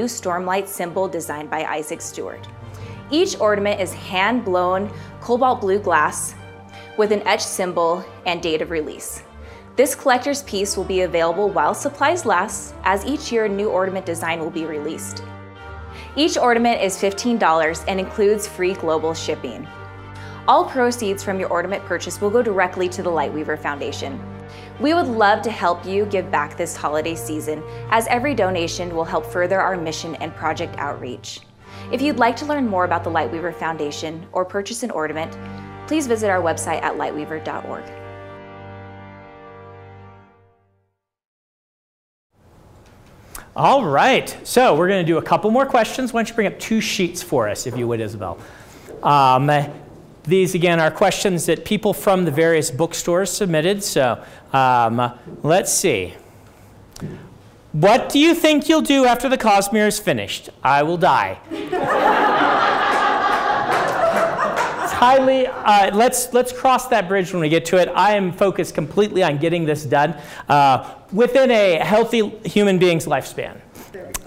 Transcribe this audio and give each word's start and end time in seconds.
new 0.00 0.06
Stormlight 0.06 0.68
symbol 0.68 1.08
designed 1.08 1.50
by 1.50 1.64
Isaac 1.64 2.00
Stewart. 2.00 2.46
Each 3.10 3.36
ornament 3.40 3.80
is 3.80 3.92
hand 3.92 4.44
blown 4.44 4.92
cobalt 5.20 5.60
blue 5.60 5.80
glass 5.80 6.36
with 6.96 7.10
an 7.10 7.26
etched 7.26 7.48
symbol 7.48 8.04
and 8.24 8.40
date 8.40 8.62
of 8.62 8.70
release. 8.70 9.24
This 9.74 9.96
collector's 9.96 10.44
piece 10.44 10.76
will 10.76 10.84
be 10.84 11.00
available 11.00 11.50
while 11.50 11.74
supplies 11.74 12.24
last, 12.24 12.76
as 12.84 13.04
each 13.06 13.32
year 13.32 13.46
a 13.46 13.48
new 13.48 13.70
ornament 13.70 14.06
design 14.06 14.38
will 14.38 14.52
be 14.52 14.66
released. 14.66 15.24
Each 16.14 16.38
ornament 16.38 16.80
is 16.80 16.96
$15 16.96 17.84
and 17.88 17.98
includes 17.98 18.46
free 18.46 18.74
global 18.74 19.14
shipping. 19.14 19.66
All 20.46 20.64
proceeds 20.64 21.24
from 21.24 21.40
your 21.40 21.48
ornament 21.48 21.84
purchase 21.86 22.20
will 22.20 22.30
go 22.30 22.40
directly 22.40 22.88
to 22.90 23.02
the 23.02 23.10
Lightweaver 23.10 23.58
Foundation. 23.58 24.20
We 24.80 24.94
would 24.94 25.08
love 25.08 25.42
to 25.42 25.50
help 25.50 25.84
you 25.84 26.06
give 26.06 26.30
back 26.30 26.56
this 26.56 26.76
holiday 26.76 27.16
season, 27.16 27.64
as 27.90 28.06
every 28.06 28.32
donation 28.32 28.94
will 28.94 29.04
help 29.04 29.26
further 29.26 29.60
our 29.60 29.76
mission 29.76 30.14
and 30.16 30.32
project 30.36 30.76
outreach. 30.78 31.40
If 31.90 32.00
you'd 32.00 32.18
like 32.18 32.36
to 32.36 32.46
learn 32.46 32.68
more 32.68 32.84
about 32.84 33.02
the 33.02 33.10
Lightweaver 33.10 33.52
Foundation 33.52 34.24
or 34.30 34.44
purchase 34.44 34.84
an 34.84 34.92
ornament, 34.92 35.36
please 35.88 36.06
visit 36.06 36.30
our 36.30 36.40
website 36.40 36.80
at 36.82 36.94
lightweaver.org. 36.94 37.84
All 43.56 43.84
right, 43.84 44.38
so 44.46 44.76
we're 44.76 44.86
going 44.86 45.04
to 45.04 45.12
do 45.12 45.18
a 45.18 45.22
couple 45.22 45.50
more 45.50 45.66
questions. 45.66 46.12
Why 46.12 46.20
don't 46.20 46.28
you 46.28 46.34
bring 46.36 46.46
up 46.46 46.60
two 46.60 46.80
sheets 46.80 47.20
for 47.20 47.48
us, 47.48 47.66
if 47.66 47.76
you 47.76 47.88
would, 47.88 48.00
Isabel? 48.00 48.38
Um, 49.02 49.50
these, 50.28 50.54
again, 50.54 50.78
are 50.78 50.90
questions 50.90 51.46
that 51.46 51.64
people 51.64 51.92
from 51.92 52.24
the 52.24 52.30
various 52.30 52.70
bookstores 52.70 53.30
submitted. 53.30 53.82
So 53.82 54.22
um, 54.52 55.12
let's 55.42 55.72
see. 55.72 56.14
What 57.72 58.08
do 58.08 58.18
you 58.18 58.34
think 58.34 58.68
you'll 58.68 58.80
do 58.80 59.04
after 59.04 59.28
the 59.28 59.38
Cosmere 59.38 59.88
is 59.88 59.98
finished? 59.98 60.50
I 60.62 60.82
will 60.82 60.96
die. 60.96 61.38
it's 61.50 61.62
highly, 64.92 65.46
uh, 65.46 65.94
let's, 65.94 66.32
let's 66.32 66.52
cross 66.52 66.88
that 66.88 67.08
bridge 67.08 67.32
when 67.32 67.40
we 67.40 67.48
get 67.48 67.64
to 67.66 67.76
it. 67.76 67.88
I 67.94 68.16
am 68.16 68.32
focused 68.32 68.74
completely 68.74 69.22
on 69.22 69.38
getting 69.38 69.64
this 69.64 69.84
done 69.84 70.16
uh, 70.48 70.94
within 71.12 71.50
a 71.50 71.76
healthy 71.76 72.30
human 72.44 72.78
being's 72.78 73.06
lifespan. 73.06 73.60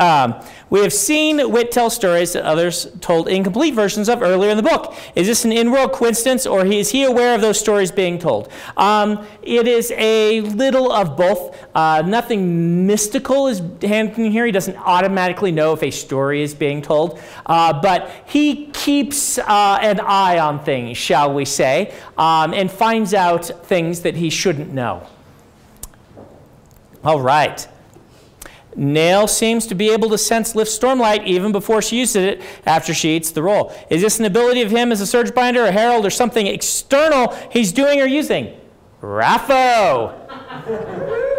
Um, 0.01 0.43
we 0.71 0.79
have 0.81 0.91
seen 0.91 1.51
Wit 1.51 1.71
tell 1.71 1.91
stories 1.91 2.33
that 2.33 2.43
others 2.43 2.87
told 3.01 3.27
incomplete 3.27 3.75
versions 3.75 4.09
of 4.09 4.23
earlier 4.23 4.49
in 4.49 4.57
the 4.57 4.63
book. 4.63 4.95
Is 5.13 5.27
this 5.27 5.45
an 5.45 5.51
in-world 5.51 5.91
coincidence, 5.91 6.47
or 6.47 6.65
is 6.65 6.89
he 6.89 7.03
aware 7.03 7.35
of 7.35 7.41
those 7.41 7.59
stories 7.59 7.91
being 7.91 8.17
told? 8.17 8.51
Um, 8.77 9.27
it 9.43 9.67
is 9.67 9.93
a 9.95 10.41
little 10.41 10.91
of 10.91 11.15
both. 11.15 11.55
Uh, 11.75 12.01
nothing 12.03 12.87
mystical 12.87 13.47
is 13.47 13.61
happening 13.83 14.31
here. 14.31 14.45
He 14.47 14.51
doesn't 14.51 14.77
automatically 14.77 15.51
know 15.51 15.73
if 15.73 15.83
a 15.83 15.91
story 15.91 16.41
is 16.41 16.55
being 16.55 16.81
told, 16.81 17.19
uh, 17.45 17.79
but 17.79 18.09
he 18.25 18.71
keeps 18.71 19.37
uh, 19.37 19.77
an 19.81 19.99
eye 19.99 20.39
on 20.39 20.63
things, 20.63 20.97
shall 20.97 21.31
we 21.31 21.45
say, 21.45 21.93
um, 22.17 22.55
and 22.55 22.71
finds 22.71 23.13
out 23.13 23.45
things 23.67 24.01
that 24.01 24.15
he 24.15 24.31
shouldn't 24.31 24.73
know. 24.73 25.05
All 27.03 27.21
right. 27.21 27.67
Nale 28.75 29.27
seems 29.27 29.67
to 29.67 29.75
be 29.75 29.91
able 29.91 30.09
to 30.09 30.17
sense 30.17 30.55
lift 30.55 30.71
stormlight 30.71 31.25
even 31.25 31.51
before 31.51 31.81
she 31.81 31.99
uses 31.99 32.23
it 32.23 32.41
after 32.65 32.93
she 32.93 33.15
eats 33.15 33.31
the 33.31 33.43
roll. 33.43 33.73
Is 33.89 34.01
this 34.01 34.19
an 34.19 34.25
ability 34.25 34.61
of 34.61 34.71
him 34.71 34.91
as 34.91 35.01
a 35.01 35.07
surge 35.07 35.33
binder, 35.33 35.65
a 35.65 35.71
herald, 35.71 36.05
or 36.05 36.09
something 36.09 36.47
external 36.47 37.35
he's 37.51 37.71
doing 37.71 37.99
or 38.01 38.05
using? 38.05 38.57
RAFO! 39.01 40.17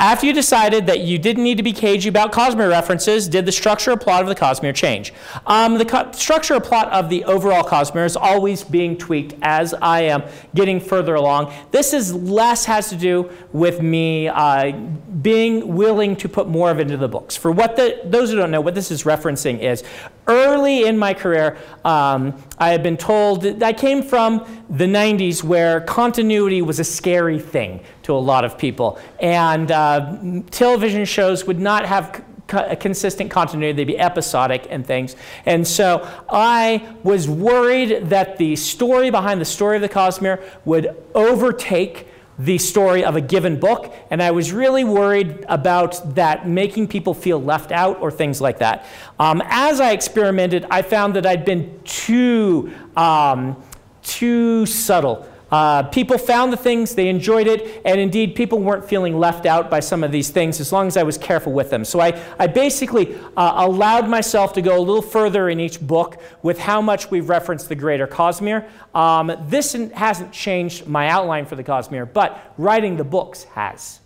After 0.00 0.24
you 0.24 0.32
decided 0.32 0.86
that 0.86 1.00
you 1.00 1.18
didn't 1.18 1.44
need 1.44 1.58
to 1.58 1.62
be 1.62 1.74
cagey 1.74 2.08
about 2.08 2.32
Cosmere 2.32 2.70
references, 2.70 3.28
did 3.28 3.44
the 3.44 3.52
structure 3.52 3.90
or 3.90 3.98
plot 3.98 4.22
of 4.22 4.28
the 4.28 4.34
Cosmere 4.34 4.74
change? 4.74 5.12
Um, 5.46 5.76
the 5.76 5.84
co- 5.84 6.10
structure 6.12 6.54
or 6.54 6.60
plot 6.60 6.88
of 6.88 7.10
the 7.10 7.22
overall 7.24 7.62
Cosmere 7.62 8.06
is 8.06 8.16
always 8.16 8.64
being 8.64 8.96
tweaked 8.96 9.34
as 9.42 9.74
I 9.74 10.04
am 10.04 10.22
getting 10.54 10.80
further 10.80 11.16
along. 11.16 11.52
This 11.70 11.92
is 11.92 12.14
less 12.14 12.64
has 12.64 12.88
to 12.88 12.96
do 12.96 13.30
with 13.52 13.82
me 13.82 14.28
uh, 14.28 14.72
being 14.72 15.74
willing 15.76 16.16
to 16.16 16.30
put 16.30 16.48
more 16.48 16.70
of 16.70 16.78
it 16.78 16.82
into 16.82 16.96
the 16.96 17.08
books. 17.08 17.36
For 17.36 17.52
what 17.52 17.76
the, 17.76 18.00
those 18.02 18.30
who 18.30 18.36
don't 18.36 18.50
know, 18.50 18.62
what 18.62 18.74
this 18.74 18.90
is 18.90 19.02
referencing 19.02 19.60
is 19.60 19.84
early 20.30 20.86
in 20.86 20.96
my 20.96 21.12
career, 21.12 21.56
um, 21.84 22.40
I 22.58 22.70
had 22.70 22.82
been 22.82 22.96
told 22.96 23.42
that 23.42 23.62
I 23.62 23.72
came 23.72 24.02
from 24.02 24.46
the 24.70 24.86
90s 24.86 25.42
where 25.42 25.80
continuity 25.80 26.62
was 26.62 26.78
a 26.78 26.84
scary 26.84 27.38
thing 27.38 27.82
to 28.04 28.14
a 28.14 28.18
lot 28.18 28.44
of 28.44 28.56
people. 28.56 28.98
And 29.18 29.70
uh, 29.70 30.42
television 30.50 31.04
shows 31.04 31.46
would 31.46 31.58
not 31.58 31.84
have 31.84 32.24
a 32.52 32.76
consistent 32.76 33.30
continuity, 33.30 33.72
they'd 33.72 33.84
be 33.84 33.98
episodic 33.98 34.66
and 34.70 34.86
things. 34.86 35.16
And 35.46 35.66
so 35.66 36.08
I 36.28 36.88
was 37.02 37.28
worried 37.28 38.08
that 38.10 38.38
the 38.38 38.56
story 38.56 39.10
behind 39.10 39.40
the 39.40 39.44
story 39.44 39.76
of 39.76 39.82
the 39.82 39.88
Cosmere 39.88 40.42
would 40.64 40.96
overtake 41.14 42.06
the 42.44 42.56
story 42.56 43.04
of 43.04 43.16
a 43.16 43.20
given 43.20 43.60
book, 43.60 43.94
and 44.10 44.22
I 44.22 44.30
was 44.30 44.50
really 44.50 44.82
worried 44.82 45.44
about 45.46 46.14
that 46.14 46.48
making 46.48 46.88
people 46.88 47.12
feel 47.12 47.40
left 47.40 47.70
out 47.70 48.00
or 48.00 48.10
things 48.10 48.40
like 48.40 48.58
that. 48.60 48.86
Um, 49.18 49.42
as 49.44 49.78
I 49.78 49.92
experimented, 49.92 50.66
I 50.70 50.80
found 50.80 51.14
that 51.16 51.26
I'd 51.26 51.44
been 51.44 51.78
too, 51.84 52.72
um, 52.96 53.62
too 54.02 54.64
subtle 54.64 55.28
uh, 55.50 55.82
people 55.84 56.16
found 56.16 56.52
the 56.52 56.56
things, 56.56 56.94
they 56.94 57.08
enjoyed 57.08 57.46
it, 57.46 57.82
and 57.84 58.00
indeed, 58.00 58.34
people 58.34 58.58
weren't 58.58 58.84
feeling 58.84 59.18
left 59.18 59.46
out 59.46 59.68
by 59.68 59.80
some 59.80 60.04
of 60.04 60.12
these 60.12 60.30
things 60.30 60.60
as 60.60 60.72
long 60.72 60.86
as 60.86 60.96
I 60.96 61.02
was 61.02 61.18
careful 61.18 61.52
with 61.52 61.70
them. 61.70 61.84
So 61.84 62.00
I, 62.00 62.20
I 62.38 62.46
basically 62.46 63.16
uh, 63.36 63.66
allowed 63.66 64.08
myself 64.08 64.52
to 64.54 64.62
go 64.62 64.78
a 64.78 64.80
little 64.80 65.02
further 65.02 65.48
in 65.48 65.58
each 65.58 65.80
book 65.80 66.22
with 66.42 66.58
how 66.58 66.80
much 66.80 67.10
we've 67.10 67.28
referenced 67.28 67.68
the 67.68 67.74
greater 67.74 68.06
Cosmere. 68.06 68.68
Um, 68.94 69.32
this 69.48 69.72
hasn't 69.72 70.32
changed 70.32 70.86
my 70.86 71.08
outline 71.08 71.46
for 71.46 71.56
the 71.56 71.64
Cosmere, 71.64 72.10
but 72.10 72.54
writing 72.56 72.96
the 72.96 73.04
books 73.04 73.44
has. 73.44 74.00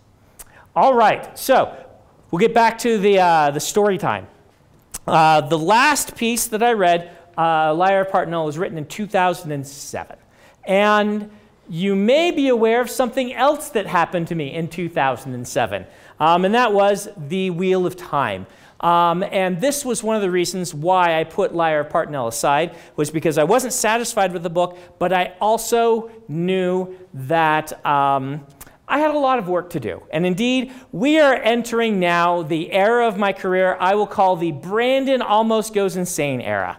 All 0.75 0.95
right, 0.95 1.37
so 1.37 1.77
we'll 2.31 2.39
get 2.39 2.53
back 2.53 2.79
to 2.79 2.97
the, 2.97 3.19
uh, 3.19 3.51
the 3.51 3.59
story 3.59 3.97
time. 3.97 4.27
Uh, 5.07 5.41
the 5.41 5.59
last 5.59 6.15
piece 6.15 6.47
that 6.47 6.63
I 6.63 6.73
read, 6.73 7.15
uh, 7.37 7.73
Liar 7.75 8.03
Partinel, 8.03 8.45
was 8.45 8.57
written 8.57 8.77
in 8.79 8.85
2007. 8.87 10.17
And 10.65 11.29
you 11.69 11.95
may 11.95 12.31
be 12.31 12.47
aware 12.49 12.81
of 12.81 12.89
something 12.89 13.33
else 13.33 13.69
that 13.69 13.87
happened 13.87 14.27
to 14.27 14.35
me 14.35 14.53
in 14.53 14.67
2007, 14.67 15.85
um, 16.19 16.45
and 16.45 16.53
that 16.53 16.73
was 16.73 17.09
the 17.17 17.49
Wheel 17.49 17.85
of 17.85 17.95
Time. 17.95 18.45
Um, 18.81 19.23
and 19.23 19.59
this 19.59 19.83
was 19.83 20.03
one 20.03 20.15
of 20.15 20.21
the 20.21 20.29
reasons 20.29 20.73
why 20.73 21.19
I 21.19 21.23
put 21.23 21.55
Liar 21.55 21.83
Partinel 21.83 22.27
aside, 22.27 22.75
was 22.95 23.09
because 23.09 23.37
I 23.37 23.43
wasn't 23.43 23.73
satisfied 23.73 24.33
with 24.33 24.43
the 24.43 24.49
book, 24.49 24.77
but 24.99 25.11
I 25.11 25.33
also 25.41 26.11
knew 26.27 26.95
that 27.13 27.83
um, 27.85 28.45
I 28.87 28.99
had 28.99 29.15
a 29.15 29.17
lot 29.17 29.39
of 29.39 29.47
work 29.47 29.71
to 29.71 29.79
do. 29.79 30.03
And 30.11 30.25
indeed, 30.25 30.71
we 30.91 31.19
are 31.19 31.33
entering 31.33 31.99
now 31.99 32.43
the 32.43 32.71
era 32.71 33.07
of 33.07 33.17
my 33.17 33.33
career 33.33 33.75
I 33.79 33.95
will 33.95 34.07
call 34.07 34.35
the 34.35 34.51
Brandon 34.51 35.21
almost 35.21 35.73
goes 35.73 35.95
insane 35.95 36.41
era. 36.41 36.77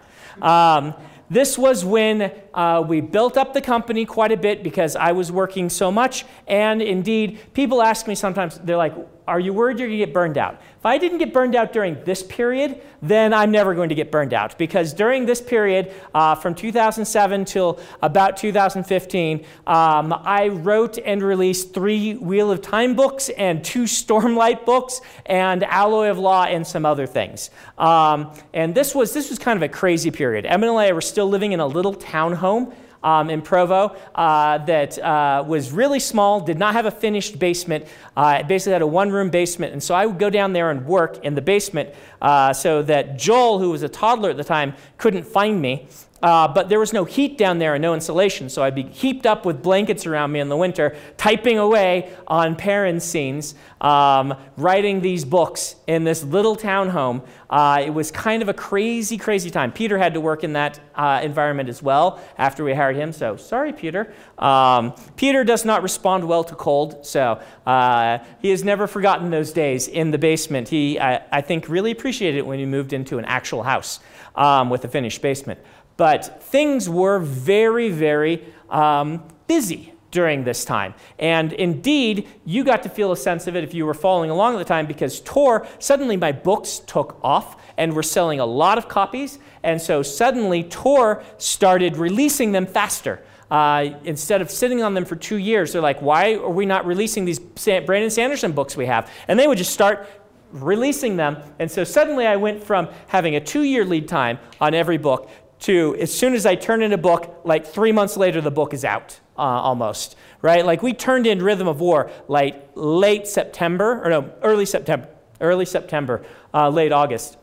This 1.29 1.57
was 1.57 1.83
when 1.83 2.31
uh, 2.53 2.83
we 2.87 3.01
built 3.01 3.37
up 3.37 3.53
the 3.53 3.61
company 3.61 4.05
quite 4.05 4.31
a 4.31 4.37
bit 4.37 4.63
because 4.63 4.95
I 4.95 5.11
was 5.11 5.31
working 5.31 5.69
so 5.69 5.91
much. 5.91 6.25
And 6.47 6.81
indeed, 6.81 7.39
people 7.53 7.81
ask 7.81 8.07
me 8.07 8.15
sometimes, 8.15 8.59
they're 8.59 8.77
like, 8.77 8.95
Are 9.27 9.39
you 9.39 9.53
worried 9.53 9.77
you're 9.77 9.89
going 9.89 9.99
to 9.99 10.05
get 10.05 10.13
burned 10.13 10.37
out? 10.37 10.61
If 10.77 10.85
I 10.85 10.97
didn't 10.97 11.17
get 11.17 11.33
burned 11.33 11.53
out 11.53 11.73
during 11.73 12.01
this 12.05 12.23
period, 12.23 12.81
then 13.01 13.33
I'm 13.33 13.51
never 13.51 13.75
going 13.75 13.89
to 13.89 13.95
get 13.95 14.09
burned 14.09 14.33
out 14.33 14.57
because 14.57 14.93
during 14.93 15.25
this 15.25 15.41
period, 15.41 15.93
uh, 16.15 16.35
from 16.35 16.55
2007 16.55 17.43
till 17.43 17.79
about 18.01 18.37
2015, 18.37 19.45
um, 19.67 20.13
I 20.13 20.47
wrote 20.47 20.97
and 20.97 21.21
released 21.21 21.73
three 21.73 22.15
Wheel 22.15 22.51
of 22.51 22.61
Time 22.61 22.95
books 22.95 23.27
and 23.29 23.63
two 23.63 23.83
Stormlight 23.83 24.65
books 24.65 25.01
and 25.25 25.63
Alloy 25.63 26.09
of 26.09 26.17
Law 26.17 26.45
and 26.45 26.65
some 26.65 26.85
other 26.85 27.05
things. 27.05 27.49
Um, 27.77 28.31
and 28.53 28.73
this 28.73 28.95
was 28.95 29.13
this 29.13 29.29
was 29.29 29.39
kind 29.39 29.57
of 29.57 29.63
a 29.63 29.69
crazy 29.69 30.09
period. 30.09 30.45
Emily 30.45 30.69
and 30.69 30.79
I 30.79 30.93
were 30.93 31.01
still 31.01 31.27
living 31.27 31.51
in 31.51 31.59
a 31.59 31.67
little 31.67 31.93
townhome 31.93 32.73
um, 33.03 33.29
in 33.29 33.41
Provo 33.41 33.95
uh, 34.15 34.57
that 34.59 34.97
uh, 34.99 35.43
was 35.47 35.71
really 35.71 35.99
small, 35.99 36.41
did 36.41 36.57
not 36.57 36.73
have 36.73 36.85
a 36.85 36.91
finished 36.91 37.39
basement. 37.39 37.85
Uh, 38.15 38.37
it 38.41 38.47
basically 38.47 38.73
had 38.73 38.81
a 38.81 38.87
one 38.87 39.11
room 39.11 39.29
basement. 39.29 39.73
And 39.73 39.81
so 39.81 39.95
I 39.95 40.05
would 40.05 40.19
go 40.19 40.29
down 40.29 40.53
there 40.53 40.71
and 40.71 40.85
work 40.85 41.23
in 41.23 41.35
the 41.35 41.41
basement 41.41 41.89
uh, 42.21 42.53
so 42.53 42.81
that 42.83 43.17
Joel, 43.17 43.59
who 43.59 43.71
was 43.71 43.83
a 43.83 43.89
toddler 43.89 44.29
at 44.29 44.37
the 44.37 44.43
time, 44.43 44.73
couldn't 44.97 45.23
find 45.23 45.61
me. 45.61 45.87
Uh, 46.21 46.47
but 46.47 46.67
there 46.67 46.79
was 46.79 46.93
no 46.93 47.05
heat 47.05 47.37
down 47.37 47.59
there 47.59 47.75
and 47.75 47.81
no 47.81 47.93
insulation, 47.93 48.49
so 48.49 48.63
I'd 48.63 48.73
be 48.73 48.83
heaped 48.83 49.25
up 49.25 49.45
with 49.45 49.61
blankets 49.61 50.05
around 50.05 50.31
me 50.31 50.39
in 50.39 50.49
the 50.49 50.57
winter, 50.57 50.95
typing 51.15 51.59
away 51.59 52.11
on 52.27 52.55
Perrin 52.55 52.99
scenes, 52.99 53.53
um, 53.81 54.33
writing 54.57 55.01
these 55.01 55.23
books 55.23 55.75
in 55.85 56.03
this 56.03 56.23
little 56.23 56.55
townhome. 56.55 57.21
Uh, 57.49 57.83
it 57.85 57.91
was 57.91 58.11
kind 58.11 58.41
of 58.41 58.49
a 58.49 58.53
crazy, 58.53 59.17
crazy 59.17 59.49
time. 59.51 59.71
Peter 59.71 59.97
had 59.97 60.13
to 60.15 60.19
work 60.19 60.43
in 60.43 60.53
that 60.53 60.79
uh, 60.95 61.21
environment 61.23 61.69
as 61.69 61.83
well 61.83 62.19
after 62.37 62.63
we 62.63 62.73
hired 62.73 62.95
him, 62.95 63.13
so 63.13 63.37
sorry, 63.37 63.71
Peter. 63.71 64.11
Um, 64.39 64.93
Peter 65.15 65.43
does 65.43 65.65
not 65.65 65.83
respond 65.83 66.27
well 66.27 66.43
to 66.43 66.55
cold, 66.55 67.05
so 67.05 67.39
uh, 67.65 68.17
he 68.41 68.49
has 68.49 68.63
never 68.63 68.87
forgotten 68.87 69.29
those 69.29 69.53
days 69.53 69.87
in 69.87 70.11
the 70.11 70.17
basement. 70.17 70.67
He, 70.67 70.99
I, 70.99 71.21
I 71.31 71.41
think, 71.41 71.69
really 71.69 71.91
appreciated 71.91 72.39
it 72.39 72.45
when 72.45 72.57
he 72.57 72.65
moved 72.65 72.91
into 72.91 73.19
an 73.19 73.25
actual 73.25 73.63
house 73.63 73.99
um, 74.35 74.69
with 74.69 74.83
a 74.83 74.87
finished 74.87 75.21
basement. 75.21 75.59
But 75.97 76.43
things 76.43 76.87
were 76.87 77.19
very, 77.19 77.89
very 77.89 78.45
um, 78.69 79.23
busy 79.47 79.93
during 80.11 80.43
this 80.43 80.63
time. 80.63 80.93
And 81.19 81.53
indeed, 81.53 82.27
you 82.45 82.63
got 82.63 82.83
to 82.83 82.89
feel 82.89 83.11
a 83.11 83.17
sense 83.17 83.47
of 83.47 83.55
it 83.55 83.63
if 83.63 83.73
you 83.73 83.85
were 83.85 83.93
following 83.93 84.29
along 84.29 84.55
at 84.55 84.59
the 84.59 84.65
time 84.65 84.85
because 84.85 85.19
Tor, 85.21 85.67
suddenly 85.79 86.15
my 86.15 86.31
books 86.31 86.79
took 86.79 87.19
off 87.23 87.61
and 87.77 87.93
were 87.93 88.03
selling 88.03 88.39
a 88.39 88.45
lot 88.45 88.77
of 88.77 88.87
copies. 88.87 89.39
And 89.63 89.81
so 89.81 90.01
suddenly 90.01 90.63
Tor 90.63 91.23
started 91.37 91.97
releasing 91.97 92.51
them 92.51 92.65
faster. 92.65 93.21
Uh, 93.49 93.91
instead 94.03 94.41
of 94.41 94.51
sitting 94.51 94.83
on 94.83 94.93
them 94.93 95.05
for 95.05 95.15
two 95.15 95.37
years, 95.37 95.71
they're 95.71 95.81
like, 95.81 96.01
why 96.01 96.33
are 96.35 96.49
we 96.49 96.65
not 96.65 96.85
releasing 96.85 97.23
these 97.23 97.39
Brandon 97.39 98.09
Sanderson 98.09 98.51
books 98.51 98.75
we 98.75 98.85
have? 98.85 99.11
And 99.27 99.39
they 99.39 99.47
would 99.47 99.57
just 99.57 99.71
start 99.71 100.09
releasing 100.51 101.17
them. 101.17 101.37
And 101.59 101.69
so 101.69 101.83
suddenly 101.83 102.25
I 102.25 102.35
went 102.35 102.63
from 102.63 102.89
having 103.07 103.35
a 103.35 103.39
two 103.39 103.63
year 103.63 103.85
lead 103.85 104.07
time 104.07 104.39
on 104.59 104.73
every 104.73 104.97
book 104.97 105.29
to 105.59 105.95
as 105.99 106.13
soon 106.13 106.33
as 106.33 106.45
I 106.45 106.55
turn 106.55 106.81
in 106.81 106.93
a 106.93 106.97
book, 106.97 107.41
like 107.43 107.65
three 107.65 107.91
months 107.91 108.17
later, 108.17 108.41
the 108.41 108.51
book 108.51 108.73
is 108.73 108.85
out 108.85 109.19
uh, 109.37 109.41
almost, 109.41 110.15
right? 110.41 110.65
Like 110.65 110.81
we 110.81 110.93
turned 110.93 111.27
in 111.27 111.41
Rhythm 111.41 111.67
of 111.67 111.79
War 111.79 112.11
like 112.27 112.69
late 112.75 113.27
September, 113.27 114.01
or 114.03 114.09
no, 114.09 114.33
early 114.41 114.65
September, 114.65 115.09
early 115.41 115.65
September, 115.65 116.25
uh, 116.53 116.69
late 116.69 116.91
August, 116.91 117.37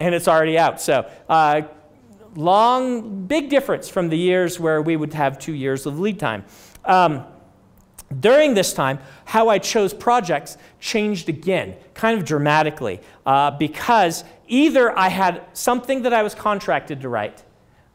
and 0.00 0.14
it's 0.14 0.28
already 0.28 0.58
out. 0.58 0.80
So, 0.80 1.10
uh, 1.28 1.62
long, 2.34 3.26
big 3.26 3.48
difference 3.48 3.88
from 3.88 4.08
the 4.08 4.18
years 4.18 4.60
where 4.60 4.82
we 4.82 4.96
would 4.96 5.14
have 5.14 5.38
two 5.38 5.54
years 5.54 5.86
of 5.86 5.98
lead 5.98 6.18
time. 6.18 6.44
Um, 6.84 7.24
during 8.20 8.54
this 8.54 8.72
time, 8.72 9.00
how 9.24 9.48
I 9.48 9.58
chose 9.58 9.92
projects 9.92 10.56
changed 10.78 11.28
again, 11.28 11.74
kind 11.94 12.18
of 12.18 12.24
dramatically, 12.24 13.00
uh, 13.24 13.50
because 13.52 14.22
either 14.46 14.96
I 14.96 15.08
had 15.08 15.42
something 15.54 16.02
that 16.02 16.12
I 16.12 16.22
was 16.22 16.34
contracted 16.34 17.00
to 17.00 17.08
write, 17.08 17.42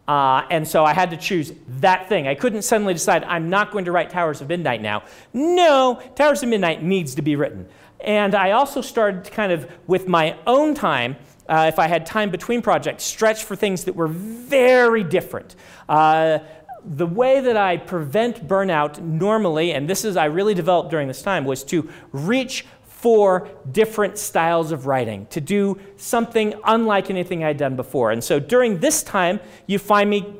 uh, 0.07 0.45
and 0.49 0.67
so 0.67 0.83
I 0.83 0.93
had 0.93 1.11
to 1.11 1.17
choose 1.17 1.53
that 1.79 2.09
thing. 2.09 2.27
I 2.27 2.35
couldn't 2.35 2.63
suddenly 2.63 2.93
decide, 2.93 3.23
I'm 3.23 3.49
not 3.49 3.71
going 3.71 3.85
to 3.85 3.91
write 3.91 4.09
Towers 4.09 4.41
of 4.41 4.49
Midnight 4.49 4.81
now. 4.81 5.03
No, 5.33 6.01
Towers 6.15 6.43
of 6.43 6.49
Midnight 6.49 6.83
needs 6.83 7.15
to 7.15 7.21
be 7.21 7.35
written. 7.35 7.67
And 7.99 8.33
I 8.33 8.51
also 8.51 8.81
started 8.81 9.23
to 9.25 9.31
kind 9.31 9.51
of 9.51 9.71
with 9.87 10.07
my 10.07 10.35
own 10.47 10.73
time, 10.73 11.15
uh, 11.47 11.65
if 11.67 11.77
I 11.77 11.87
had 11.87 12.05
time 12.05 12.31
between 12.31 12.61
projects, 12.61 13.03
stretch 13.03 13.43
for 13.43 13.55
things 13.55 13.83
that 13.85 13.95
were 13.95 14.07
very 14.07 15.03
different. 15.03 15.55
Uh, 15.87 16.39
the 16.83 17.05
way 17.05 17.41
that 17.41 17.57
I 17.57 17.77
prevent 17.77 18.47
burnout 18.47 18.99
normally, 18.99 19.73
and 19.73 19.87
this 19.87 20.03
is 20.03 20.17
I 20.17 20.25
really 20.25 20.55
developed 20.55 20.89
during 20.89 21.07
this 21.07 21.21
time, 21.21 21.45
was 21.45 21.63
to 21.65 21.89
reach 22.11 22.65
for 23.01 23.49
different 23.71 24.15
styles 24.15 24.71
of 24.71 24.85
writing, 24.85 25.25
to 25.31 25.41
do 25.41 25.79
something 25.97 26.53
unlike 26.65 27.09
anything 27.09 27.43
I'd 27.43 27.57
done 27.57 27.75
before. 27.75 28.11
And 28.11 28.23
so 28.23 28.39
during 28.39 28.77
this 28.77 29.01
time, 29.01 29.39
you 29.65 29.79
find 29.79 30.07
me 30.07 30.35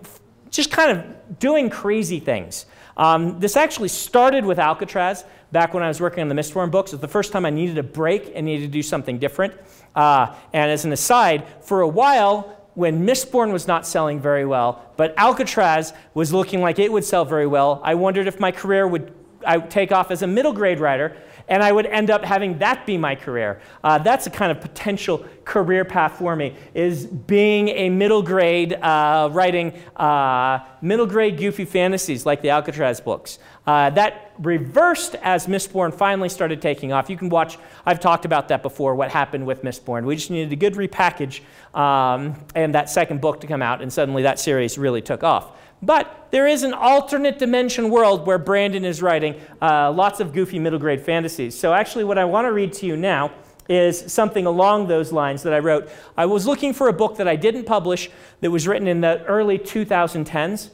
just 0.52 0.69
kind 0.69 0.92
of 0.96 1.40
doing 1.40 1.72
crazy 1.72 2.19
things. 2.19 2.68
Um, 2.98 3.40
this 3.40 3.58
actually 3.58 3.88
started 3.88 4.46
with 4.46 4.60
Alcatraz 4.60 5.25
back 5.52 5.74
when 5.74 5.81
I 5.81 5.88
was 5.88 6.00
working 6.00 6.22
on 6.22 6.30
the 6.30 6.36
Mistborn 6.36 6.69
books. 6.69 6.92
It 6.92 6.98
was 6.98 7.02
the 7.02 7.08
first 7.08 7.31
time 7.31 7.48
I 7.48 7.50
needed 7.50 7.80
a 7.80 7.84
break 7.84 8.31
and 8.36 8.46
needed 8.46 8.68
to 8.68 8.72
do 8.72 8.84
something 8.84 9.18
different. 9.18 9.56
Uh, 9.96 10.36
and 10.54 10.69
as 10.69 10.86
an 10.86 10.92
aside, 10.92 11.48
for 11.62 11.81
a 11.81 11.88
while, 11.88 12.56
when 12.75 13.08
Mistborn 13.08 13.52
was 13.52 13.68
not 13.68 13.88
selling 13.88 14.19
very 14.19 14.46
well, 14.46 14.86
but 14.98 15.16
Alcatraz 15.18 15.94
was 16.13 16.31
looking 16.31 16.62
like 16.62 16.78
it 16.78 16.92
would 16.92 17.06
sell 17.06 17.25
very 17.25 17.48
well, 17.48 17.81
I 17.84 17.96
wondered 17.96 18.28
if 18.28 18.40
my 18.40 18.52
career 18.52 18.88
would 18.88 19.16
I 19.46 19.58
take 19.58 19.92
off 19.92 20.12
as 20.12 20.22
a 20.22 20.28
middle 20.28 20.54
grade 20.54 20.80
writer 20.80 21.18
and 21.51 21.62
I 21.62 21.71
would 21.74 21.86
end 21.86 22.09
up 22.09 22.24
having 22.24 22.57
that 22.59 22.86
be 22.86 22.98
my 22.98 23.13
career. 23.13 23.62
Uh, 23.83 23.98
that's 23.98 24.25
a 24.25 24.30
kind 24.30 24.53
of 24.53 24.62
potential 24.62 25.25
career 25.44 25.83
path 25.83 26.18
for 26.18 26.33
me, 26.33 26.56
is 26.74 27.06
being 27.06 27.68
a 27.68 27.89
middle 27.89 28.21
grade, 28.21 28.74
uh, 28.74 29.27
writing 29.33 29.74
uh, 29.98 30.59
middle 30.81 31.06
grade 31.06 31.38
goofy 31.38 31.65
fantasies 31.65 32.25
like 32.25 32.42
the 32.42 32.50
Alcatraz 32.50 33.01
books. 33.01 33.38
Uh, 33.68 33.89
that 33.89 34.31
reversed 34.39 35.15
as 35.21 35.48
Mistborn 35.48 35.94
finally 35.94 36.30
started 36.30 36.62
taking 36.62 36.94
off. 36.94 37.09
You 37.09 37.18
can 37.18 37.27
watch, 37.27 37.57
I've 37.86 38.00
talked 38.00 38.24
about 38.24 38.48
that 38.48 38.63
before, 38.63 38.95
what 38.95 39.12
happened 39.12 39.45
with 39.45 39.62
Mistborn. 39.62 40.06
We 40.06 40.15
just 40.15 40.31
needed 40.31 40.53
a 40.53 40.56
good 40.56 40.75
repackage 40.75 41.42
um, 41.77 42.42
and 42.56 42.74
that 42.75 42.89
second 42.89 43.19
book 43.19 43.42
to 43.42 43.48
come 43.48 43.62
out, 43.62 43.81
and 43.81 43.92
suddenly 43.92 44.24
that 44.24 44.39
series 44.39 44.77
really 44.77 45.01
took 45.01 45.21
off. 45.21 45.51
But 45.81 46.28
there 46.31 46.48
is 46.48 46.63
an 46.63 46.74
alternate 46.74 47.39
dimension 47.39 47.89
world 47.89 48.28
where 48.28 48.38
Brandon 48.38 48.86
is 48.86 49.01
writing 49.01 49.39
uh, 49.62 49.92
lots 49.92 50.19
of 50.19 50.33
goofy 50.33 50.60
middle 50.60 50.80
grade 50.80 51.01
fantasies. 51.01 51.57
So, 51.57 51.74
actually, 51.74 52.04
what 52.04 52.18
I 52.18 52.25
want 52.25 52.45
to 52.45 52.51
read 52.51 52.74
to 52.74 52.86
you 52.86 52.95
now 52.95 53.31
is 53.68 54.12
something 54.12 54.45
along 54.45 54.88
those 54.88 55.12
lines 55.12 55.44
that 55.44 55.54
I 55.54 55.60
wrote. 55.60 55.89
I 56.18 56.25
was 56.25 56.45
looking 56.45 56.74
for 56.74 56.88
a 56.88 56.94
book 56.94 57.18
that 57.18 57.28
I 57.28 57.36
didn't 57.36 57.66
publish 57.66 58.10
that 58.42 58.51
was 58.51 58.68
written 58.68 58.88
in 58.88 59.01
the 59.01 59.24
early 59.25 59.57
2010s. 59.57 60.69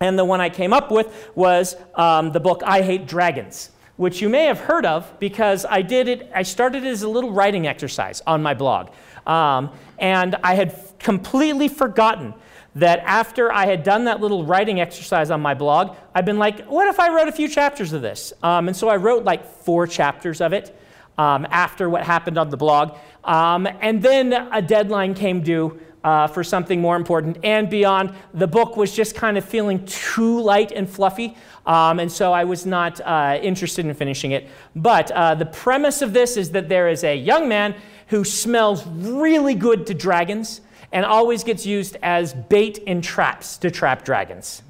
And 0.00 0.18
the 0.18 0.24
one 0.24 0.40
I 0.40 0.50
came 0.50 0.72
up 0.72 0.90
with 0.90 1.30
was 1.34 1.74
um, 1.94 2.32
the 2.32 2.40
book 2.40 2.62
I 2.64 2.82
Hate 2.82 3.06
Dragons, 3.06 3.70
which 3.96 4.20
you 4.20 4.28
may 4.28 4.44
have 4.44 4.60
heard 4.60 4.84
of 4.84 5.18
because 5.18 5.64
I 5.64 5.80
did 5.80 6.08
it, 6.08 6.30
I 6.34 6.42
started 6.42 6.84
it 6.84 6.88
as 6.88 7.02
a 7.02 7.08
little 7.08 7.32
writing 7.32 7.66
exercise 7.66 8.20
on 8.26 8.42
my 8.42 8.52
blog. 8.52 8.90
Um, 9.26 9.70
and 9.98 10.36
I 10.42 10.54
had 10.54 10.78
completely 10.98 11.68
forgotten 11.68 12.34
that 12.76 12.98
after 13.00 13.50
I 13.50 13.64
had 13.64 13.82
done 13.82 14.04
that 14.04 14.20
little 14.20 14.44
writing 14.44 14.80
exercise 14.80 15.30
on 15.30 15.40
my 15.40 15.54
blog, 15.54 15.96
I've 16.14 16.26
been 16.26 16.38
like, 16.38 16.66
what 16.66 16.86
if 16.88 17.00
I 17.00 17.08
wrote 17.08 17.26
a 17.26 17.32
few 17.32 17.48
chapters 17.48 17.94
of 17.94 18.02
this? 18.02 18.34
Um, 18.42 18.68
and 18.68 18.76
so 18.76 18.88
I 18.88 18.96
wrote 18.96 19.24
like 19.24 19.46
four 19.46 19.86
chapters 19.86 20.42
of 20.42 20.52
it 20.52 20.78
um, 21.16 21.46
after 21.50 21.88
what 21.88 22.02
happened 22.02 22.36
on 22.36 22.50
the 22.50 22.56
blog. 22.58 22.98
Um, 23.24 23.66
and 23.80 24.02
then 24.02 24.34
a 24.52 24.60
deadline 24.60 25.14
came 25.14 25.40
due 25.40 25.80
uh, 26.04 26.26
for 26.26 26.44
something 26.44 26.78
more 26.78 26.96
important 26.96 27.38
and 27.42 27.70
beyond. 27.70 28.14
The 28.34 28.46
book 28.46 28.76
was 28.76 28.94
just 28.94 29.14
kind 29.14 29.38
of 29.38 29.44
feeling 29.46 29.82
too 29.86 30.38
light 30.42 30.70
and 30.70 30.88
fluffy. 30.88 31.34
Um, 31.64 31.98
and 31.98 32.12
so 32.12 32.34
I 32.34 32.44
was 32.44 32.66
not 32.66 33.00
uh, 33.00 33.38
interested 33.42 33.86
in 33.86 33.94
finishing 33.94 34.32
it. 34.32 34.48
But 34.76 35.10
uh, 35.12 35.34
the 35.34 35.46
premise 35.46 36.02
of 36.02 36.12
this 36.12 36.36
is 36.36 36.50
that 36.50 36.68
there 36.68 36.90
is 36.90 37.04
a 37.04 37.16
young 37.16 37.48
man 37.48 37.74
who 38.08 38.22
smells 38.22 38.86
really 38.86 39.54
good 39.54 39.86
to 39.86 39.94
dragons 39.94 40.60
and 40.96 41.04
always 41.04 41.44
gets 41.44 41.66
used 41.66 41.98
as 42.02 42.32
bait 42.32 42.78
in 42.78 43.02
traps 43.02 43.58
to 43.58 43.70
trap 43.70 44.02
dragons. 44.02 44.62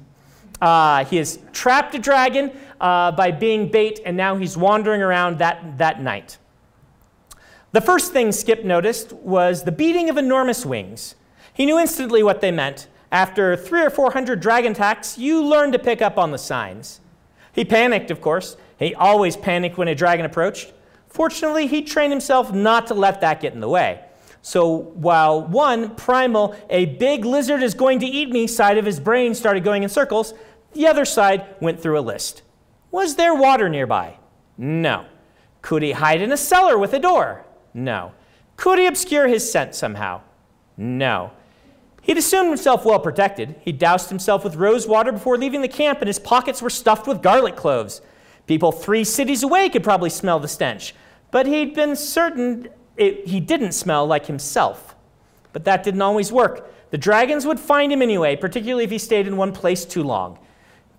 Uh, 0.59 1.05
he 1.05 1.15
has 1.15 1.39
trapped 1.53 1.95
a 1.95 1.99
dragon 1.99 2.51
uh, 2.81 3.13
by 3.13 3.31
being 3.31 3.71
bait, 3.71 4.01
and 4.05 4.17
now 4.17 4.35
he's 4.35 4.57
wandering 4.57 5.01
around 5.01 5.37
that, 5.37 5.77
that 5.77 6.01
night. 6.01 6.37
The 7.71 7.79
first 7.79 8.11
thing 8.11 8.33
Skip 8.33 8.65
noticed 8.65 9.13
was 9.13 9.63
the 9.63 9.71
beating 9.71 10.09
of 10.09 10.17
enormous 10.17 10.65
wings. 10.65 11.15
He 11.53 11.65
knew 11.65 11.79
instantly 11.79 12.23
what 12.23 12.41
they 12.41 12.51
meant. 12.51 12.89
After 13.09 13.55
three 13.55 13.85
or 13.85 13.89
four 13.89 14.11
hundred 14.11 14.41
dragon 14.41 14.73
attacks, 14.73 15.17
you 15.17 15.45
learn 15.45 15.71
to 15.71 15.79
pick 15.79 16.01
up 16.01 16.17
on 16.17 16.31
the 16.31 16.37
signs. 16.37 16.99
He 17.53 17.63
panicked, 17.63 18.11
of 18.11 18.19
course. 18.19 18.57
He 18.77 18.93
always 18.93 19.37
panicked 19.37 19.77
when 19.77 19.87
a 19.87 19.95
dragon 19.95 20.25
approached. 20.25 20.73
Fortunately, 21.07 21.67
he 21.67 21.83
trained 21.83 22.11
himself 22.11 22.51
not 22.51 22.87
to 22.87 22.93
let 22.93 23.21
that 23.21 23.39
get 23.39 23.53
in 23.53 23.61
the 23.61 23.69
way. 23.69 24.03
So 24.47 24.77
while 24.77 25.45
one, 25.45 25.93
primal, 25.95 26.55
a 26.69 26.85
big 26.85 27.25
lizard 27.25 27.61
is 27.61 27.73
going 27.73 27.99
to 27.99 28.05
eat 28.05 28.29
me 28.29 28.47
side 28.47 28.77
of 28.77 28.85
his 28.85 28.97
brain 28.97 29.33
started 29.35 29.65
going 29.65 29.83
in 29.83 29.89
circles, 29.89 30.33
the 30.71 30.87
other 30.87 31.03
side 31.03 31.45
went 31.59 31.81
through 31.81 31.99
a 31.99 32.07
list. 32.13 32.43
Was 32.89 33.17
there 33.17 33.35
water 33.35 33.67
nearby? 33.67 34.19
No. 34.57 35.03
Could 35.61 35.83
he 35.83 35.91
hide 35.91 36.21
in 36.21 36.31
a 36.31 36.37
cellar 36.37 36.77
with 36.77 36.93
a 36.93 36.99
door? 36.99 37.45
No. 37.73 38.13
Could 38.55 38.79
he 38.79 38.85
obscure 38.85 39.27
his 39.27 39.51
scent 39.51 39.75
somehow? 39.75 40.21
No. 40.77 41.31
He'd 42.01 42.17
assumed 42.17 42.47
himself 42.47 42.85
well 42.85 43.01
protected. 43.01 43.55
He 43.65 43.73
doused 43.73 44.07
himself 44.07 44.45
with 44.45 44.55
rose 44.55 44.87
water 44.87 45.11
before 45.11 45.37
leaving 45.37 45.61
the 45.61 45.67
camp, 45.67 45.99
and 45.99 46.07
his 46.07 46.19
pockets 46.19 46.61
were 46.61 46.69
stuffed 46.69 47.05
with 47.05 47.21
garlic 47.21 47.57
cloves. 47.57 47.99
People 48.45 48.71
three 48.71 49.03
cities 49.03 49.43
away 49.43 49.67
could 49.67 49.83
probably 49.83 50.09
smell 50.09 50.39
the 50.39 50.47
stench, 50.47 50.95
but 51.31 51.47
he'd 51.47 51.75
been 51.75 51.97
certain 51.97 52.69
it, 52.97 53.27
he 53.27 53.39
didn't 53.39 53.71
smell 53.73 54.05
like 54.05 54.25
himself. 54.25 54.95
But 55.53 55.65
that 55.65 55.83
didn't 55.83 56.01
always 56.01 56.31
work. 56.31 56.73
The 56.91 56.97
dragons 56.97 57.45
would 57.45 57.59
find 57.59 57.91
him 57.91 58.01
anyway, 58.01 58.35
particularly 58.35 58.83
if 58.83 58.91
he 58.91 58.97
stayed 58.97 59.27
in 59.27 59.37
one 59.37 59.51
place 59.51 59.85
too 59.85 60.03
long. 60.03 60.39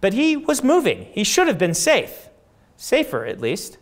But 0.00 0.14
he 0.14 0.36
was 0.36 0.62
moving. 0.62 1.04
He 1.12 1.24
should 1.24 1.48
have 1.48 1.58
been 1.58 1.74
safe. 1.74 2.28
Safer, 2.76 3.24
at 3.24 3.40
least. 3.40 3.78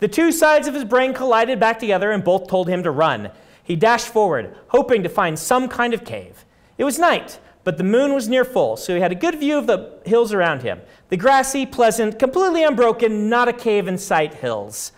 The 0.00 0.08
two 0.08 0.32
sides 0.32 0.66
of 0.66 0.74
his 0.74 0.84
brain 0.84 1.14
collided 1.14 1.60
back 1.60 1.78
together 1.78 2.10
and 2.10 2.24
both 2.24 2.48
told 2.48 2.68
him 2.68 2.82
to 2.82 2.90
run. 2.90 3.30
He 3.62 3.76
dashed 3.76 4.08
forward, 4.08 4.56
hoping 4.68 5.02
to 5.02 5.08
find 5.08 5.38
some 5.38 5.68
kind 5.68 5.94
of 5.94 6.04
cave. 6.04 6.44
It 6.78 6.84
was 6.84 6.98
night, 6.98 7.38
but 7.64 7.78
the 7.78 7.84
moon 7.84 8.12
was 8.12 8.28
near 8.28 8.44
full, 8.44 8.76
so 8.76 8.94
he 8.94 9.00
had 9.00 9.12
a 9.12 9.16
good 9.16 9.38
view 9.38 9.56
of 9.56 9.68
the 9.68 10.00
hills 10.04 10.32
around 10.32 10.62
him. 10.62 10.80
The 11.10 11.16
grassy, 11.16 11.66
pleasant, 11.66 12.18
completely 12.18 12.64
unbroken, 12.64 13.28
not 13.28 13.48
a 13.48 13.52
cave 13.52 13.86
in 13.86 13.98
sight 13.98 14.34
hills. 14.34 14.92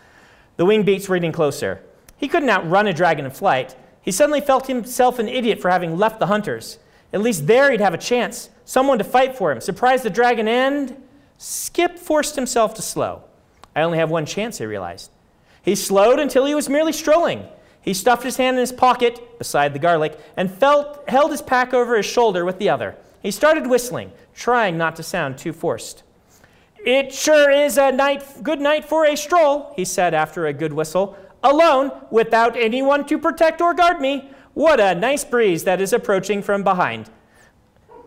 The 0.56 0.64
wing 0.64 0.84
beats 0.84 1.08
were 1.08 1.16
getting 1.16 1.32
closer. 1.32 1.82
He 2.24 2.28
couldn't 2.28 2.48
outrun 2.48 2.86
a 2.86 2.94
dragon 2.94 3.26
in 3.26 3.30
flight. 3.30 3.76
He 4.00 4.10
suddenly 4.10 4.40
felt 4.40 4.66
himself 4.66 5.18
an 5.18 5.28
idiot 5.28 5.60
for 5.60 5.70
having 5.70 5.98
left 5.98 6.20
the 6.20 6.28
hunters. 6.28 6.78
At 7.12 7.20
least 7.20 7.46
there 7.46 7.70
he'd 7.70 7.82
have 7.82 7.92
a 7.92 7.98
chance, 7.98 8.48
someone 8.64 8.96
to 8.96 9.04
fight 9.04 9.36
for 9.36 9.52
him, 9.52 9.60
surprise 9.60 10.02
the 10.02 10.08
dragon, 10.08 10.48
and. 10.48 10.96
Skip 11.36 11.98
forced 11.98 12.34
himself 12.34 12.72
to 12.76 12.80
slow. 12.80 13.24
I 13.76 13.82
only 13.82 13.98
have 13.98 14.08
one 14.08 14.24
chance, 14.24 14.56
he 14.56 14.64
realized. 14.64 15.10
He 15.60 15.74
slowed 15.74 16.18
until 16.18 16.46
he 16.46 16.54
was 16.54 16.70
merely 16.70 16.94
strolling. 16.94 17.44
He 17.82 17.92
stuffed 17.92 18.22
his 18.22 18.38
hand 18.38 18.56
in 18.56 18.60
his 18.62 18.72
pocket 18.72 19.38
beside 19.38 19.74
the 19.74 19.78
garlic 19.78 20.18
and 20.34 20.50
felt, 20.50 21.06
held 21.06 21.30
his 21.30 21.42
pack 21.42 21.74
over 21.74 21.94
his 21.94 22.06
shoulder 22.06 22.46
with 22.46 22.58
the 22.58 22.70
other. 22.70 22.96
He 23.20 23.32
started 23.32 23.66
whistling, 23.66 24.12
trying 24.34 24.78
not 24.78 24.96
to 24.96 25.02
sound 25.02 25.36
too 25.36 25.52
forced. 25.52 26.04
It 26.86 27.12
sure 27.12 27.50
is 27.50 27.76
a 27.76 27.92
night, 27.92 28.42
good 28.42 28.62
night 28.62 28.86
for 28.86 29.04
a 29.04 29.14
stroll, 29.14 29.74
he 29.76 29.84
said 29.84 30.14
after 30.14 30.46
a 30.46 30.54
good 30.54 30.72
whistle. 30.72 31.18
Alone, 31.44 31.92
without 32.10 32.56
anyone 32.56 33.06
to 33.06 33.18
protect 33.18 33.60
or 33.60 33.74
guard 33.74 34.00
me. 34.00 34.30
What 34.54 34.80
a 34.80 34.94
nice 34.94 35.24
breeze 35.24 35.64
that 35.64 35.80
is 35.80 35.92
approaching 35.92 36.42
from 36.42 36.64
behind. 36.64 37.10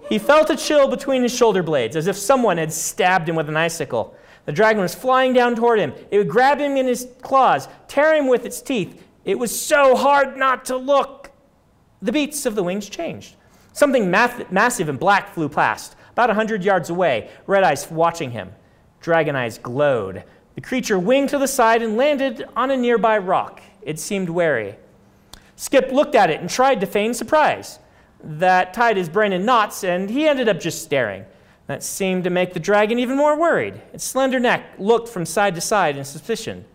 He 0.09 0.17
felt 0.17 0.49
a 0.49 0.55
chill 0.55 0.87
between 0.87 1.21
his 1.21 1.35
shoulder 1.35 1.61
blades, 1.61 1.95
as 1.95 2.07
if 2.07 2.17
someone 2.17 2.57
had 2.57 2.73
stabbed 2.73 3.29
him 3.29 3.35
with 3.35 3.47
an 3.47 3.57
icicle. 3.57 4.15
The 4.45 4.53
dragon 4.53 4.81
was 4.81 4.95
flying 4.95 5.33
down 5.33 5.55
toward 5.55 5.79
him. 5.79 5.93
It 6.09 6.17
would 6.17 6.29
grab 6.29 6.59
him 6.59 6.77
in 6.77 6.87
his 6.87 7.07
claws, 7.21 7.67
tear 7.87 8.15
him 8.15 8.27
with 8.27 8.45
its 8.45 8.61
teeth. 8.61 9.03
It 9.25 9.37
was 9.37 9.57
so 9.57 9.95
hard 9.95 10.37
not 10.37 10.65
to 10.65 10.77
look. 10.77 11.31
The 12.01 12.13
beats 12.13 12.45
of 12.45 12.55
the 12.55 12.63
wings 12.63 12.89
changed. 12.89 13.35
Something 13.73 14.09
math- 14.09 14.51
massive 14.51 14.89
and 14.89 14.97
black 14.97 15.33
flew 15.33 15.49
past, 15.49 15.95
about 16.11 16.29
a 16.29 16.33
hundred 16.33 16.63
yards 16.63 16.89
away, 16.89 17.29
red 17.45 17.63
eyes 17.63 17.91
watching 17.91 18.31
him. 18.31 18.53
Dragon 19.01 19.35
eyes 19.35 19.57
glowed. 19.57 20.23
The 20.57 20.61
creature 20.61 20.97
winged 20.97 21.29
to 21.29 21.37
the 21.37 21.47
side 21.47 21.83
and 21.83 21.97
landed 21.97 22.43
on 22.55 22.71
a 22.71 22.77
nearby 22.77 23.19
rock. 23.19 23.61
It 23.83 23.99
seemed 23.99 24.27
wary. 24.27 24.75
Skip 25.55 25.91
looked 25.91 26.15
at 26.15 26.31
it 26.31 26.41
and 26.41 26.49
tried 26.49 26.81
to 26.81 26.87
feign 26.87 27.13
surprise. 27.13 27.77
That 28.23 28.73
tied 28.73 28.97
his 28.97 29.07
brain 29.07 29.33
in 29.33 29.45
knots, 29.45 29.83
and 29.83 30.09
he 30.09 30.27
ended 30.27 30.49
up 30.49 30.59
just 30.59 30.81
staring. 30.81 31.25
That 31.67 31.83
seemed 31.83 32.23
to 32.23 32.31
make 32.31 32.55
the 32.55 32.59
dragon 32.59 32.97
even 32.97 33.17
more 33.17 33.37
worried. 33.37 33.79
Its 33.93 34.03
slender 34.03 34.39
neck 34.39 34.65
looked 34.79 35.09
from 35.09 35.27
side 35.27 35.53
to 35.53 35.61
side 35.61 35.95
in 35.95 36.03
suspicion. 36.03 36.65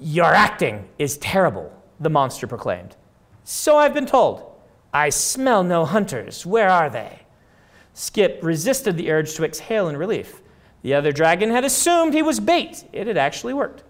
Your 0.00 0.32
acting 0.32 0.88
is 0.98 1.18
terrible, 1.18 1.70
the 2.00 2.08
monster 2.08 2.46
proclaimed. 2.46 2.96
So 3.44 3.76
I've 3.76 3.92
been 3.92 4.06
told. 4.06 4.50
I 4.94 5.10
smell 5.10 5.62
no 5.62 5.84
hunters. 5.84 6.46
Where 6.46 6.70
are 6.70 6.88
they? 6.88 7.20
Skip 7.92 8.38
resisted 8.42 8.96
the 8.96 9.10
urge 9.10 9.34
to 9.34 9.44
exhale 9.44 9.88
in 9.88 9.98
relief. 9.98 10.40
The 10.84 10.92
other 10.92 11.12
dragon 11.12 11.48
had 11.48 11.64
assumed 11.64 12.12
he 12.12 12.20
was 12.20 12.40
bait. 12.40 12.84
It 12.92 13.06
had 13.06 13.16
actually 13.16 13.54
worked. 13.54 13.82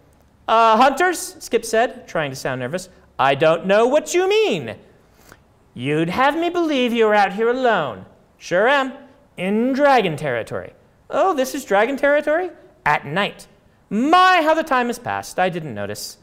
Uh, 0.46 0.76
hunters, 0.76 1.34
Skip 1.40 1.64
said, 1.64 2.06
trying 2.06 2.30
to 2.30 2.36
sound 2.36 2.60
nervous. 2.60 2.88
I 3.18 3.34
don't 3.34 3.66
know 3.66 3.88
what 3.88 4.14
you 4.14 4.28
mean. 4.28 4.76
You'd 5.74 6.08
have 6.08 6.38
me 6.38 6.50
believe 6.50 6.92
you 6.92 7.06
were 7.06 7.14
out 7.14 7.32
here 7.32 7.48
alone. 7.48 8.06
Sure 8.38 8.68
am. 8.68 8.92
In 9.36 9.72
dragon 9.72 10.16
territory. 10.16 10.72
Oh, 11.10 11.34
this 11.34 11.52
is 11.52 11.64
dragon 11.64 11.96
territory? 11.96 12.50
At 12.86 13.04
night. 13.04 13.48
My, 13.90 14.40
how 14.44 14.54
the 14.54 14.62
time 14.62 14.86
has 14.86 15.00
passed. 15.00 15.40
I 15.40 15.48
didn't 15.48 15.74
notice. 15.74 16.18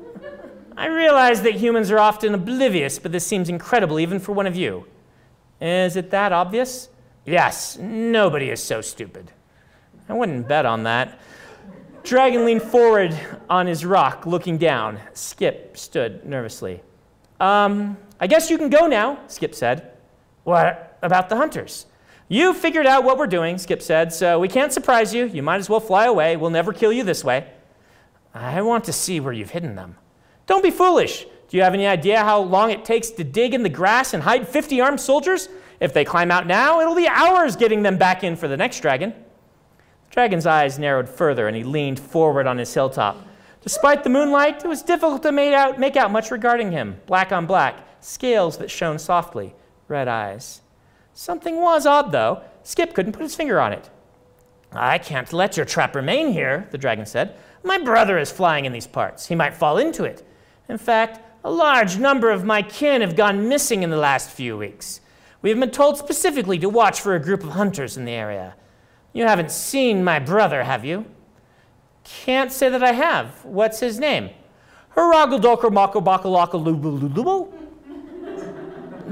I 0.76 0.88
realize 0.88 1.40
that 1.40 1.54
humans 1.54 1.90
are 1.90 1.98
often 1.98 2.34
oblivious, 2.34 2.98
but 2.98 3.12
this 3.12 3.26
seems 3.26 3.48
incredible 3.48 3.98
even 3.98 4.18
for 4.18 4.32
one 4.32 4.46
of 4.46 4.56
you. 4.56 4.86
Is 5.58 5.96
it 5.96 6.10
that 6.10 6.32
obvious? 6.32 6.90
Yes, 7.24 7.78
nobody 7.78 8.50
is 8.50 8.62
so 8.62 8.82
stupid. 8.82 9.32
I 10.08 10.14
wouldn't 10.14 10.46
bet 10.48 10.66
on 10.66 10.84
that. 10.84 11.18
Dragon 12.02 12.44
leaned 12.44 12.62
forward 12.62 13.18
on 13.50 13.66
his 13.66 13.84
rock, 13.84 14.26
looking 14.26 14.58
down. 14.58 15.00
Skip 15.12 15.76
stood 15.76 16.24
nervously. 16.24 16.80
Um, 17.40 17.96
I 18.20 18.26
guess 18.26 18.48
you 18.48 18.58
can 18.58 18.70
go 18.70 18.86
now, 18.86 19.18
Skip 19.26 19.54
said. 19.54 19.90
What 20.44 20.98
about 21.02 21.28
the 21.28 21.36
hunters? 21.36 21.86
You 22.28 22.54
figured 22.54 22.86
out 22.86 23.04
what 23.04 23.18
we're 23.18 23.26
doing, 23.26 23.58
Skip 23.58 23.82
said, 23.82 24.12
so 24.12 24.38
we 24.38 24.48
can't 24.48 24.72
surprise 24.72 25.12
you. 25.12 25.26
You 25.26 25.42
might 25.42 25.58
as 25.58 25.68
well 25.68 25.80
fly 25.80 26.06
away. 26.06 26.36
We'll 26.36 26.50
never 26.50 26.72
kill 26.72 26.92
you 26.92 27.02
this 27.02 27.24
way. 27.24 27.48
I 28.34 28.62
want 28.62 28.84
to 28.84 28.92
see 28.92 29.18
where 29.18 29.32
you've 29.32 29.50
hidden 29.50 29.74
them. 29.74 29.96
Don't 30.46 30.62
be 30.62 30.70
foolish. 30.70 31.26
Do 31.48 31.56
you 31.56 31.62
have 31.62 31.74
any 31.74 31.86
idea 31.86 32.20
how 32.20 32.40
long 32.40 32.70
it 32.70 32.84
takes 32.84 33.10
to 33.10 33.24
dig 33.24 33.54
in 33.54 33.62
the 33.62 33.68
grass 33.68 34.14
and 34.14 34.22
hide 34.22 34.48
50 34.48 34.80
armed 34.80 35.00
soldiers? 35.00 35.48
If 35.80 35.92
they 35.92 36.04
climb 36.04 36.30
out 36.30 36.46
now, 36.46 36.80
it'll 36.80 36.94
be 36.94 37.08
hours 37.08 37.56
getting 37.56 37.82
them 37.82 37.98
back 37.98 38.24
in 38.24 38.36
for 38.36 38.48
the 38.48 38.56
next 38.56 38.80
dragon. 38.80 39.14
Dragon's 40.16 40.46
eyes 40.46 40.78
narrowed 40.78 41.10
further 41.10 41.46
and 41.46 41.54
he 41.54 41.62
leaned 41.62 42.00
forward 42.00 42.46
on 42.46 42.56
his 42.56 42.72
hilltop. 42.72 43.22
Despite 43.60 44.02
the 44.02 44.08
moonlight, 44.08 44.64
it 44.64 44.66
was 44.66 44.80
difficult 44.80 45.22
to 45.24 45.30
make 45.30 45.52
out, 45.52 45.78
make 45.78 45.94
out 45.94 46.10
much 46.10 46.30
regarding 46.30 46.72
him. 46.72 46.98
Black 47.04 47.32
on 47.32 47.44
black, 47.44 47.86
scales 48.00 48.56
that 48.56 48.70
shone 48.70 48.98
softly, 48.98 49.54
red 49.88 50.08
eyes. 50.08 50.62
Something 51.12 51.60
was 51.60 51.84
odd, 51.84 52.12
though. 52.12 52.40
Skip 52.62 52.94
couldn't 52.94 53.12
put 53.12 53.24
his 53.24 53.36
finger 53.36 53.60
on 53.60 53.74
it. 53.74 53.90
I 54.72 54.96
can't 54.96 55.30
let 55.34 55.58
your 55.58 55.66
trap 55.66 55.94
remain 55.94 56.32
here, 56.32 56.66
the 56.70 56.78
dragon 56.78 57.04
said. 57.04 57.36
My 57.62 57.76
brother 57.76 58.16
is 58.16 58.32
flying 58.32 58.64
in 58.64 58.72
these 58.72 58.86
parts. 58.86 59.26
He 59.26 59.34
might 59.34 59.52
fall 59.52 59.76
into 59.76 60.04
it. 60.04 60.26
In 60.70 60.78
fact, 60.78 61.20
a 61.44 61.50
large 61.50 61.98
number 61.98 62.30
of 62.30 62.42
my 62.42 62.62
kin 62.62 63.02
have 63.02 63.16
gone 63.16 63.50
missing 63.50 63.82
in 63.82 63.90
the 63.90 63.98
last 63.98 64.30
few 64.30 64.56
weeks. 64.56 65.02
We 65.42 65.50
have 65.50 65.60
been 65.60 65.70
told 65.70 65.98
specifically 65.98 66.58
to 66.60 66.70
watch 66.70 67.02
for 67.02 67.14
a 67.14 67.20
group 67.20 67.44
of 67.44 67.50
hunters 67.50 67.98
in 67.98 68.06
the 68.06 68.12
area. 68.12 68.54
You 69.16 69.24
haven't 69.24 69.50
seen 69.50 70.04
my 70.04 70.18
brother, 70.18 70.62
have 70.62 70.84
you? 70.84 71.06
Can't 72.04 72.52
say 72.52 72.68
that 72.68 72.82
I 72.82 72.92
have. 72.92 73.42
What's 73.46 73.80
his 73.80 73.98
name? 73.98 74.28
The 74.94 75.32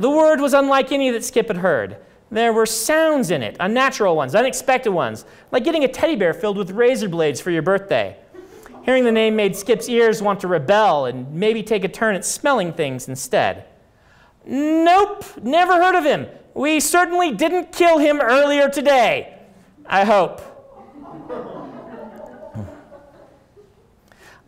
word 0.02 0.40
was 0.42 0.52
unlike 0.52 0.92
any 0.92 1.10
that 1.10 1.24
Skip 1.24 1.48
had 1.48 1.56
heard. 1.56 1.96
There 2.30 2.52
were 2.52 2.66
sounds 2.66 3.30
in 3.30 3.42
it, 3.42 3.56
unnatural 3.58 4.14
ones, 4.14 4.34
unexpected 4.34 4.90
ones, 4.90 5.24
like 5.50 5.64
getting 5.64 5.84
a 5.84 5.88
teddy 5.88 6.16
bear 6.16 6.34
filled 6.34 6.58
with 6.58 6.72
razor 6.72 7.08
blades 7.08 7.40
for 7.40 7.50
your 7.50 7.62
birthday. 7.62 8.18
Hearing 8.84 9.04
the 9.04 9.12
name 9.12 9.36
made 9.36 9.56
Skip's 9.56 9.88
ears 9.88 10.20
want 10.20 10.38
to 10.40 10.48
rebel 10.48 11.06
and 11.06 11.32
maybe 11.32 11.62
take 11.62 11.82
a 11.82 11.88
turn 11.88 12.14
at 12.14 12.26
smelling 12.26 12.74
things 12.74 13.08
instead. 13.08 13.64
Nope, 14.44 15.24
never 15.42 15.82
heard 15.82 15.94
of 15.94 16.04
him. 16.04 16.26
We 16.52 16.78
certainly 16.78 17.32
didn't 17.32 17.72
kill 17.72 17.96
him 17.96 18.20
earlier 18.20 18.68
today. 18.68 19.33
I 19.86 20.04
hope. 20.04 20.40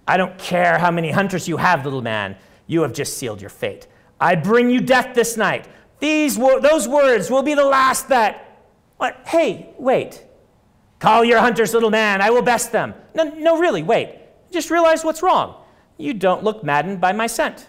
I 0.08 0.16
don't 0.16 0.38
care 0.38 0.78
how 0.78 0.90
many 0.90 1.10
hunters 1.10 1.48
you 1.48 1.56
have, 1.56 1.84
little 1.84 2.02
man. 2.02 2.36
You 2.66 2.82
have 2.82 2.92
just 2.92 3.18
sealed 3.18 3.40
your 3.40 3.50
fate. 3.50 3.86
I 4.20 4.34
bring 4.34 4.70
you 4.70 4.80
death 4.80 5.14
this 5.14 5.36
night. 5.36 5.68
These 5.98 6.38
wo- 6.38 6.60
those 6.60 6.86
words 6.86 7.30
will 7.30 7.42
be 7.42 7.54
the 7.54 7.64
last 7.64 8.08
that. 8.08 8.60
What? 8.98 9.20
Hey, 9.26 9.70
wait. 9.78 10.24
Call 10.98 11.24
your 11.24 11.40
hunters, 11.40 11.74
little 11.74 11.90
man. 11.90 12.22
I 12.22 12.30
will 12.30 12.42
best 12.42 12.72
them. 12.72 12.94
No, 13.14 13.24
no, 13.24 13.58
really, 13.58 13.82
wait. 13.82 14.18
Just 14.50 14.70
realize 14.70 15.04
what's 15.04 15.22
wrong. 15.22 15.62
You 15.98 16.14
don't 16.14 16.44
look 16.44 16.62
maddened 16.64 17.00
by 17.00 17.12
my 17.12 17.26
scent. 17.26 17.68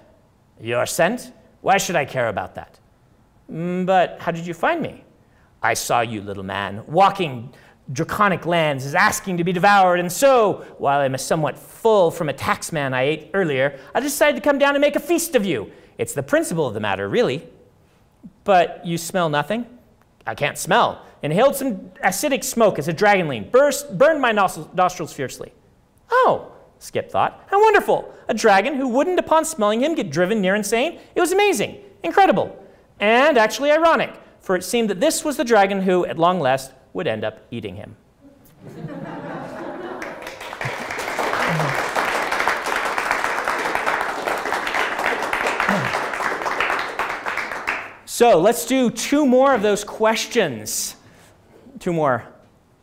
Your 0.62 0.86
scent? 0.86 1.34
Why 1.62 1.78
should 1.78 1.96
I 1.96 2.06
care 2.06 2.30
about 2.30 2.56
that? 2.56 2.80
Mm, 3.52 3.86
but 3.86 4.18
how 4.20 4.32
did 4.32 4.46
you 4.46 4.54
find 4.54 4.82
me? 4.82 5.04
I 5.62 5.74
saw 5.74 6.02
you, 6.02 6.22
little 6.22 6.44
man, 6.44 6.84
walking 6.88 7.54
draconic 7.92 8.46
lands 8.46 8.86
is 8.86 8.94
asking 8.96 9.38
to 9.38 9.44
be 9.44 9.54
devoured, 9.54 10.00
and 10.00 10.12
so, 10.12 10.66
while 10.78 11.00
I'm 11.00 11.18
somewhat 11.18 11.58
full 11.58 12.12
from 12.12 12.30
a 12.30 12.34
taxman 12.34 12.94
I 12.94 13.04
ate 13.04 13.32
earlier, 13.34 13.80
I 13.96 14.00
decided 14.02 14.36
to 14.36 14.42
come 14.42 14.58
down 14.58 14.76
and 14.76 14.82
make 14.82 14.96
a 14.96 15.00
feast 15.00 15.36
of 15.36 15.46
you. 15.46 15.72
It's 15.98 16.14
the 16.14 16.24
principle 16.24 16.68
of 16.68 16.74
the 16.74 16.80
matter, 16.80 17.08
really. 17.08 17.48
But 18.44 18.86
you 18.86 18.98
smell 18.98 19.30
nothing? 19.30 19.66
I 20.26 20.36
can't 20.36 20.58
smell. 20.58 21.06
Inhaled 21.22 21.56
some 21.56 21.76
acidic 22.04 22.44
smoke 22.44 22.78
as 22.78 22.88
a 22.88 22.94
dragon 22.94 23.28
lean, 23.28 23.50
burst, 23.50 23.98
burned 23.98 24.22
my 24.22 24.32
nostrils 24.32 25.14
fiercely. 25.14 25.54
Oh, 26.12 26.52
Skip 26.80 27.10
thought. 27.10 27.44
How 27.48 27.62
wonderful! 27.62 28.14
A 28.28 28.34
dragon 28.34 28.76
who 28.76 28.88
wouldn't, 28.88 29.20
upon 29.20 29.46
smelling 29.46 29.82
him, 29.82 29.96
get 29.96 30.12
driven 30.12 30.42
near 30.42 30.56
insane? 30.56 31.00
It 31.16 31.20
was 31.20 31.32
amazing, 31.32 31.78
incredible, 32.04 32.64
and 33.00 33.38
actually 33.38 33.72
ironic, 33.72 34.14
for 34.48 34.56
it 34.56 34.64
seemed 34.64 34.90
that 34.90 35.02
this 35.02 35.26
was 35.26 35.36
the 35.36 35.44
dragon 35.44 35.82
who, 35.82 36.06
at 36.06 36.18
long 36.18 36.40
last, 36.40 36.72
would 36.94 37.06
end 37.06 37.26
up 37.26 37.46
eating 37.52 37.76
him. 37.76 37.98
So 48.06 48.40
let's 48.40 48.66
do 48.66 48.90
two 48.90 49.26
more 49.26 49.54
of 49.54 49.62
those 49.62 49.84
questions. 49.84 50.96
Two 51.80 51.92
more 51.92 52.24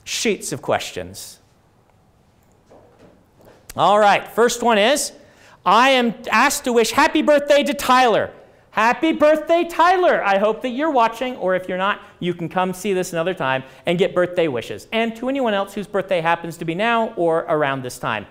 sheets 0.04 0.52
of 0.52 0.60
questions. 0.60 1.40
All 3.74 3.98
right, 3.98 4.28
first 4.28 4.62
one 4.62 4.76
is 4.76 5.12
I 5.64 5.88
am 5.92 6.12
asked 6.30 6.64
to 6.64 6.74
wish 6.74 6.90
happy 6.90 7.22
birthday 7.22 7.62
to 7.62 7.72
Tyler. 7.72 8.30
Happy 8.74 9.12
birthday, 9.12 9.68
Tyler! 9.70 10.20
I 10.24 10.38
hope 10.38 10.60
that 10.62 10.70
you're 10.70 10.90
watching, 10.90 11.36
or 11.36 11.54
if 11.54 11.68
you're 11.68 11.78
not, 11.78 12.00
you 12.18 12.34
can 12.34 12.48
come 12.48 12.74
see 12.74 12.92
this 12.92 13.12
another 13.12 13.32
time 13.32 13.62
and 13.86 13.96
get 13.96 14.16
birthday 14.16 14.48
wishes. 14.48 14.88
And 14.90 15.14
to 15.14 15.28
anyone 15.28 15.54
else 15.54 15.74
whose 15.74 15.86
birthday 15.86 16.20
happens 16.20 16.56
to 16.56 16.64
be 16.64 16.74
now 16.74 17.14
or 17.14 17.46
around 17.48 17.82
this 17.84 18.00
time. 18.00 18.26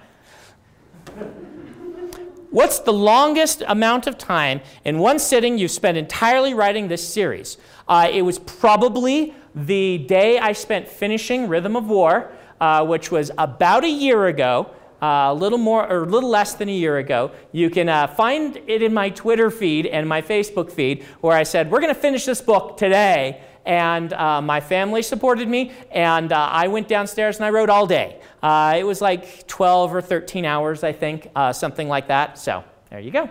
What's 2.49 2.79
the 2.79 2.91
longest 2.91 3.63
amount 3.69 4.05
of 4.05 4.17
time 4.17 4.59
in 4.83 4.99
one 4.99 5.17
sitting 5.17 5.57
you've 5.57 5.71
spent 5.71 5.97
entirely 5.97 6.53
writing 6.53 6.89
this 6.89 7.07
series? 7.07 7.57
Uh, 7.87 8.09
it 8.11 8.23
was 8.23 8.37
probably 8.37 9.33
the 9.55 9.99
day 9.99 10.39
I 10.39 10.51
spent 10.51 10.89
finishing 10.89 11.47
Rhythm 11.47 11.77
of 11.77 11.87
War, 11.87 12.33
uh, 12.59 12.85
which 12.85 13.11
was 13.11 13.31
about 13.37 13.85
a 13.85 13.89
year 13.89 14.27
ago. 14.27 14.71
Uh, 15.03 15.33
a 15.33 15.33
little 15.33 15.57
more 15.57 15.85
or 15.91 16.03
a 16.03 16.05
little 16.05 16.29
less 16.29 16.53
than 16.53 16.69
a 16.69 16.71
year 16.71 16.97
ago. 16.97 17.29
You 17.51 17.69
can 17.69 17.89
uh, 17.89 18.07
find 18.07 18.55
it 18.67 18.81
in 18.81 18.93
my 18.93 19.09
Twitter 19.09 19.51
feed 19.51 19.85
and 19.85 20.07
my 20.07 20.21
Facebook 20.21 20.71
feed 20.71 21.03
where 21.19 21.35
I 21.35 21.43
said, 21.43 21.69
We're 21.69 21.81
going 21.81 21.93
to 21.93 21.99
finish 21.99 22.23
this 22.23 22.39
book 22.39 22.77
today. 22.77 23.41
And 23.65 24.13
uh, 24.13 24.41
my 24.41 24.61
family 24.61 25.01
supported 25.01 25.49
me, 25.49 25.73
and 25.91 26.31
uh, 26.31 26.49
I 26.51 26.69
went 26.69 26.87
downstairs 26.87 27.35
and 27.35 27.45
I 27.45 27.49
wrote 27.49 27.69
all 27.69 27.85
day. 27.85 28.21
Uh, 28.41 28.75
it 28.77 28.83
was 28.85 29.01
like 29.01 29.45
12 29.47 29.93
or 29.93 30.01
13 30.01 30.45
hours, 30.45 30.85
I 30.85 30.93
think, 30.93 31.29
something 31.51 31.89
like 31.89 32.07
that. 32.07 32.37
So 32.37 32.63
there 32.89 33.01
you 33.01 33.11
go. 33.11 33.29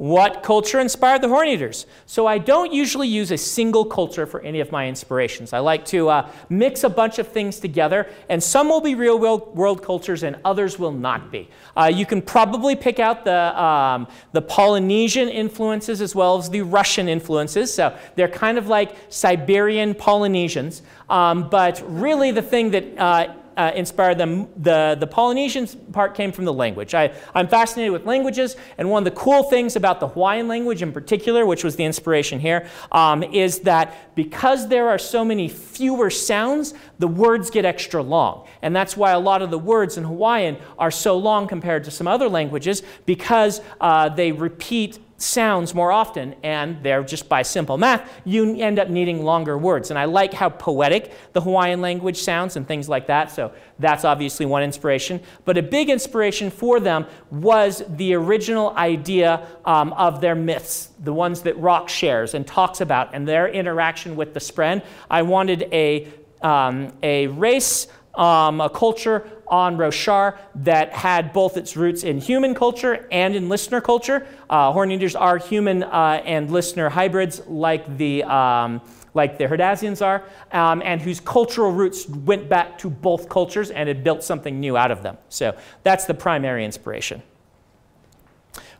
What 0.00 0.42
culture 0.42 0.80
inspired 0.80 1.20
the 1.20 1.28
Horn 1.28 1.48
Eaters? 1.48 1.84
So 2.06 2.26
I 2.26 2.38
don't 2.38 2.72
usually 2.72 3.06
use 3.06 3.30
a 3.32 3.36
single 3.36 3.84
culture 3.84 4.24
for 4.24 4.40
any 4.40 4.60
of 4.60 4.72
my 4.72 4.88
inspirations. 4.88 5.52
I 5.52 5.58
like 5.58 5.84
to 5.86 6.08
uh, 6.08 6.30
mix 6.48 6.84
a 6.84 6.88
bunch 6.88 7.18
of 7.18 7.28
things 7.28 7.60
together, 7.60 8.08
and 8.30 8.42
some 8.42 8.70
will 8.70 8.80
be 8.80 8.94
real 8.94 9.18
world 9.18 9.82
cultures 9.82 10.22
and 10.22 10.38
others 10.42 10.78
will 10.78 10.90
not 10.90 11.30
be. 11.30 11.50
Uh, 11.76 11.92
you 11.94 12.06
can 12.06 12.22
probably 12.22 12.74
pick 12.74 12.98
out 12.98 13.26
the, 13.26 13.62
um, 13.62 14.08
the 14.32 14.40
Polynesian 14.40 15.28
influences 15.28 16.00
as 16.00 16.14
well 16.14 16.38
as 16.38 16.48
the 16.48 16.62
Russian 16.62 17.06
influences. 17.06 17.70
So 17.74 17.94
they're 18.14 18.26
kind 18.26 18.56
of 18.56 18.68
like 18.68 18.96
Siberian 19.10 19.94
Polynesians. 19.94 20.80
Um, 21.10 21.50
but 21.50 21.82
really, 21.86 22.30
the 22.30 22.40
thing 22.40 22.70
that 22.70 22.96
uh, 22.96 23.34
uh, 23.60 23.72
inspired 23.74 24.16
them. 24.16 24.48
The, 24.56 24.96
the 24.98 25.06
Polynesian 25.06 25.66
part 25.92 26.14
came 26.14 26.32
from 26.32 26.46
the 26.46 26.52
language. 26.52 26.94
I, 26.94 27.12
I'm 27.34 27.48
fascinated 27.48 27.92
with 27.92 28.06
languages, 28.06 28.56
and 28.78 28.90
one 28.90 29.06
of 29.06 29.12
the 29.12 29.20
cool 29.20 29.42
things 29.42 29.76
about 29.76 30.00
the 30.00 30.08
Hawaiian 30.08 30.48
language 30.48 30.80
in 30.80 30.92
particular, 30.92 31.44
which 31.44 31.62
was 31.62 31.76
the 31.76 31.84
inspiration 31.84 32.40
here, 32.40 32.66
um, 32.90 33.22
is 33.22 33.60
that 33.60 34.14
because 34.14 34.68
there 34.68 34.88
are 34.88 34.98
so 34.98 35.24
many 35.24 35.46
fewer 35.48 36.08
sounds, 36.08 36.72
the 36.98 37.08
words 37.08 37.50
get 37.50 37.64
extra 37.64 38.02
long. 38.02 38.46
And 38.62 38.74
that's 38.74 38.96
why 38.96 39.10
a 39.12 39.20
lot 39.20 39.42
of 39.42 39.50
the 39.50 39.58
words 39.58 39.98
in 39.98 40.04
Hawaiian 40.04 40.56
are 40.78 40.90
so 40.90 41.18
long 41.18 41.46
compared 41.46 41.84
to 41.84 41.90
some 41.90 42.08
other 42.08 42.28
languages, 42.28 42.82
because 43.04 43.60
uh, 43.80 44.08
they 44.08 44.32
repeat 44.32 44.98
sounds 45.20 45.74
more 45.74 45.92
often, 45.92 46.34
and 46.42 46.82
they're 46.82 47.04
just 47.04 47.28
by 47.28 47.42
simple 47.42 47.76
math, 47.76 48.10
you 48.24 48.56
end 48.56 48.78
up 48.78 48.88
needing 48.88 49.22
longer 49.22 49.58
words. 49.58 49.90
And 49.90 49.98
I 49.98 50.06
like 50.06 50.32
how 50.32 50.48
poetic 50.48 51.12
the 51.32 51.40
Hawaiian 51.40 51.80
language 51.80 52.16
sounds 52.16 52.56
and 52.56 52.66
things 52.66 52.88
like 52.88 53.06
that, 53.08 53.30
so 53.30 53.52
that's 53.78 54.04
obviously 54.04 54.46
one 54.46 54.62
inspiration. 54.62 55.20
But 55.44 55.58
a 55.58 55.62
big 55.62 55.90
inspiration 55.90 56.50
for 56.50 56.80
them 56.80 57.06
was 57.30 57.82
the 57.88 58.14
original 58.14 58.74
idea 58.76 59.46
um, 59.64 59.92
of 59.92 60.20
their 60.20 60.34
myths, 60.34 60.90
the 61.00 61.12
ones 61.12 61.42
that 61.42 61.56
Rock 61.58 61.88
shares 61.88 62.34
and 62.34 62.46
talks 62.46 62.80
about, 62.80 63.14
and 63.14 63.28
their 63.28 63.48
interaction 63.48 64.16
with 64.16 64.32
the 64.32 64.40
Spren. 64.40 64.82
I 65.10 65.22
wanted 65.22 65.68
a, 65.72 66.08
um, 66.40 66.92
a 67.02 67.26
race, 67.26 67.88
um, 68.14 68.60
a 68.60 68.70
culture 68.70 69.30
on 69.50 69.76
Roshar 69.76 70.38
that 70.54 70.92
had 70.92 71.32
both 71.32 71.56
its 71.56 71.76
roots 71.76 72.04
in 72.04 72.18
human 72.18 72.54
culture 72.54 73.06
and 73.10 73.34
in 73.34 73.48
listener 73.48 73.80
culture. 73.80 74.26
Uh, 74.48 74.72
horn 74.72 74.90
eaters 74.92 75.14
are 75.14 75.36
human 75.36 75.82
uh, 75.82 76.22
and 76.24 76.50
listener 76.50 76.88
hybrids, 76.88 77.46
like 77.46 77.98
the 77.98 78.22
um, 78.24 78.80
like 79.12 79.38
the 79.38 79.44
Herdazians 79.44 80.04
are, 80.04 80.22
um, 80.52 80.82
and 80.84 81.02
whose 81.02 81.18
cultural 81.18 81.72
roots 81.72 82.08
went 82.08 82.48
back 82.48 82.78
to 82.78 82.88
both 82.88 83.28
cultures 83.28 83.70
and 83.70 83.88
had 83.88 84.04
built 84.04 84.22
something 84.22 84.60
new 84.60 84.76
out 84.76 84.92
of 84.92 85.02
them. 85.02 85.18
So 85.28 85.56
that's 85.82 86.04
the 86.04 86.14
primary 86.14 86.64
inspiration. 86.64 87.22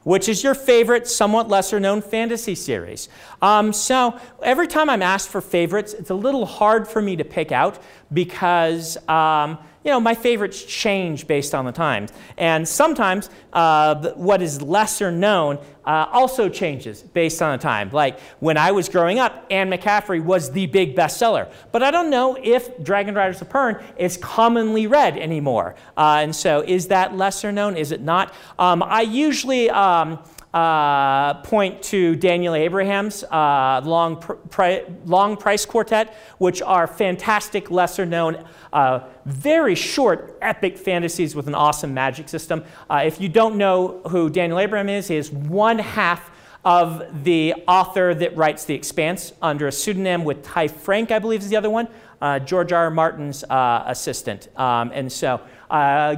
Which 0.02 0.30
is 0.30 0.42
your 0.42 0.54
favorite, 0.54 1.06
somewhat 1.06 1.48
lesser 1.48 1.78
known 1.78 2.00
fantasy 2.00 2.54
series? 2.54 3.10
Um, 3.42 3.72
so, 3.74 4.18
every 4.42 4.66
time 4.66 4.88
I'm 4.88 5.02
asked 5.02 5.28
for 5.28 5.42
favorites, 5.42 5.92
it's 5.92 6.08
a 6.08 6.14
little 6.14 6.46
hard 6.46 6.88
for 6.88 7.02
me 7.02 7.16
to 7.16 7.24
pick 7.24 7.52
out 7.52 7.78
because 8.10 8.96
um, 9.08 9.58
you 9.84 9.90
know, 9.90 10.00
my 10.00 10.14
favorites 10.14 10.62
change 10.64 11.26
based 11.26 11.54
on 11.54 11.64
the 11.64 11.72
times. 11.72 12.12
And 12.36 12.68
sometimes 12.68 13.30
uh, 13.52 14.10
what 14.12 14.42
is 14.42 14.60
lesser 14.60 15.10
known 15.10 15.58
uh, 15.86 16.06
also 16.12 16.50
changes 16.50 17.02
based 17.02 17.40
on 17.40 17.56
the 17.56 17.62
time. 17.62 17.90
Like 17.90 18.20
when 18.40 18.58
I 18.58 18.72
was 18.72 18.90
growing 18.90 19.18
up, 19.18 19.46
Anne 19.50 19.70
McCaffrey 19.70 20.22
was 20.22 20.52
the 20.52 20.66
big 20.66 20.94
bestseller. 20.94 21.50
But 21.72 21.82
I 21.82 21.90
don't 21.90 22.10
know 22.10 22.36
if 22.42 22.82
Dragon 22.82 23.14
Riders 23.14 23.40
of 23.40 23.48
Pern 23.48 23.82
is 23.96 24.18
commonly 24.18 24.86
read 24.86 25.16
anymore. 25.16 25.76
Uh, 25.96 26.18
and 26.20 26.36
so 26.36 26.62
is 26.66 26.88
that 26.88 27.16
lesser 27.16 27.50
known? 27.50 27.76
Is 27.76 27.90
it 27.90 28.02
not? 28.02 28.34
Um, 28.58 28.82
I 28.82 29.00
usually. 29.02 29.70
Um, 29.70 30.18
uh, 30.52 31.34
point 31.42 31.80
to 31.80 32.16
Daniel 32.16 32.54
Abraham's 32.54 33.22
uh, 33.24 33.80
long, 33.84 34.16
pr- 34.16 34.78
long 35.04 35.36
Price 35.36 35.64
Quartet, 35.64 36.12
which 36.38 36.60
are 36.60 36.86
fantastic, 36.86 37.70
lesser 37.70 38.04
known, 38.04 38.44
uh, 38.72 39.00
very 39.26 39.76
short, 39.76 40.36
epic 40.42 40.76
fantasies 40.76 41.36
with 41.36 41.46
an 41.46 41.54
awesome 41.54 41.94
magic 41.94 42.28
system. 42.28 42.64
Uh, 42.88 43.02
if 43.04 43.20
you 43.20 43.28
don't 43.28 43.56
know 43.56 44.00
who 44.08 44.28
Daniel 44.28 44.58
Abraham 44.58 44.88
is, 44.88 45.06
he 45.06 45.16
is 45.16 45.30
one 45.30 45.78
half 45.78 46.32
of 46.64 47.24
the 47.24 47.54
author 47.68 48.12
that 48.12 48.36
writes 48.36 48.64
The 48.64 48.74
Expanse 48.74 49.32
under 49.40 49.68
a 49.68 49.72
pseudonym 49.72 50.24
with 50.24 50.42
Ty 50.42 50.68
Franck, 50.68 51.10
I 51.12 51.20
believe 51.20 51.40
is 51.40 51.48
the 51.48 51.56
other 51.56 51.70
one, 51.70 51.88
uh, 52.20 52.40
George 52.40 52.72
R. 52.72 52.84
R. 52.84 52.90
Martin's 52.90 53.44
assistant. 53.48 54.48
Um, 54.58 54.90
and 54.92 55.10
so 55.10 55.40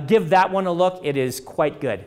give 0.06 0.30
that 0.30 0.50
one 0.50 0.66
a 0.66 0.72
look, 0.72 1.00
it 1.04 1.16
is 1.16 1.38
quite 1.38 1.80
good. 1.80 2.06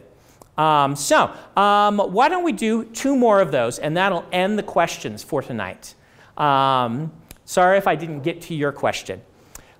Um, 0.57 0.95
so, 0.95 1.33
um, 1.57 1.97
why 1.99 2.29
don't 2.29 2.43
we 2.43 2.53
do 2.53 2.85
two 2.85 3.15
more 3.15 3.41
of 3.41 3.51
those, 3.51 3.77
and 3.77 3.97
that'll 3.97 4.25
end 4.31 4.57
the 4.57 4.63
questions 4.63 5.21
for 5.21 5.41
tonight. 5.41 5.95
Um, 6.37 7.11
sorry 7.43 7.77
if 7.77 7.87
I 7.87 7.95
didn't 7.95 8.21
get 8.21 8.41
to 8.43 8.55
your 8.55 8.71
question. 8.71 9.21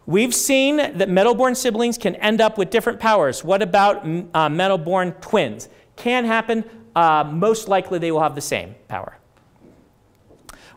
We've 0.05 0.35
seen 0.35 0.77
that 0.77 1.09
metal-born 1.09 1.55
siblings 1.55 1.97
can 1.97 2.15
end 2.15 2.39
up 2.39 2.57
with 2.57 2.69
different 2.69 2.99
powers. 2.99 3.43
What 3.43 3.61
about 3.61 4.05
uh, 4.33 4.49
metal-born 4.49 5.13
twins? 5.13 5.69
Can 5.95 6.25
happen. 6.25 6.63
Uh, 6.95 7.23
most 7.23 7.67
likely, 7.67 7.97
they 7.97 8.11
will 8.11 8.21
have 8.21 8.35
the 8.35 8.41
same 8.41 8.75
power. 8.88 9.17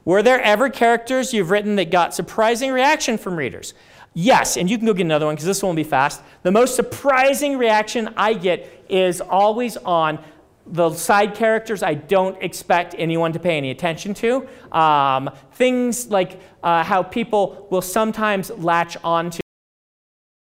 Were 0.04 0.22
there 0.22 0.40
ever 0.40 0.70
characters 0.70 1.34
you've 1.34 1.50
written 1.50 1.76
that 1.76 1.90
got 1.90 2.14
surprising 2.14 2.72
reaction 2.72 3.18
from 3.18 3.37
readers? 3.37 3.74
Yes, 4.14 4.56
and 4.56 4.68
you 4.68 4.78
can 4.78 4.86
go 4.86 4.94
get 4.94 5.04
another 5.04 5.26
one 5.26 5.34
because 5.34 5.46
this 5.46 5.62
one 5.62 5.70
will 5.70 5.76
be 5.76 5.88
fast. 5.88 6.22
The 6.42 6.50
most 6.50 6.74
surprising 6.74 7.58
reaction 7.58 8.12
I 8.16 8.34
get 8.34 8.84
is 8.88 9.20
always 9.20 9.76
on 9.76 10.18
the 10.70 10.92
side 10.92 11.34
characters 11.34 11.82
I 11.82 11.94
don't 11.94 12.40
expect 12.42 12.94
anyone 12.98 13.32
to 13.32 13.38
pay 13.38 13.56
any 13.56 13.70
attention 13.70 14.14
to. 14.14 14.46
Um, 14.72 15.30
things 15.52 16.08
like 16.08 16.40
uh, 16.62 16.82
how 16.84 17.02
people 17.02 17.66
will 17.70 17.82
sometimes 17.82 18.50
latch 18.50 18.96
on 19.02 19.30
to. 19.30 19.40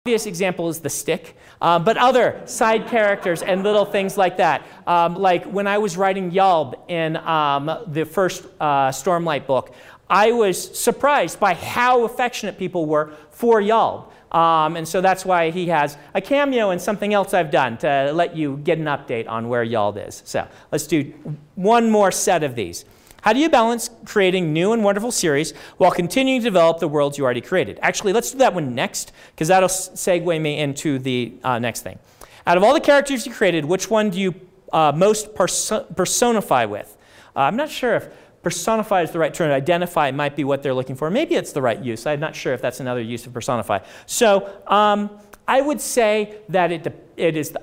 Obvious 0.06 0.26
example 0.26 0.68
is 0.68 0.80
the 0.80 0.90
stick, 0.90 1.34
uh, 1.62 1.78
but 1.78 1.96
other 1.96 2.42
side 2.44 2.86
characters 2.88 3.42
and 3.42 3.62
little 3.62 3.86
things 3.86 4.18
like 4.18 4.36
that. 4.36 4.66
Um, 4.86 5.14
like 5.14 5.46
when 5.46 5.66
I 5.66 5.78
was 5.78 5.96
writing 5.96 6.30
Yalb 6.30 6.74
in 6.90 7.16
um, 7.16 7.70
the 7.86 8.04
first 8.04 8.44
uh, 8.60 8.90
Stormlight 8.90 9.46
book, 9.46 9.74
I 10.08 10.32
was 10.32 10.78
surprised 10.78 11.40
by 11.40 11.54
how 11.54 12.04
affectionate 12.04 12.58
people 12.58 12.86
were 12.86 13.12
for 13.30 13.60
Yalb. 13.60 14.10
Um, 14.32 14.76
and 14.76 14.86
so 14.86 15.00
that's 15.00 15.24
why 15.24 15.50
he 15.50 15.68
has 15.68 15.96
a 16.12 16.20
cameo 16.20 16.70
and 16.70 16.80
something 16.80 17.14
else 17.14 17.32
I've 17.32 17.52
done 17.52 17.78
to 17.78 18.10
let 18.12 18.36
you 18.36 18.56
get 18.58 18.78
an 18.78 18.86
update 18.86 19.28
on 19.28 19.48
where 19.48 19.64
Yalb 19.64 20.08
is. 20.08 20.22
So 20.24 20.46
let's 20.72 20.86
do 20.88 21.14
one 21.54 21.88
more 21.88 22.10
set 22.10 22.42
of 22.42 22.56
these. 22.56 22.84
How 23.22 23.32
do 23.32 23.38
you 23.38 23.48
balance 23.48 23.88
creating 24.04 24.52
new 24.52 24.72
and 24.72 24.84
wonderful 24.84 25.10
series 25.10 25.52
while 25.78 25.92
continuing 25.92 26.40
to 26.40 26.44
develop 26.44 26.78
the 26.78 26.88
worlds 26.88 27.16
you 27.16 27.24
already 27.24 27.40
created? 27.40 27.78
Actually, 27.80 28.12
let's 28.12 28.32
do 28.32 28.38
that 28.38 28.52
one 28.52 28.74
next 28.74 29.12
because 29.30 29.48
that'll 29.48 29.68
segue 29.68 30.40
me 30.40 30.58
into 30.58 30.98
the 30.98 31.32
uh, 31.42 31.58
next 31.58 31.80
thing. 31.80 31.98
Out 32.46 32.58
of 32.58 32.62
all 32.62 32.74
the 32.74 32.80
characters 32.80 33.26
you 33.26 33.32
created, 33.32 33.64
which 33.64 33.88
one 33.88 34.10
do 34.10 34.20
you 34.20 34.34
uh, 34.74 34.92
most 34.94 35.34
perso- 35.34 35.84
personify 35.84 36.66
with? 36.66 36.94
Uh, 37.34 37.40
I'm 37.40 37.56
not 37.56 37.70
sure 37.70 37.94
if 37.94 38.08
personify 38.44 39.02
is 39.02 39.10
the 39.10 39.18
right 39.18 39.34
term. 39.34 39.50
Identify 39.50 40.10
might 40.12 40.36
be 40.36 40.44
what 40.44 40.62
they're 40.62 40.74
looking 40.74 40.94
for. 40.94 41.10
Maybe 41.10 41.34
it's 41.34 41.52
the 41.52 41.62
right 41.62 41.82
use. 41.82 42.06
I'm 42.06 42.20
not 42.20 42.36
sure 42.36 42.52
if 42.52 42.62
that's 42.62 42.80
another 42.80 43.00
use 43.00 43.26
of 43.26 43.32
personify. 43.32 43.80
So 44.06 44.60
um, 44.66 45.10
I 45.48 45.60
would 45.60 45.80
say 45.80 46.38
that 46.50 46.70
it, 46.70 46.86
it 47.16 47.36
is 47.36 47.50
the 47.50 47.62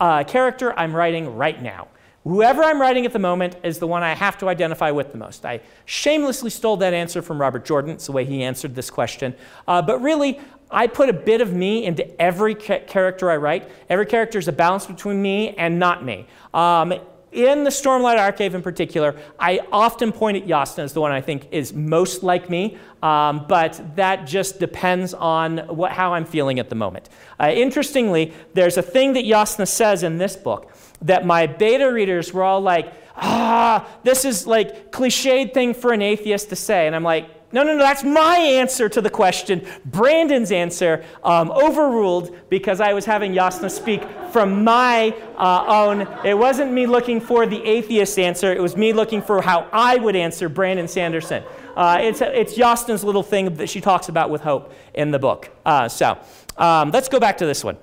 uh, 0.00 0.24
character 0.24 0.78
I'm 0.78 0.94
writing 0.94 1.36
right 1.36 1.60
now. 1.60 1.88
Whoever 2.24 2.64
I'm 2.64 2.80
writing 2.80 3.06
at 3.06 3.12
the 3.12 3.20
moment 3.20 3.54
is 3.62 3.78
the 3.78 3.86
one 3.86 4.02
I 4.02 4.12
have 4.14 4.36
to 4.38 4.48
identify 4.48 4.90
with 4.90 5.12
the 5.12 5.18
most. 5.18 5.46
I 5.46 5.60
shamelessly 5.84 6.50
stole 6.50 6.76
that 6.78 6.92
answer 6.92 7.22
from 7.22 7.40
Robert 7.40 7.64
Jordan. 7.64 7.92
It's 7.92 8.06
the 8.06 8.12
way 8.12 8.24
he 8.24 8.42
answered 8.42 8.74
this 8.74 8.90
question. 8.90 9.32
Uh, 9.68 9.80
but 9.80 10.02
really, 10.02 10.40
I 10.68 10.88
put 10.88 11.08
a 11.08 11.12
bit 11.12 11.40
of 11.40 11.52
me 11.52 11.84
into 11.84 12.20
every 12.20 12.56
ca- 12.56 12.80
character 12.80 13.30
I 13.30 13.36
write. 13.36 13.70
Every 13.88 14.06
character 14.06 14.40
is 14.40 14.48
a 14.48 14.52
balance 14.52 14.86
between 14.86 15.22
me 15.22 15.50
and 15.50 15.78
not 15.78 16.04
me. 16.04 16.26
Um, 16.52 16.94
in 17.36 17.64
the 17.64 17.70
Stormlight 17.70 18.18
Archive 18.18 18.54
in 18.54 18.62
particular, 18.62 19.14
I 19.38 19.60
often 19.70 20.10
point 20.10 20.38
at 20.38 20.46
Jasna 20.46 20.80
as 20.80 20.94
the 20.94 21.00
one 21.00 21.12
I 21.12 21.20
think 21.20 21.48
is 21.50 21.74
most 21.74 22.22
like 22.22 22.48
me, 22.48 22.78
um, 23.02 23.44
but 23.46 23.80
that 23.96 24.26
just 24.26 24.58
depends 24.58 25.12
on 25.12 25.58
what, 25.68 25.92
how 25.92 26.14
I'm 26.14 26.24
feeling 26.24 26.58
at 26.58 26.70
the 26.70 26.74
moment. 26.74 27.10
Uh, 27.38 27.52
interestingly, 27.54 28.32
there's 28.54 28.78
a 28.78 28.82
thing 28.82 29.12
that 29.12 29.24
Jasna 29.24 29.68
says 29.68 30.02
in 30.02 30.16
this 30.16 30.34
book 30.34 30.72
that 31.02 31.26
my 31.26 31.46
beta 31.46 31.92
readers 31.92 32.32
were 32.32 32.42
all 32.42 32.60
like, 32.62 32.92
ah, 33.16 33.86
this 34.02 34.24
is 34.24 34.46
like 34.46 34.90
cliched 34.90 35.52
thing 35.52 35.74
for 35.74 35.92
an 35.92 36.02
atheist 36.02 36.48
to 36.48 36.56
say. 36.56 36.86
And 36.86 36.96
I'm 36.96 37.04
like, 37.04 37.28
no, 37.56 37.62
no, 37.62 37.72
no, 37.72 37.78
that's 37.78 38.04
my 38.04 38.36
answer 38.36 38.86
to 38.86 39.00
the 39.00 39.08
question. 39.08 39.66
Brandon's 39.86 40.52
answer 40.52 41.02
um, 41.24 41.50
overruled 41.50 42.36
because 42.50 42.82
I 42.82 42.92
was 42.92 43.06
having 43.06 43.32
Jasna 43.32 43.70
speak 43.70 44.02
from 44.30 44.62
my 44.62 45.16
uh, 45.38 45.64
own. 45.66 46.02
It 46.22 46.36
wasn't 46.36 46.70
me 46.74 46.84
looking 46.84 47.18
for 47.18 47.46
the 47.46 47.64
atheist 47.64 48.18
answer, 48.18 48.52
it 48.52 48.60
was 48.60 48.76
me 48.76 48.92
looking 48.92 49.22
for 49.22 49.40
how 49.40 49.70
I 49.72 49.96
would 49.96 50.16
answer 50.16 50.50
Brandon 50.50 50.86
Sanderson. 50.86 51.42
Uh, 51.74 51.96
it's, 52.02 52.20
it's 52.20 52.58
Jasna's 52.58 53.02
little 53.02 53.22
thing 53.22 53.54
that 53.54 53.70
she 53.70 53.80
talks 53.80 54.10
about 54.10 54.28
with 54.28 54.42
hope 54.42 54.74
in 54.92 55.10
the 55.10 55.18
book. 55.18 55.48
Uh, 55.64 55.88
so 55.88 56.18
um, 56.58 56.90
let's 56.90 57.08
go 57.08 57.18
back 57.18 57.38
to 57.38 57.46
this 57.46 57.64
one. 57.64 57.78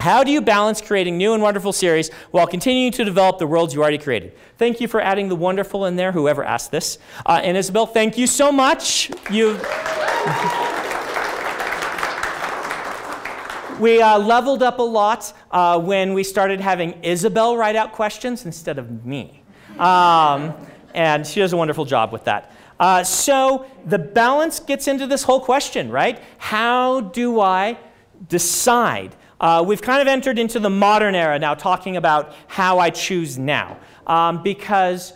How 0.00 0.22
do 0.22 0.30
you 0.30 0.40
balance 0.40 0.80
creating 0.80 1.16
new 1.16 1.32
and 1.32 1.42
wonderful 1.42 1.72
series 1.72 2.10
while 2.30 2.46
continuing 2.46 2.92
to 2.92 3.04
develop 3.04 3.38
the 3.38 3.46
worlds 3.46 3.74
you 3.74 3.80
already 3.80 3.98
created? 3.98 4.32
Thank 4.58 4.80
you 4.80 4.88
for 4.88 5.00
adding 5.00 5.28
the 5.28 5.36
wonderful 5.36 5.86
in 5.86 5.96
there, 5.96 6.12
whoever 6.12 6.44
asked 6.44 6.70
this. 6.70 6.98
Uh, 7.24 7.40
and 7.42 7.56
Isabel, 7.56 7.86
thank 7.86 8.18
you 8.18 8.26
so 8.26 8.52
much. 8.52 9.10
You. 9.30 9.58
we 13.80 14.00
uh, 14.00 14.18
leveled 14.18 14.62
up 14.62 14.78
a 14.78 14.82
lot 14.82 15.32
uh, 15.50 15.80
when 15.80 16.14
we 16.14 16.22
started 16.22 16.60
having 16.60 16.92
Isabel 17.02 17.56
write 17.56 17.76
out 17.76 17.92
questions 17.92 18.44
instead 18.44 18.78
of 18.78 19.04
me. 19.04 19.42
Um, 19.78 20.54
and 20.94 21.26
she 21.26 21.40
does 21.40 21.52
a 21.52 21.56
wonderful 21.56 21.84
job 21.84 22.12
with 22.12 22.24
that. 22.24 22.52
Uh, 22.78 23.02
so 23.02 23.66
the 23.86 23.98
balance 23.98 24.60
gets 24.60 24.88
into 24.88 25.06
this 25.06 25.22
whole 25.22 25.40
question, 25.40 25.90
right? 25.90 26.22
How 26.38 27.00
do 27.00 27.40
I 27.40 27.78
decide? 28.28 29.14
Uh, 29.40 29.64
we've 29.66 29.82
kind 29.82 30.00
of 30.00 30.08
entered 30.08 30.38
into 30.38 30.58
the 30.58 30.70
modern 30.70 31.14
era 31.14 31.38
now, 31.38 31.54
talking 31.54 31.96
about 31.96 32.34
how 32.46 32.78
I 32.78 32.90
choose 32.90 33.38
now. 33.38 33.78
Um, 34.06 34.42
because 34.42 35.12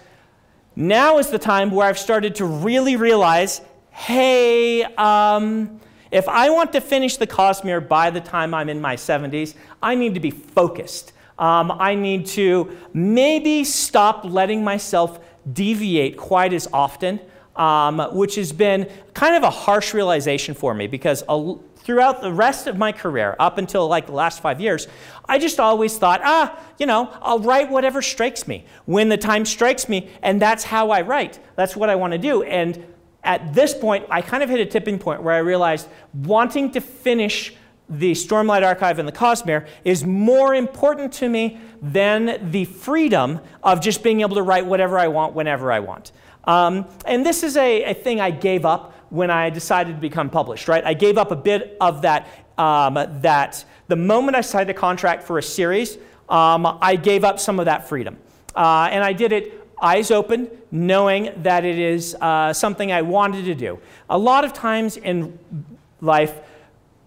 now 0.77 1.19
is 1.19 1.29
the 1.29 1.39
time 1.39 1.71
where 1.71 1.87
I've 1.87 1.99
started 1.99 2.35
to 2.37 2.45
really 2.45 2.97
realize 2.97 3.61
hey, 3.93 4.83
um, 4.83 5.81
if 6.11 6.29
I 6.29 6.49
want 6.51 6.73
to 6.73 6.81
finish 6.81 7.19
the 7.19 7.27
Cosmere 7.27 7.87
by 7.87 8.09
the 8.11 8.21
time 8.21 8.55
I'm 8.55 8.69
in 8.69 8.81
my 8.81 8.97
70s, 8.97 9.55
I 9.83 9.95
need 9.95 10.15
to 10.15 10.21
be 10.21 10.31
focused. 10.31 11.13
Um, 11.39 11.71
I 11.73 11.95
need 11.95 12.27
to 12.27 12.77
maybe 12.93 13.65
stop 13.65 14.25
letting 14.25 14.65
myself 14.65 15.21
deviate 15.53 16.17
quite 16.17 16.53
as 16.53 16.69
often, 16.73 17.21
um, 17.57 17.99
which 18.13 18.37
has 18.37 18.53
been 18.53 18.91
kind 19.15 19.37
of 19.37 19.43
a 19.43 19.51
harsh 19.51 19.93
realization 19.95 20.55
for 20.55 20.75
me 20.75 20.87
because 20.87 21.23
a, 21.29 21.55
throughout 21.91 22.23
the 22.23 22.33
rest 22.33 22.69
of 22.69 22.79
my 22.79 22.93
career, 22.93 23.35
up 23.41 23.59
until 23.59 23.89
like 23.89 24.07
the 24.07 24.13
last 24.13 24.41
five 24.41 24.61
years, 24.61 24.87
I 25.29 25.41
just 25.41 25.59
always 25.59 25.99
thought, 25.99 26.21
ah, 26.23 26.57
you 26.79 26.87
know, 26.87 27.13
I'll 27.21 27.41
write 27.41 27.69
whatever 27.69 28.01
strikes 28.01 28.47
me 28.47 28.65
when 28.85 29.09
the 29.09 29.17
time 29.17 29.45
strikes 29.45 29.89
me, 29.89 30.09
and 30.23 30.41
that's 30.41 30.63
how 30.63 30.91
I 30.91 31.01
write. 31.01 31.41
That's 31.57 31.75
what 31.75 31.91
I 31.91 31.97
want 31.97 32.13
to 32.13 32.19
do. 32.19 32.45
And 32.45 32.87
at 33.25 33.55
this 33.55 33.75
point, 33.75 34.07
I 34.09 34.23
kind 34.23 34.45
of 34.45 34.49
hit 34.49 34.61
a 34.61 34.67
tipping 34.67 35.01
point 35.01 35.25
where 35.25 35.35
I 35.35 35.39
realized 35.39 35.89
wanting 36.15 36.71
to 36.71 36.81
finish 36.81 37.55
the 37.89 38.13
Stormlight 38.13 38.65
Archive 38.65 39.01
and 39.01 39.09
the 39.09 39.13
Cosmere 39.13 39.67
is 39.83 40.05
more 40.05 40.55
important 40.55 41.13
to 41.15 41.29
me 41.29 41.59
than 41.83 42.53
the 42.53 42.67
freedom 42.67 43.41
of 43.65 43.81
just 43.81 44.05
being 44.05 44.21
able 44.21 44.37
to 44.37 44.43
write 44.43 44.65
whatever 44.65 44.97
I 44.97 45.09
want 45.09 45.35
whenever 45.35 45.73
I 45.73 45.81
want. 45.81 46.13
Um, 46.45 46.87
and 47.05 47.27
this 47.27 47.43
is 47.43 47.57
a, 47.57 47.83
a 47.83 47.95
thing 47.95 48.21
I 48.21 48.31
gave 48.31 48.65
up 48.65 48.95
when 49.11 49.31
I 49.31 49.51
decided 49.51 49.97
to 49.97 50.01
become 50.01 50.31
published, 50.31 50.69
right? 50.69 50.85
I 50.85 50.95
gave 50.95 51.19
up 51.19 51.31
a 51.31 51.37
bit 51.37 51.77
of 51.81 52.03
that, 52.03 52.29
um, 52.57 52.95
that 53.23 53.65
the 53.89 53.97
moment 53.97 54.37
I 54.37 54.41
signed 54.41 54.71
a 54.71 54.75
contract 54.75 55.25
for 55.25 55.39
a 55.39 55.43
series, 55.43 55.99
um, 56.29 56.79
I 56.81 56.97
gave 56.97 57.25
up 57.25 57.39
some 57.39 57.59
of 57.59 57.67
that 57.67 57.89
freedom. 57.89 58.17
Uh, 58.55 58.89
and 58.91 59.05
I 59.05 59.13
did 59.13 59.33
it 59.33 59.61
eyes 59.83 60.11
open, 60.11 60.51
knowing 60.71 61.33
that 61.43 61.65
it 61.65 61.79
is 61.79 62.15
uh, 62.21 62.53
something 62.53 62.93
I 62.93 63.03
wanted 63.03 63.45
to 63.47 63.55
do. 63.55 63.79
A 64.09 64.19
lot 64.19 64.45
of 64.45 64.53
times 64.53 64.97
in 64.97 65.39
life, 66.01 66.39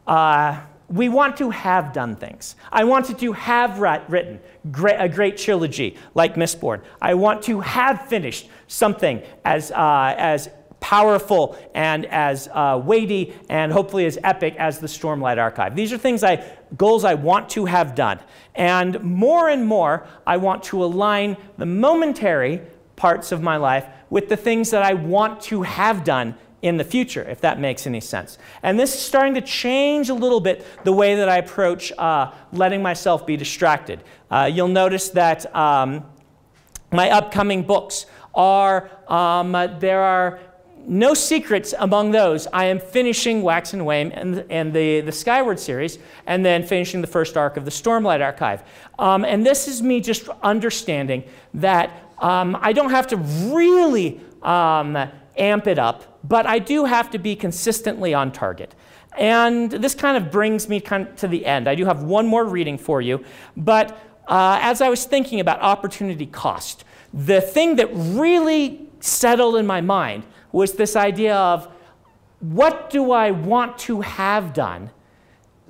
uh, 0.08 0.60
we 0.90 1.10
want 1.10 1.38
to 1.38 1.50
have 1.50 1.94
done 1.94 2.16
things. 2.16 2.56
I 2.72 2.84
wanted 2.84 3.18
to 3.20 3.34
have 3.34 3.80
written 3.80 4.40
a 4.66 5.10
great 5.10 5.38
trilogy 5.38 5.98
like 6.14 6.36
Mistborn. 6.36 6.82
I 7.02 7.14
want 7.14 7.44
to 7.44 7.62
have 7.62 8.08
finished 8.08 8.50
something 8.68 9.22
as, 9.46 9.72
uh, 9.72 10.14
as 10.18 10.50
powerful 10.84 11.58
and 11.74 12.06
as 12.08 12.50
uh, 12.50 12.80
weighty 12.84 13.34
and 13.48 13.72
hopefully 13.72 14.06
as 14.06 14.20
epic 14.22 14.54
as 14.58 14.80
the 14.80 14.88
Stormlight 14.88 15.38
Archive. 15.38 15.78
These 15.78 15.94
are 15.94 15.98
things 15.98 16.26
I, 16.26 16.44
goals 16.76 17.06
I 17.06 17.14
want 17.14 17.48
to 17.52 17.64
have 17.64 17.96
done. 17.96 18.20
And 18.54 19.02
more 19.02 19.48
and 19.48 19.66
more, 19.66 20.06
I 20.28 20.36
want 20.36 20.62
to 20.64 20.84
align 20.84 21.38
the 21.58 21.66
momentary 21.66 22.62
parts 22.98 23.32
of 23.32 23.42
my 23.42 23.56
life 23.56 23.88
with 24.10 24.28
the 24.28 24.36
things 24.36 24.72
that 24.72 24.84
I 24.84 24.94
want 24.94 25.40
to 25.44 25.62
have 25.62 26.04
done 26.04 26.36
in 26.62 26.76
the 26.76 26.84
future, 26.84 27.24
if 27.30 27.40
that 27.40 27.62
makes 27.62 27.88
any 27.88 28.02
sense. 28.02 28.38
And 28.62 28.78
this 28.78 28.94
is 28.94 29.00
starting 29.00 29.36
to 29.36 29.42
change 29.42 30.10
a 30.10 30.14
little 30.14 30.42
bit 30.42 30.66
the 30.84 30.92
way 30.92 31.16
that 31.16 31.30
I 31.30 31.38
approach 31.38 31.94
uh, 31.94 32.34
letting 32.52 32.82
myself 32.82 33.26
be 33.26 33.38
distracted. 33.38 34.04
Uh, 34.30 34.50
you'll 34.52 34.68
notice 34.68 35.10
that 35.10 35.54
um, 35.56 36.06
my 36.92 37.10
upcoming 37.10 37.64
books 37.64 38.06
are, 38.36 38.90
um, 39.08 39.52
there 39.80 40.02
are 40.02 40.40
no 40.88 41.14
secrets 41.14 41.74
among 41.78 42.12
those. 42.12 42.48
I 42.54 42.66
am 42.66 42.80
finishing 42.80 43.42
Wax 43.42 43.74
and 43.74 43.86
Wayne 43.86 44.12
and, 44.12 44.46
and 44.50 44.74
the, 44.74 45.02
the 45.02 45.12
Skyward 45.12 45.60
series, 45.60 46.00
and 46.26 46.46
then 46.46 46.64
finishing 46.64 47.02
the 47.02 47.08
first 47.08 47.38
arc 47.38 47.58
of 47.58 47.66
the 47.66 47.72
Stormlight 47.72 48.22
Archive. 48.22 48.64
Um, 49.00 49.26
and 49.26 49.46
this 49.46 49.68
is 49.68 49.82
me 49.82 50.02
just 50.02 50.28
understanding 50.42 51.24
that 51.56 51.92
um, 52.20 52.58
I 52.62 52.74
don't 52.74 52.92
have 52.92 53.08
to 53.08 53.18
really 53.18 54.22
um, 54.42 54.98
amp 55.38 55.68
it 55.68 55.80
up, 55.80 56.20
but 56.28 56.46
I 56.46 56.60
do 56.60 56.86
have 56.86 57.10
to 57.12 57.18
be 57.18 57.36
consistently 57.36 58.14
on 58.14 58.32
target. 58.32 58.76
And 59.18 59.72
this 59.72 59.94
kind 59.96 60.18
of 60.18 60.32
brings 60.32 60.68
me 60.68 60.80
kind 60.80 61.08
of 61.08 61.16
to 61.18 61.28
the 61.28 61.46
end. 61.46 61.68
I 61.68 61.76
do 61.76 61.86
have 61.86 62.04
one 62.04 62.28
more 62.28 62.46
reading 62.46 62.78
for 62.78 63.02
you, 63.02 63.24
but 63.56 63.92
uh, 64.28 64.60
as 64.62 64.82
I 64.82 64.90
was 64.90 65.06
thinking 65.06 65.40
about 65.40 65.62
opportunity 65.62 66.26
cost, 66.26 66.86
the 67.14 67.42
thing 67.42 67.76
that 67.76 67.90
really 67.94 68.88
settled 69.00 69.58
in 69.58 69.68
my 69.68 69.82
mind 69.82 70.24
was 70.54 70.74
this 70.74 70.96
idea 70.96 71.36
of 71.36 71.68
what 72.40 72.90
do 72.90 73.12
I 73.12 73.32
want 73.32 73.78
to 73.80 74.00
have 74.00 74.54
done 74.54 74.92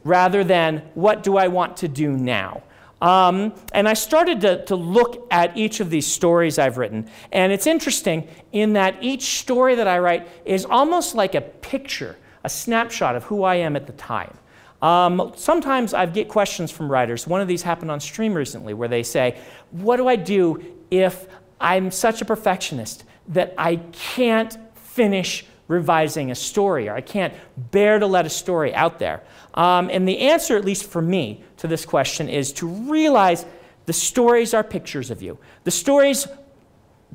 rather 0.04 0.44
than 0.44 0.80
what 0.94 1.24
do 1.24 1.38
I 1.38 1.48
want 1.48 1.78
to 1.78 1.88
do 1.88 2.12
now. 2.12 2.62
Um, 3.02 3.54
and 3.74 3.88
I 3.88 3.96
started 3.96 4.42
to, 4.42 4.64
to 4.66 4.76
look 4.76 5.28
at 5.30 5.58
each 5.58 5.80
of 5.80 5.90
these 5.90 6.08
stories 6.08 6.58
I've 6.58 6.78
written. 6.78 7.10
And 7.32 7.52
it's 7.52 7.68
interesting 7.68 8.28
in 8.52 8.74
that 8.74 8.96
each 9.02 9.40
story 9.40 9.76
that 9.76 9.88
I 9.88 10.00
write 10.00 10.28
is 10.46 10.66
almost 10.66 11.16
like 11.16 11.36
a 11.36 11.42
picture, 11.42 12.18
a 12.44 12.50
snapshot 12.50 13.16
of 13.16 13.24
who 13.26 13.44
I 13.44 13.56
am 13.56 13.76
at 13.76 13.88
the 13.88 13.94
time. 13.94 14.38
Um, 14.82 15.34
sometimes 15.36 15.94
I 15.94 16.06
get 16.06 16.28
questions 16.28 16.72
from 16.72 16.92
writers. 16.92 17.26
One 17.28 17.42
of 17.42 17.48
these 17.48 17.62
happened 17.62 17.92
on 17.92 18.00
stream 18.00 18.34
recently 18.34 18.74
where 18.74 18.90
they 18.90 19.04
say, 19.04 19.38
What 19.72 19.98
do 19.98 20.08
I 20.08 20.18
do 20.18 20.64
if 20.92 21.28
I'm 21.60 21.92
such 21.92 22.22
a 22.22 22.26
perfectionist 22.26 23.06
that 23.30 23.54
I 23.58 23.78
can't 23.94 24.58
finish 24.94 25.46
revising 25.68 26.32
a 26.32 26.36
story, 26.36 26.90
or 26.90 26.96
I 26.96 27.02
can't 27.02 27.34
bear 27.72 28.00
to 28.00 28.06
let 28.06 28.26
a 28.26 28.30
story 28.30 28.74
out 28.76 29.00
there? 29.00 29.24
Um, 29.54 29.90
and 29.90 30.08
the 30.08 30.20
answer, 30.20 30.58
at 30.58 30.66
least 30.66 30.86
for 30.86 31.02
me, 31.02 31.44
to 31.58 31.68
this 31.68 31.86
question 31.86 32.30
is 32.30 32.52
to 32.54 32.68
realize 32.68 33.46
the 33.86 33.94
stories 33.94 34.54
are 34.54 34.64
pictures 34.64 35.12
of 35.12 35.22
you. 35.22 35.38
The 35.64 35.72
stories 35.72 36.28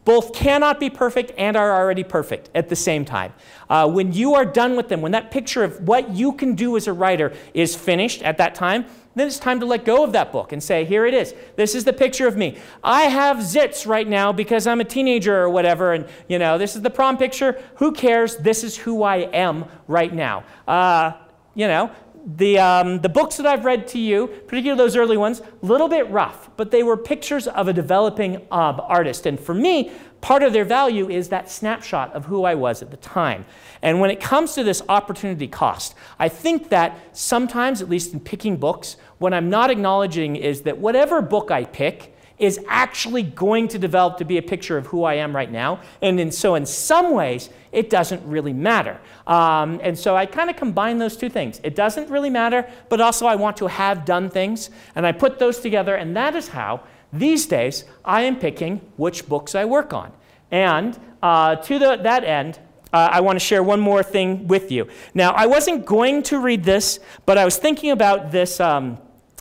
both 0.09 0.33
cannot 0.33 0.81
be 0.81 0.88
perfect 0.88 1.33
and 1.37 1.55
are 1.55 1.77
already 1.77 2.03
perfect 2.03 2.49
at 2.55 2.71
the 2.71 2.75
same 2.75 3.05
time. 3.05 3.31
Uh, 3.68 3.87
when 3.87 4.11
you 4.11 4.35
are 4.35 4.47
done 4.47 4.75
with 4.75 4.88
them, 4.88 5.03
when 5.03 5.12
that 5.12 5.31
picture 5.31 5.62
of 5.62 5.87
what 5.87 6.09
you 6.09 6.33
can 6.33 6.55
do 6.55 6.79
as 6.79 6.87
a 6.87 6.92
writer 6.94 7.31
is 7.53 7.77
finished 7.77 8.23
at 8.23 8.38
that 8.38 8.55
time, 8.55 8.87
then 9.16 9.27
it's 9.27 9.38
time 9.38 9.61
to 9.61 9.66
let 9.66 9.85
go 9.85 10.03
of 10.03 10.12
that 10.12 10.33
book 10.33 10.53
and 10.53 10.62
say, 10.62 10.87
here 10.87 11.05
it 11.05 11.12
is. 11.12 11.35
This 11.57 11.75
is 11.75 11.85
the 11.85 11.92
picture 11.92 12.27
of 12.27 12.38
me. 12.38 12.57
I 12.83 13.03
have 13.03 13.37
zits 13.37 13.87
right 13.87 14.09
now 14.09 14.33
because 14.33 14.66
I'm 14.66 14.81
a 14.81 14.85
teenager 14.85 15.37
or 15.37 15.51
whatever, 15.51 15.92
and 15.92 16.09
you 16.27 16.38
know, 16.38 16.57
this 16.57 16.75
is 16.75 16.81
the 16.81 16.88
prom 16.88 17.18
picture. 17.18 17.62
Who 17.75 17.92
cares? 17.92 18.38
This 18.38 18.64
is 18.64 18.79
who 18.79 19.03
I 19.03 19.16
am 19.16 19.66
right 19.88 20.14
now. 20.14 20.44
Uh, 20.66 21.12
you 21.55 21.68
know, 21.68 21.90
the, 22.27 22.59
um, 22.59 23.01
the 23.01 23.09
books 23.09 23.37
that 23.37 23.47
I've 23.47 23.65
read 23.65 23.89
to 23.89 23.99
you, 23.99 24.27
particularly 24.47 24.77
those 24.77 24.97
early 24.97 25.17
ones, 25.17 25.41
a 25.41 25.67
little 25.67 25.89
bit 25.89 26.09
rough, 26.11 26.51
but 26.57 26.71
they 26.71 26.83
were 26.83 26.97
pictures 26.97 27.47
of 27.47 27.69
a 27.69 27.73
developing 27.73 28.37
um, 28.51 28.81
artist. 28.81 29.27
And 29.27 29.39
for 29.39 29.55
me, 29.55 29.93
part 30.21 30.43
of 30.43 30.53
their 30.53 30.65
value 30.65 31.09
is 31.09 31.29
that 31.29 31.51
snapshot 31.51 32.13
of 32.13 32.27
who 32.27 32.45
I 32.45 32.55
was 32.55 32.83
at 32.83 32.91
the 32.91 32.97
time. 32.97 33.45
And 33.83 34.01
when 34.01 34.11
it 34.11 34.21
comes 34.21 34.55
to 34.55 34.65
this 34.65 34.83
opportunity 34.89 35.49
cost, 35.49 35.95
I 36.19 36.29
think 36.29 36.69
that 36.71 36.99
sometimes, 37.13 37.81
at 37.81 37.89
least 37.89 38.13
in 38.13 38.21
picking 38.21 38.57
books, 38.57 38.97
what 39.19 39.33
I'm 39.33 39.51
not 39.51 39.71
acknowledging 39.71 40.37
is 40.37 40.63
that 40.63 40.79
whatever 40.79 41.23
book 41.23 41.51
I 41.51 41.65
pick 41.65 42.15
is 42.38 42.61
actually 42.68 43.22
going 43.22 43.68
to 43.68 43.79
develop 43.79 44.18
to 44.18 44.24
be 44.24 44.38
a 44.38 44.42
picture 44.42 44.79
of 44.79 44.87
who 44.87 45.05
I 45.05 45.14
am 45.14 45.35
right 45.35 45.51
now. 45.51 45.81
And 46.01 46.20
in, 46.20 46.31
so, 46.31 46.55
in 46.55 46.66
some 46.66 47.12
ways, 47.12 47.51
it 47.72 47.90
doesn't 47.90 48.24
really 48.27 48.53
matter. 48.53 48.98
Um, 49.27 49.81
and 49.83 49.98
so, 49.98 50.16
I 50.16 50.27
kind 50.27 50.48
of 50.48 50.57
combine 50.57 50.98
those 50.98 51.16
two 51.16 51.29
things. 51.29 51.61
It 51.62 51.74
doesn't 51.74 52.09
really 52.09 52.31
matter, 52.31 52.68
but 52.88 53.01
also 53.01 53.27
I 53.27 53.35
want 53.37 53.57
to 53.59 53.66
have 53.66 54.05
done 54.05 54.31
things. 54.31 54.70
And 54.94 55.07
I 55.07 55.12
put 55.12 55.38
those 55.38 55.59
together, 55.61 55.96
and 55.96 56.16
that 56.16 56.37
is 56.37 56.48
how 56.48 56.83
these 57.12 57.46
days 57.46 57.85
I 58.05 58.22
am 58.22 58.37
picking 58.37 58.81
which 58.96 59.29
books 59.29 59.55
I 59.55 59.64
work 59.64 59.92
on. 59.92 60.12
And 60.51 60.98
uh, 61.22 61.57
to 61.57 61.79
the, 61.79 61.96
that 61.96 62.24
end, 62.24 62.59
uh, 62.92 63.09
I 63.12 63.20
want 63.20 63.37
to 63.37 63.44
share 63.44 63.62
one 63.62 63.81
more 63.81 64.03
thing 64.03 64.46
with 64.46 64.70
you. 64.72 64.88
Now, 65.12 65.33
I 65.33 65.46
wasn't 65.46 65.85
going 65.85 66.22
to 66.24 66.38
read 66.38 66.64
this, 66.64 67.01
but 67.27 67.37
I 67.37 67.44
was 67.44 67.57
thinking 67.57 67.90
about 67.90 68.31
this. 68.31 68.61
Um, 68.61 68.98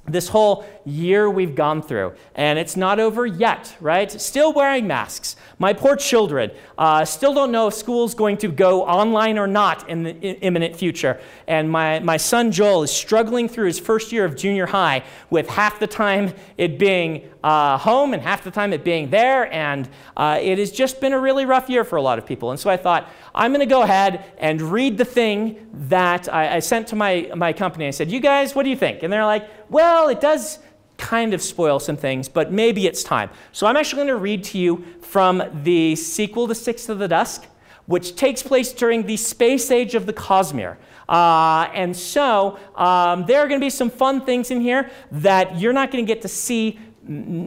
this 0.07 0.29
whole 0.29 0.65
year 0.87 1.29
we've 1.29 1.53
gone 1.53 1.81
through, 1.81 2.13
and 2.35 2.57
it's 2.57 2.77
not 2.77 2.99
over 2.99 3.25
yet, 3.25 3.75
right? 3.81 4.09
Still 4.09 4.53
wearing 4.53 4.87
masks. 4.87 5.35
My 5.59 5.73
poor 5.73 5.95
children 5.95 6.51
uh, 6.77 7.03
still 7.03 7.33
don't 7.33 7.51
know 7.51 7.67
if 7.67 7.73
school's 7.73 8.15
going 8.15 8.37
to 8.37 8.47
go 8.47 8.83
online 8.85 9.37
or 9.37 9.47
not 9.47 9.89
in 9.89 10.03
the 10.03 10.11
imminent 10.19 10.75
future. 10.75 11.19
And 11.47 11.69
my, 11.69 11.99
my 11.99 12.17
son 12.17 12.51
Joel 12.51 12.83
is 12.83 12.91
struggling 12.91 13.49
through 13.49 13.67
his 13.67 13.79
first 13.79 14.11
year 14.11 14.23
of 14.23 14.35
junior 14.35 14.67
high 14.67 15.03
with 15.29 15.49
half 15.49 15.79
the 15.79 15.87
time 15.87 16.33
it 16.57 16.79
being 16.79 17.27
uh, 17.43 17.77
home 17.77 18.13
and 18.13 18.21
half 18.21 18.43
the 18.43 18.51
time 18.51 18.71
it 18.71 18.83
being 18.83 19.09
there. 19.09 19.51
And 19.53 19.89
uh, 20.15 20.39
it 20.41 20.57
has 20.57 20.71
just 20.71 21.01
been 21.01 21.13
a 21.13 21.19
really 21.19 21.45
rough 21.45 21.69
year 21.69 21.83
for 21.83 21.97
a 21.97 22.01
lot 22.01 22.17
of 22.17 22.25
people. 22.25 22.51
And 22.51 22.59
so 22.59 22.69
I 22.69 22.77
thought, 22.77 23.09
I'm 23.33 23.51
going 23.51 23.67
to 23.67 23.69
go 23.69 23.81
ahead 23.81 24.25
and 24.37 24.61
read 24.61 24.97
the 24.97 25.05
thing 25.05 25.67
that 25.89 26.31
I, 26.31 26.57
I 26.57 26.59
sent 26.59 26.87
to 26.89 26.95
my, 26.95 27.31
my 27.35 27.51
company. 27.51 27.87
I 27.87 27.91
said, 27.91 28.11
You 28.11 28.19
guys, 28.19 28.55
what 28.55 28.63
do 28.63 28.69
you 28.69 28.77
think? 28.77 29.03
And 29.03 29.11
they're 29.11 29.25
like, 29.25 29.49
Well, 29.69 30.09
it 30.09 30.21
does 30.21 30.59
kind 30.97 31.33
of 31.33 31.41
spoil 31.41 31.79
some 31.79 31.97
things, 31.97 32.27
but 32.27 32.51
maybe 32.51 32.87
it's 32.87 33.03
time. 33.03 33.29
So 33.51 33.67
I'm 33.67 33.77
actually 33.77 33.97
going 33.97 34.07
to 34.07 34.15
read 34.15 34.43
to 34.45 34.57
you 34.57 34.83
from 35.01 35.43
the 35.63 35.95
sequel 35.95 36.47
to 36.47 36.55
Sixth 36.55 36.89
of 36.89 36.99
the 36.99 37.07
Dusk, 37.07 37.45
which 37.85 38.15
takes 38.15 38.43
place 38.43 38.73
during 38.73 39.05
the 39.05 39.17
space 39.17 39.71
age 39.71 39.95
of 39.95 40.05
the 40.05 40.13
Cosmere. 40.13 40.77
Uh, 41.07 41.69
and 41.73 41.95
so 41.95 42.59
um, 42.75 43.25
there 43.25 43.39
are 43.39 43.47
going 43.47 43.59
to 43.59 43.65
be 43.65 43.69
some 43.69 43.89
fun 43.89 44.25
things 44.25 44.51
in 44.51 44.59
here 44.59 44.89
that 45.11 45.57
you're 45.57 45.73
not 45.73 45.91
going 45.91 46.05
to 46.05 46.07
get 46.07 46.21
to 46.21 46.27
see 46.27 46.79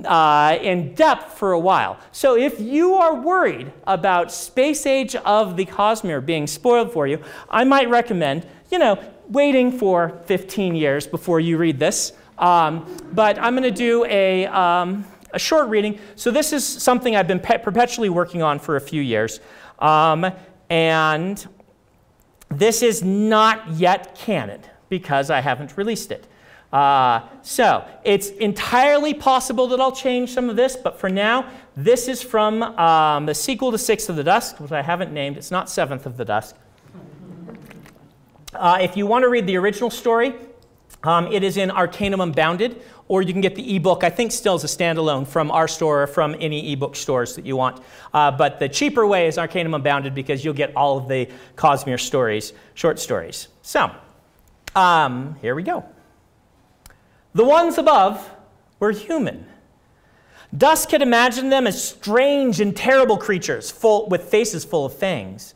uh, 0.06 0.58
in 0.62 0.94
depth 0.94 1.38
for 1.38 1.52
a 1.52 1.58
while. 1.58 1.98
So 2.12 2.36
if 2.36 2.58
you 2.60 2.94
are 2.94 3.14
worried 3.14 3.72
about 3.86 4.32
space 4.32 4.86
age 4.86 5.14
of 5.16 5.56
the 5.56 5.66
Cosmere 5.66 6.24
being 6.24 6.46
spoiled 6.46 6.92
for 6.92 7.06
you, 7.06 7.22
I 7.50 7.64
might 7.64 7.90
recommend, 7.90 8.46
you 8.70 8.78
know, 8.78 9.02
waiting 9.28 9.70
for 9.70 10.22
15 10.24 10.74
years 10.74 11.06
before 11.06 11.40
you 11.40 11.58
read 11.58 11.78
this. 11.78 12.12
Um, 12.40 12.87
but 13.12 13.38
I'm 13.38 13.55
going 13.55 13.62
to 13.62 13.70
do 13.70 14.05
a, 14.07 14.46
um, 14.46 15.05
a 15.33 15.38
short 15.38 15.68
reading. 15.68 16.00
So 16.16 16.31
this 16.31 16.53
is 16.53 16.66
something 16.66 17.14
I've 17.14 17.29
been 17.29 17.38
pe- 17.38 17.59
perpetually 17.59 18.09
working 18.09 18.42
on 18.42 18.59
for 18.59 18.76
a 18.76 18.81
few 18.81 19.03
years. 19.03 19.40
Um, 19.79 20.26
and 20.70 21.46
this 22.48 22.83
is 22.83 23.03
not 23.03 23.70
yet 23.72 24.16
canon 24.16 24.62
because 24.88 25.31
I 25.31 25.40
haven't 25.40 25.76
released 25.76 26.11
it. 26.11 26.26
Uh, 26.72 27.20
so 27.42 27.85
it's 28.05 28.31
entirely 28.31 29.12
possible 29.12 29.66
that 29.68 29.81
I'll 29.81 29.92
change 29.92 30.33
some 30.33 30.48
of 30.48 30.57
this, 30.57 30.76
but 30.76 30.98
for 30.98 31.09
now, 31.09 31.50
this 31.76 32.09
is 32.09 32.22
from 32.22 32.62
um, 32.62 33.26
the 33.26 33.35
sequel 33.35 33.72
to 33.72 33.79
Sixth 33.79 34.09
of 34.09 34.16
the 34.16 34.24
Dusk, 34.24 34.61
which 34.61 34.72
I 34.72 34.83
haven't 34.83 35.12
named. 35.12 35.37
It's 35.37 35.50
not 35.50 35.68
Seventh 35.68 36.07
of 36.07 36.16
the 36.16 36.24
Dusk. 36.24 36.57
Uh, 38.55 38.79
if 38.81 38.96
you 38.96 39.07
want 39.07 39.24
to 39.24 39.29
read 39.29 39.46
the 39.46 39.57
original 39.57 39.90
story, 39.90 40.35
um, 41.02 41.32
it 41.32 41.42
is 41.42 41.56
in 41.56 41.70
Arcanum 41.70 42.20
Unbounded, 42.20 42.82
or 43.08 43.22
you 43.22 43.32
can 43.32 43.40
get 43.40 43.54
the 43.54 43.76
ebook. 43.76 44.04
I 44.04 44.10
think 44.10 44.32
still 44.32 44.54
as 44.54 44.64
a 44.64 44.66
standalone 44.66 45.26
from 45.26 45.50
our 45.50 45.66
store 45.66 46.02
or 46.02 46.06
from 46.06 46.36
any 46.40 46.72
ebook 46.72 46.94
stores 46.94 47.34
that 47.36 47.46
you 47.46 47.56
want. 47.56 47.82
Uh, 48.12 48.30
but 48.30 48.58
the 48.58 48.68
cheaper 48.68 49.06
way 49.06 49.26
is 49.26 49.38
Arcanum 49.38 49.74
Unbounded 49.74 50.14
because 50.14 50.44
you'll 50.44 50.54
get 50.54 50.74
all 50.76 50.98
of 50.98 51.08
the 51.08 51.28
Cosmere 51.56 51.98
stories, 51.98 52.52
short 52.74 52.98
stories. 52.98 53.48
So, 53.62 53.90
um, 54.76 55.36
here 55.40 55.54
we 55.54 55.62
go. 55.62 55.84
The 57.34 57.44
ones 57.44 57.78
above 57.78 58.28
were 58.78 58.90
human. 58.92 59.46
Dusk 60.56 60.90
had 60.90 61.00
imagined 61.00 61.52
them 61.52 61.66
as 61.66 61.82
strange 61.82 62.60
and 62.60 62.76
terrible 62.76 63.16
creatures 63.16 63.70
full, 63.70 64.08
with 64.08 64.24
faces 64.24 64.64
full 64.64 64.84
of 64.84 64.92
fangs. 64.92 65.54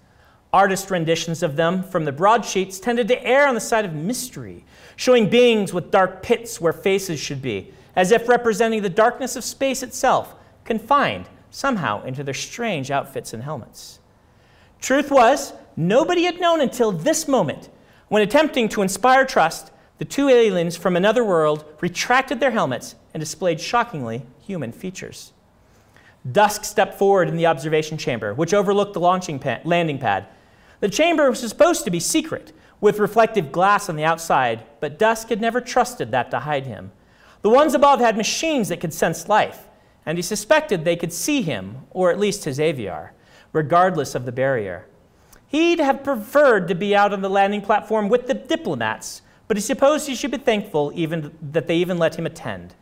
Artist 0.53 0.89
renditions 0.91 1.43
of 1.43 1.57
them 1.57 1.83
from 1.83 2.05
the 2.05 2.13
broadsheets 2.13 2.79
tended 2.79 3.09
to 3.09 3.27
err 3.27 3.49
on 3.49 3.57
the 3.57 3.61
side 3.61 3.85
of 3.85 3.93
mystery, 3.93 4.65
showing 4.97 5.29
beings 5.29 5.73
with 5.73 5.91
dark 5.91 6.23
pits 6.23 6.61
where 6.61 6.73
faces 6.73 7.21
should 7.21 7.43
be, 7.43 7.73
as 7.97 8.11
if 8.11 8.29
representing 8.29 8.83
the 8.83 8.89
darkness 8.89 9.37
of 9.37 9.45
space 9.45 9.83
itself, 9.83 10.35
confined 10.65 11.29
somehow 11.51 12.03
into 12.05 12.25
their 12.25 12.35
strange 12.35 12.91
outfits 12.91 13.33
and 13.33 13.43
helmets. 13.43 14.01
Truth 14.81 15.11
was, 15.11 15.53
nobody 15.77 16.25
had 16.25 16.41
known 16.41 16.61
until 16.61 16.93
this 16.93 17.29
moment, 17.29 17.71
when 18.09 18.23
attempting 18.23 18.69
to 18.71 18.83
inspire 18.83 19.25
trust, 19.25 19.71
the 19.99 20.05
two 20.05 20.29
aliens 20.29 20.77
from 20.77 20.97
another 20.97 21.25
world 21.25 21.65
retracted 21.81 22.41
their 22.41 22.51
helmets 22.51 22.97
and 23.13 23.21
displayed 23.21 23.61
shockingly 23.61 24.23
human 24.41 24.73
features. 24.73 25.33
Dusk 26.31 26.65
stepped 26.65 26.95
forward 26.95 27.29
in 27.29 27.37
the 27.37 27.47
observation 27.47 27.99
chamber, 27.99 28.35
which 28.35 28.55
overlooked 28.55 28.95
the 28.95 29.01
launching 29.01 29.39
pad, 29.39 29.65
landing 29.65 29.99
pad. 29.99 30.27
The 30.81 30.89
chamber 30.89 31.31
was 31.31 31.41
supposed 31.41 31.85
to 31.85 31.91
be 31.91 32.01
secret, 32.01 32.53
with 32.85 32.99
reflective 32.99 33.51
glass 33.51 33.89
on 33.89 33.97
the 33.97 34.05
outside, 34.05 34.63
but 34.79 34.99
Dusk 34.99 35.31
had 35.31 35.41
never 35.41 35.59
trusted 35.59 36.11
that 36.11 36.31
to 36.31 36.41
hide 36.41 36.67
him. 36.67 36.93
The 37.41 37.49
ones 37.49 37.73
above 37.73 37.99
had 37.99 38.15
machines 38.15 38.69
that 38.69 38.81
could 38.81 38.93
sense 38.93 39.27
life, 39.27 39.69
and 40.05 40.19
he 40.19 40.23
suspected 40.23 40.85
they 40.85 40.95
could 40.95 41.11
see 41.11 41.41
him, 41.41 41.87
or 41.93 42.11
at 42.11 42.19
least 42.19 42.45
his 42.45 42.59
aviar, 42.59 43.13
regardless 43.55 44.15
of 44.15 44.27
the 44.27 44.33
barrier. 44.33 44.85
He'd 45.47 45.81
have 45.81 46.05
preferred 46.05 46.69
to 46.69 46.75
be 46.75 46.95
out 46.95 47.15
on 47.15 47.23
the 47.23 47.31
landing 47.31 47.63
platform 47.63 48.11
with 48.11 48.27
the 48.27 48.35
diplomats, 48.35 49.23
but 49.49 49.57
he 49.57 49.63
supposed 49.63 50.07
he 50.07 50.15
should 50.15 50.33
be 50.33 50.37
thankful 50.37 50.93
even 50.95 51.35
that 51.41 51.67
they 51.67 51.77
even 51.77 51.97
let 51.97 52.17
him 52.17 52.27
attend. 52.27 52.75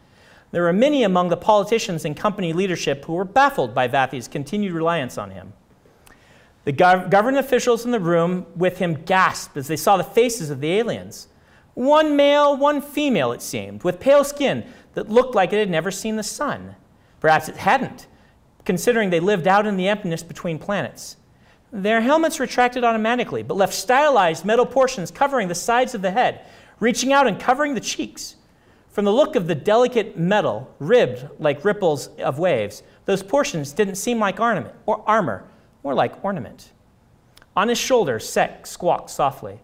There 0.51 0.65
were 0.65 0.73
many 0.73 1.05
among 1.05 1.29
the 1.29 1.37
politicians 1.37 2.05
and 2.05 2.17
company 2.17 2.53
leadership 2.53 3.05
who 3.05 3.13
were 3.13 3.25
baffled 3.25 3.73
by 3.73 3.87
Vathi's 3.87 4.27
continued 4.27 4.73
reliance 4.73 5.17
on 5.17 5.31
him. 5.31 5.53
The 6.65 6.73
gov- 6.73 7.11
government 7.11 7.45
officials 7.45 7.85
in 7.85 7.91
the 7.91 8.01
room 8.01 8.47
with 8.55 8.79
him 8.79 8.95
gasped 8.95 9.57
as 9.57 9.67
they 9.67 9.77
saw 9.77 9.97
the 9.97 10.05
faces 10.05 10.51
of 10.51 10.61
the 10.61 10.73
aliens. 10.73 11.29
One 11.75 12.17
male, 12.17 12.57
one 12.57 12.81
female, 12.81 13.33
it 13.33 13.43
seemed, 13.43 13.83
with 13.83 13.99
pale 13.99 14.25
skin 14.25 14.65
that 14.95 15.09
looked 15.09 15.35
like 15.35 15.53
it 15.53 15.59
had 15.59 15.71
never 15.71 15.91
seen 15.91 16.17
the 16.17 16.23
sun. 16.23 16.77
Perhaps 17.21 17.49
it 17.49 17.57
hadn't, 17.57 18.07
considering 18.65 19.11
they 19.11 19.21
lived 19.21 19.49
out 19.49 19.67
in 19.67 19.77
the 19.77 19.89
emptiness 19.89 20.23
between 20.23 20.59
planets. 20.59 21.17
Their 21.73 22.03
helmets 22.03 22.39
retracted 22.39 22.85
automatically, 22.85 23.43
but 23.43 23.57
left 23.57 23.73
stylized 23.73 24.45
metal 24.45 24.67
portions 24.67 25.11
covering 25.11 25.49
the 25.49 25.55
sides 25.55 25.95
of 25.95 26.03
the 26.03 26.11
head, 26.11 26.45
reaching 26.79 27.13
out 27.13 27.27
and 27.27 27.41
covering 27.41 27.75
the 27.75 27.81
cheeks. 27.81 28.37
From 28.91 29.07
the 29.07 29.13
look 29.13 29.37
of 29.37 29.47
the 29.47 29.55
delicate 29.55 30.19
metal, 30.19 30.71
ribbed 30.79 31.27
like 31.39 31.65
ripples 31.65 32.09
of 32.19 32.39
waves, 32.39 32.83
those 33.07 33.23
portions 33.23 33.73
didn't 33.73 33.95
seem 33.95 34.19
like 34.19 34.39
ornament 34.39 34.75
or 34.85 35.03
armor, 35.07 35.45
more 35.83 35.95
like 35.95 36.25
ornament. 36.25 36.73
On 37.57 37.69
his 37.69 37.79
shoulder, 37.79 38.19
Sak 38.19 38.67
squawked 38.67 39.11
softly. 39.11 39.61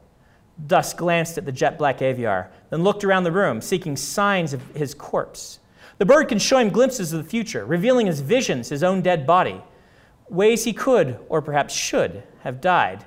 Dusk 0.67 0.97
glanced 0.97 1.39
at 1.39 1.45
the 1.45 1.53
jet 1.53 1.79
black 1.79 1.99
aviar, 1.99 2.49
then 2.71 2.83
looked 2.83 3.05
around 3.05 3.25
the 3.25 3.33
room, 3.33 3.61
seeking 3.61 3.97
signs 3.97 4.53
of 4.53 4.63
his 4.75 4.93
corpse. 4.93 5.61
The 5.99 6.07
bird 6.07 6.29
can 6.29 6.39
show 6.39 6.59
him 6.59 6.71
glimpses 6.71 7.13
of 7.13 7.23
the 7.23 7.29
future, 7.29 7.65
revealing 7.65 8.07
his 8.07 8.21
visions, 8.21 8.69
his 8.69 8.83
own 8.83 9.03
dead 9.03 9.27
body 9.27 9.63
ways 10.31 10.65
he 10.65 10.73
could, 10.73 11.19
or 11.29 11.43
perhaps 11.43 11.75
should, 11.75 12.23
have 12.41 12.61
died. 12.61 13.05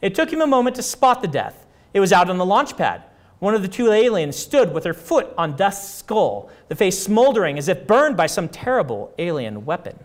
It 0.00 0.14
took 0.14 0.32
him 0.32 0.40
a 0.40 0.46
moment 0.46 0.76
to 0.76 0.82
spot 0.82 1.22
the 1.22 1.28
death. 1.28 1.66
It 1.92 2.00
was 2.00 2.12
out 2.12 2.28
on 2.28 2.38
the 2.38 2.44
launch 2.44 2.76
pad. 2.76 3.04
One 3.38 3.54
of 3.54 3.62
the 3.62 3.68
two 3.68 3.92
aliens 3.92 4.36
stood 4.36 4.72
with 4.72 4.84
her 4.84 4.94
foot 4.94 5.32
on 5.36 5.56
Dusk's 5.56 5.88
skull, 5.88 6.50
the 6.68 6.74
face 6.74 7.02
smoldering 7.02 7.58
as 7.58 7.68
if 7.68 7.86
burned 7.86 8.16
by 8.16 8.26
some 8.26 8.48
terrible 8.48 9.12
alien 9.18 9.64
weapon. 9.64 9.98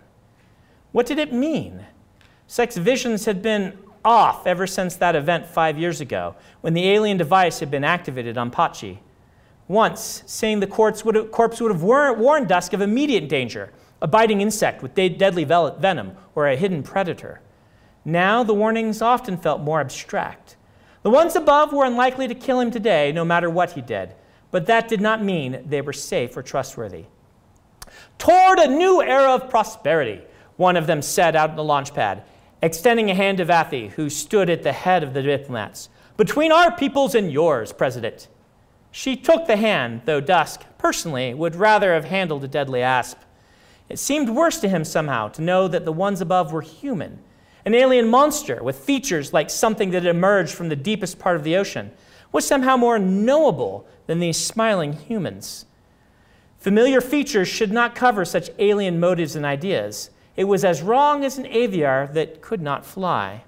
What 0.91 1.05
did 1.05 1.19
it 1.19 1.33
mean? 1.33 1.85
Sak's 2.51 2.77
visions 2.77 3.25
had 3.25 3.43
been 3.43 3.77
off 4.03 4.47
ever 4.47 4.65
since 4.65 4.95
that 4.95 5.15
event 5.15 5.45
five 5.45 5.77
years 5.77 6.01
ago, 6.01 6.35
when 6.61 6.73
the 6.73 6.89
alien 6.89 7.15
device 7.15 7.59
had 7.59 7.69
been 7.69 7.83
activated 7.83 8.39
on 8.39 8.49
Patji. 8.49 8.97
Once, 9.67 10.23
seeing 10.25 10.59
the 10.59 10.65
would 11.05 11.13
have, 11.13 11.29
corpse 11.29 11.61
would 11.61 11.71
have 11.71 11.83
warned 11.83 12.47
Dusk 12.47 12.73
of 12.73 12.81
immediate 12.81 13.29
danger, 13.29 13.71
a 14.01 14.07
biting 14.07 14.41
insect 14.41 14.81
with 14.81 14.95
deadly 14.95 15.43
venom, 15.43 16.13
or 16.33 16.47
a 16.47 16.55
hidden 16.55 16.81
predator. 16.81 17.39
Now 18.03 18.43
the 18.43 18.55
warnings 18.55 18.99
often 18.99 19.37
felt 19.37 19.61
more 19.61 19.79
abstract. 19.79 20.55
The 21.03 21.11
ones 21.11 21.35
above 21.35 21.71
were 21.71 21.85
unlikely 21.85 22.27
to 22.29 22.33
kill 22.33 22.61
him 22.61 22.71
today, 22.71 23.11
no 23.11 23.23
matter 23.23 23.51
what 23.51 23.73
he 23.73 23.81
did, 23.81 24.15
but 24.49 24.65
that 24.65 24.87
did 24.87 25.01
not 25.01 25.23
mean 25.23 25.63
they 25.67 25.81
were 25.81 25.93
safe 25.93 26.35
or 26.35 26.41
trustworthy. 26.41 27.05
Toward 28.17 28.57
a 28.57 28.67
new 28.67 29.03
era 29.03 29.35
of 29.35 29.51
prosperity, 29.51 30.23
one 30.57 30.75
of 30.75 30.87
them 30.87 31.03
said 31.03 31.35
out 31.35 31.51
on 31.51 31.55
the 31.55 31.63
launch 31.63 31.93
pad, 31.93 32.23
extending 32.61 33.09
a 33.09 33.15
hand 33.15 33.37
to 33.37 33.45
Vathi, 33.45 33.91
who 33.91 34.09
stood 34.09 34.49
at 34.49 34.63
the 34.63 34.73
head 34.73 35.03
of 35.03 35.13
the 35.13 35.21
diplomats. 35.21 35.89
Between 36.17 36.51
our 36.51 36.75
peoples 36.75 37.15
and 37.15 37.31
yours, 37.31 37.71
President. 37.71 38.27
She 38.91 39.15
took 39.15 39.47
the 39.47 39.55
hand, 39.55 40.01
though 40.05 40.19
Dusk, 40.19 40.63
personally, 40.77 41.33
would 41.33 41.55
rather 41.55 41.93
have 41.93 42.05
handled 42.05 42.43
a 42.43 42.47
deadly 42.47 42.81
asp. 42.81 43.19
It 43.87 43.99
seemed 43.99 44.29
worse 44.29 44.59
to 44.59 44.69
him 44.69 44.83
somehow 44.83 45.29
to 45.29 45.41
know 45.41 45.67
that 45.67 45.85
the 45.85 45.93
ones 45.93 46.21
above 46.21 46.51
were 46.51 46.61
human, 46.61 47.19
an 47.65 47.75
alien 47.75 48.07
monster 48.07 48.63
with 48.63 48.79
features 48.79 49.33
like 49.33 49.49
something 49.49 49.91
that 49.91 50.03
had 50.03 50.15
emerged 50.15 50.53
from 50.53 50.69
the 50.69 50.75
deepest 50.75 51.19
part 51.19 51.35
of 51.35 51.43
the 51.43 51.55
ocean 51.55 51.91
was 52.31 52.45
somehow 52.45 52.77
more 52.77 52.99
knowable 52.99 53.87
than 54.07 54.19
these 54.19 54.37
smiling 54.37 54.93
humans. 54.93 55.65
Familiar 56.57 57.01
features 57.01 57.47
should 57.47 57.71
not 57.71 57.95
cover 57.95 58.25
such 58.25 58.49
alien 58.59 58.99
motives 58.99 59.35
and 59.35 59.45
ideas. 59.45 60.09
It 60.39 60.47
was 60.47 60.63
as 60.63 60.81
wrong 60.81 61.25
as 61.25 61.37
an 61.37 61.43
aviar 61.43 62.13
that 62.13 62.41
could 62.41 62.61
not 62.61 62.85
fly. 62.85 63.43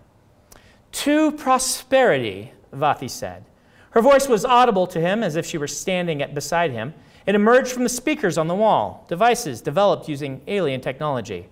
To 0.91 1.31
prosperity, 1.31 2.51
Vathi 2.73 3.09
said. 3.09 3.45
Her 3.91 4.01
voice 4.01 4.27
was 4.27 4.43
audible 4.43 4.85
to 4.87 4.99
him 4.99 5.23
as 5.23 5.37
if 5.37 5.45
she 5.45 5.57
were 5.57 5.69
standing 5.69 6.21
at, 6.21 6.35
beside 6.35 6.71
him. 6.71 6.93
It 7.25 7.33
emerged 7.33 7.71
from 7.71 7.83
the 7.83 7.89
speakers 7.89 8.37
on 8.37 8.49
the 8.49 8.55
wall, 8.55 9.05
devices 9.07 9.61
developed 9.61 10.09
using 10.09 10.41
alien 10.47 10.81
technology. 10.81 11.47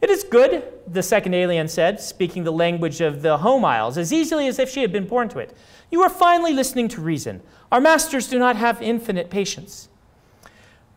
It 0.00 0.08
is 0.08 0.24
good, 0.24 0.64
the 0.88 1.02
second 1.02 1.34
alien 1.34 1.68
said, 1.68 2.00
speaking 2.00 2.44
the 2.44 2.50
language 2.50 3.02
of 3.02 3.20
the 3.20 3.36
home 3.36 3.66
isles 3.66 3.98
as 3.98 4.10
easily 4.10 4.48
as 4.48 4.58
if 4.58 4.70
she 4.70 4.80
had 4.80 4.90
been 4.90 5.06
born 5.06 5.28
to 5.28 5.38
it. 5.38 5.54
You 5.90 6.00
are 6.00 6.08
finally 6.08 6.54
listening 6.54 6.88
to 6.88 7.02
reason. 7.02 7.42
Our 7.70 7.80
masters 7.82 8.26
do 8.26 8.38
not 8.38 8.56
have 8.56 8.80
infinite 8.80 9.28
patience. 9.28 9.90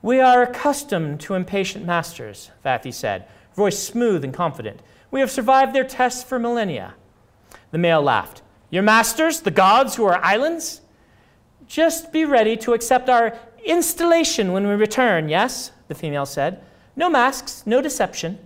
We 0.01 0.21
are 0.21 0.43
accustomed 0.43 1.19
to 1.21 1.33
impatient 1.33 1.85
masters, 1.85 2.51
Vathi 2.63 2.93
said, 2.93 3.27
voice 3.55 3.79
smooth 3.79 4.23
and 4.23 4.33
confident. 4.33 4.81
We 5.11 5.19
have 5.21 5.31
survived 5.31 5.73
their 5.73 5.83
tests 5.83 6.23
for 6.23 6.37
millennia. 6.37 6.95
The 7.71 7.77
male 7.77 8.01
laughed. 8.01 8.41
Your 8.69 8.83
masters, 8.83 9.41
the 9.41 9.51
gods 9.51 9.95
who 9.95 10.05
are 10.05 10.23
islands? 10.23 10.81
Just 11.67 12.11
be 12.11 12.25
ready 12.25 12.57
to 12.57 12.73
accept 12.73 13.09
our 13.09 13.37
installation 13.63 14.51
when 14.51 14.67
we 14.67 14.73
return, 14.73 15.29
yes? 15.29 15.71
The 15.87 15.95
female 15.95 16.25
said. 16.25 16.63
No 16.95 17.09
masks, 17.09 17.63
no 17.65 17.81
deception. 17.81 18.39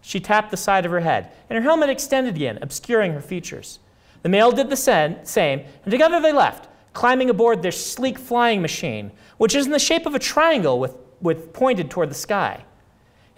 She 0.00 0.20
tapped 0.20 0.50
the 0.50 0.56
side 0.56 0.84
of 0.84 0.90
her 0.92 1.00
head, 1.00 1.32
and 1.48 1.56
her 1.56 1.62
helmet 1.62 1.90
extended 1.90 2.34
again, 2.36 2.58
obscuring 2.60 3.12
her 3.12 3.20
features. 3.20 3.78
The 4.22 4.28
male 4.28 4.52
did 4.52 4.70
the 4.70 4.76
same, 4.76 5.60
and 5.84 5.90
together 5.90 6.20
they 6.20 6.32
left, 6.32 6.68
climbing 6.92 7.30
aboard 7.30 7.62
their 7.62 7.72
sleek 7.72 8.18
flying 8.18 8.62
machine, 8.62 9.12
which 9.38 9.54
is 9.54 9.66
in 9.66 9.72
the 9.72 9.78
shape 9.78 10.06
of 10.06 10.14
a 10.14 10.20
triangle 10.20 10.78
with, 10.78 10.96
with 11.20 11.52
pointed 11.52 11.90
toward 11.90 12.10
the 12.10 12.14
sky. 12.14 12.64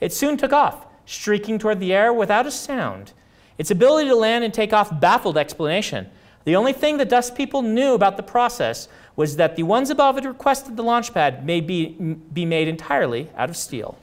It 0.01 0.13
soon 0.13 0.37
took 0.37 0.53
off, 0.53 0.87
streaking 1.07 1.59
toward 1.59 1.81
the 1.81 1.93
air 1.93 2.13
without 2.13 2.47
a 2.47 2.51
sound. 2.51 3.13
Its 3.59 3.71
ability 3.71 4.09
to 4.09 4.17
land 4.17 4.45
and 4.45 4.53
take 4.53 4.73
off 4.73 5.01
baffled 5.01 5.39
explanation. 5.39 6.09
The 6.45 6.57
only 6.57 6.73
thing 6.73 6.97
the 6.97 7.05
dust 7.05 7.35
people 7.35 7.63
knew 7.63 7.95
about 7.95 8.17
the 8.17 8.23
process 8.23 8.89
was 9.17 9.37
that 9.37 9.57
the 9.57 9.63
ones 9.63 9.91
above 9.91 10.17
had 10.17 10.25
requested 10.25 10.77
the 10.77 10.83
launch 10.83 11.15
pad 11.15 11.47
may 11.47 11.61
be, 11.61 11.87
be 12.33 12.45
made 12.45 12.69
entirely 12.69 13.31
out 13.37 13.49
of 13.49 13.57
steel. 13.57 13.99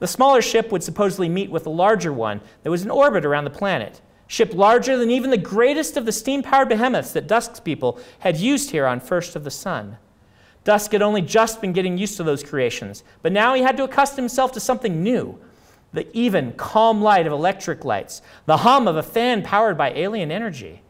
The 0.00 0.06
smaller 0.06 0.42
ship 0.42 0.70
would 0.70 0.82
supposedly 0.82 1.28
meet 1.28 1.50
with 1.50 1.66
a 1.66 1.70
larger 1.70 2.12
one 2.12 2.40
that 2.62 2.70
was 2.70 2.82
in 2.82 2.90
orbit 2.90 3.24
around 3.24 3.44
the 3.44 3.50
planet, 3.50 4.00
ship 4.26 4.52
larger 4.54 4.96
than 4.96 5.10
even 5.10 5.30
the 5.30 5.38
greatest 5.38 5.96
of 5.96 6.04
the 6.04 6.12
steam 6.12 6.42
powered 6.42 6.68
behemoths 6.68 7.12
that 7.12 7.26
Dusk's 7.26 7.60
people 7.60 7.98
had 8.20 8.36
used 8.36 8.70
here 8.70 8.86
on 8.86 9.00
First 9.00 9.34
of 9.34 9.44
the 9.44 9.50
Sun. 9.50 9.96
Dusk 10.64 10.92
had 10.92 11.02
only 11.02 11.22
just 11.22 11.60
been 11.60 11.72
getting 11.72 11.96
used 11.96 12.16
to 12.18 12.22
those 12.22 12.42
creations, 12.42 13.02
but 13.22 13.32
now 13.32 13.54
he 13.54 13.62
had 13.62 13.76
to 13.78 13.84
accustom 13.84 14.24
himself 14.24 14.52
to 14.52 14.60
something 14.60 15.02
new 15.02 15.38
the 15.92 16.06
even, 16.16 16.52
calm 16.52 17.02
light 17.02 17.26
of 17.26 17.32
electric 17.32 17.84
lights, 17.84 18.22
the 18.46 18.58
hum 18.58 18.86
of 18.86 18.96
a 18.96 19.02
fan 19.02 19.42
powered 19.42 19.78
by 19.78 19.90
alien 19.90 20.30
energy. 20.30 20.82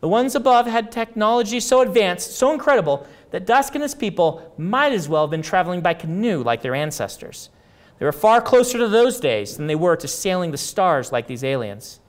The 0.00 0.08
ones 0.08 0.34
above 0.34 0.66
had 0.66 0.92
technology 0.92 1.60
so 1.60 1.80
advanced, 1.80 2.32
so 2.32 2.52
incredible, 2.52 3.06
that 3.30 3.46
Dusk 3.46 3.74
and 3.74 3.82
his 3.82 3.94
people 3.94 4.54
might 4.56 4.92
as 4.92 5.08
well 5.08 5.24
have 5.24 5.30
been 5.30 5.42
traveling 5.42 5.80
by 5.80 5.94
canoe 5.94 6.42
like 6.42 6.62
their 6.62 6.74
ancestors. 6.74 7.50
They 7.98 8.06
were 8.06 8.12
far 8.12 8.40
closer 8.40 8.78
to 8.78 8.88
those 8.88 9.20
days 9.20 9.56
than 9.56 9.66
they 9.66 9.74
were 9.74 9.96
to 9.96 10.08
sailing 10.08 10.50
the 10.50 10.58
stars 10.58 11.12
like 11.12 11.26
these 11.26 11.44
aliens. 11.44 12.00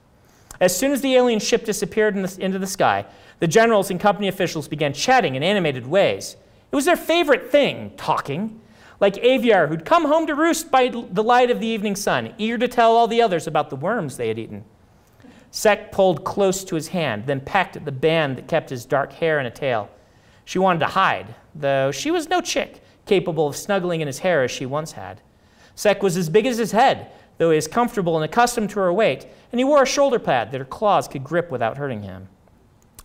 As 0.60 0.76
soon 0.76 0.92
as 0.92 1.00
the 1.00 1.14
alien 1.14 1.40
ship 1.40 1.64
disappeared 1.64 2.16
in 2.16 2.22
the, 2.22 2.36
into 2.40 2.58
the 2.58 2.66
sky, 2.66 3.06
the 3.40 3.46
generals 3.46 3.90
and 3.90 4.00
company 4.00 4.28
officials 4.28 4.68
began 4.68 4.92
chatting 4.92 5.34
in 5.34 5.42
animated 5.42 5.86
ways. 5.86 6.36
It 6.70 6.76
was 6.76 6.84
their 6.84 6.96
favorite 6.96 7.50
thing, 7.50 7.92
talking, 7.96 8.60
like 9.00 9.14
Aviar, 9.14 9.68
who'd 9.68 9.84
come 9.84 10.06
home 10.06 10.26
to 10.26 10.34
roost 10.34 10.70
by 10.70 10.88
the 10.88 11.22
light 11.22 11.50
of 11.50 11.60
the 11.60 11.66
evening 11.66 11.94
sun, 11.94 12.34
eager 12.38 12.58
to 12.58 12.68
tell 12.68 12.96
all 12.96 13.06
the 13.06 13.22
others 13.22 13.46
about 13.46 13.70
the 13.70 13.76
worms 13.76 14.16
they 14.16 14.28
had 14.28 14.38
eaten. 14.38 14.64
Sak 15.50 15.92
pulled 15.92 16.24
close 16.24 16.64
to 16.64 16.74
his 16.74 16.88
hand, 16.88 17.26
then 17.26 17.40
pecked 17.40 17.76
at 17.76 17.84
the 17.84 17.92
band 17.92 18.36
that 18.36 18.48
kept 18.48 18.70
his 18.70 18.84
dark 18.84 19.12
hair 19.12 19.40
in 19.40 19.46
a 19.46 19.50
tail. 19.50 19.88
She 20.44 20.58
wanted 20.58 20.80
to 20.80 20.86
hide, 20.86 21.34
though 21.54 21.90
she 21.90 22.10
was 22.10 22.28
no 22.28 22.40
chick 22.40 22.82
capable 23.06 23.46
of 23.46 23.56
snuggling 23.56 24.00
in 24.00 24.06
his 24.06 24.18
hair 24.18 24.42
as 24.42 24.50
she 24.50 24.66
once 24.66 24.92
had. 24.92 25.20
Sak 25.74 26.02
was 26.02 26.16
as 26.16 26.28
big 26.28 26.44
as 26.44 26.58
his 26.58 26.72
head, 26.72 27.10
though 27.38 27.50
he 27.50 27.56
was 27.56 27.68
comfortable 27.68 28.16
and 28.16 28.24
accustomed 28.24 28.68
to 28.70 28.80
her 28.80 28.92
weight, 28.92 29.26
and 29.52 29.60
he 29.60 29.64
wore 29.64 29.82
a 29.82 29.86
shoulder 29.86 30.18
pad 30.18 30.50
that 30.50 30.58
her 30.58 30.64
claws 30.64 31.08
could 31.08 31.24
grip 31.24 31.50
without 31.50 31.78
hurting 31.78 32.02
him. 32.02 32.28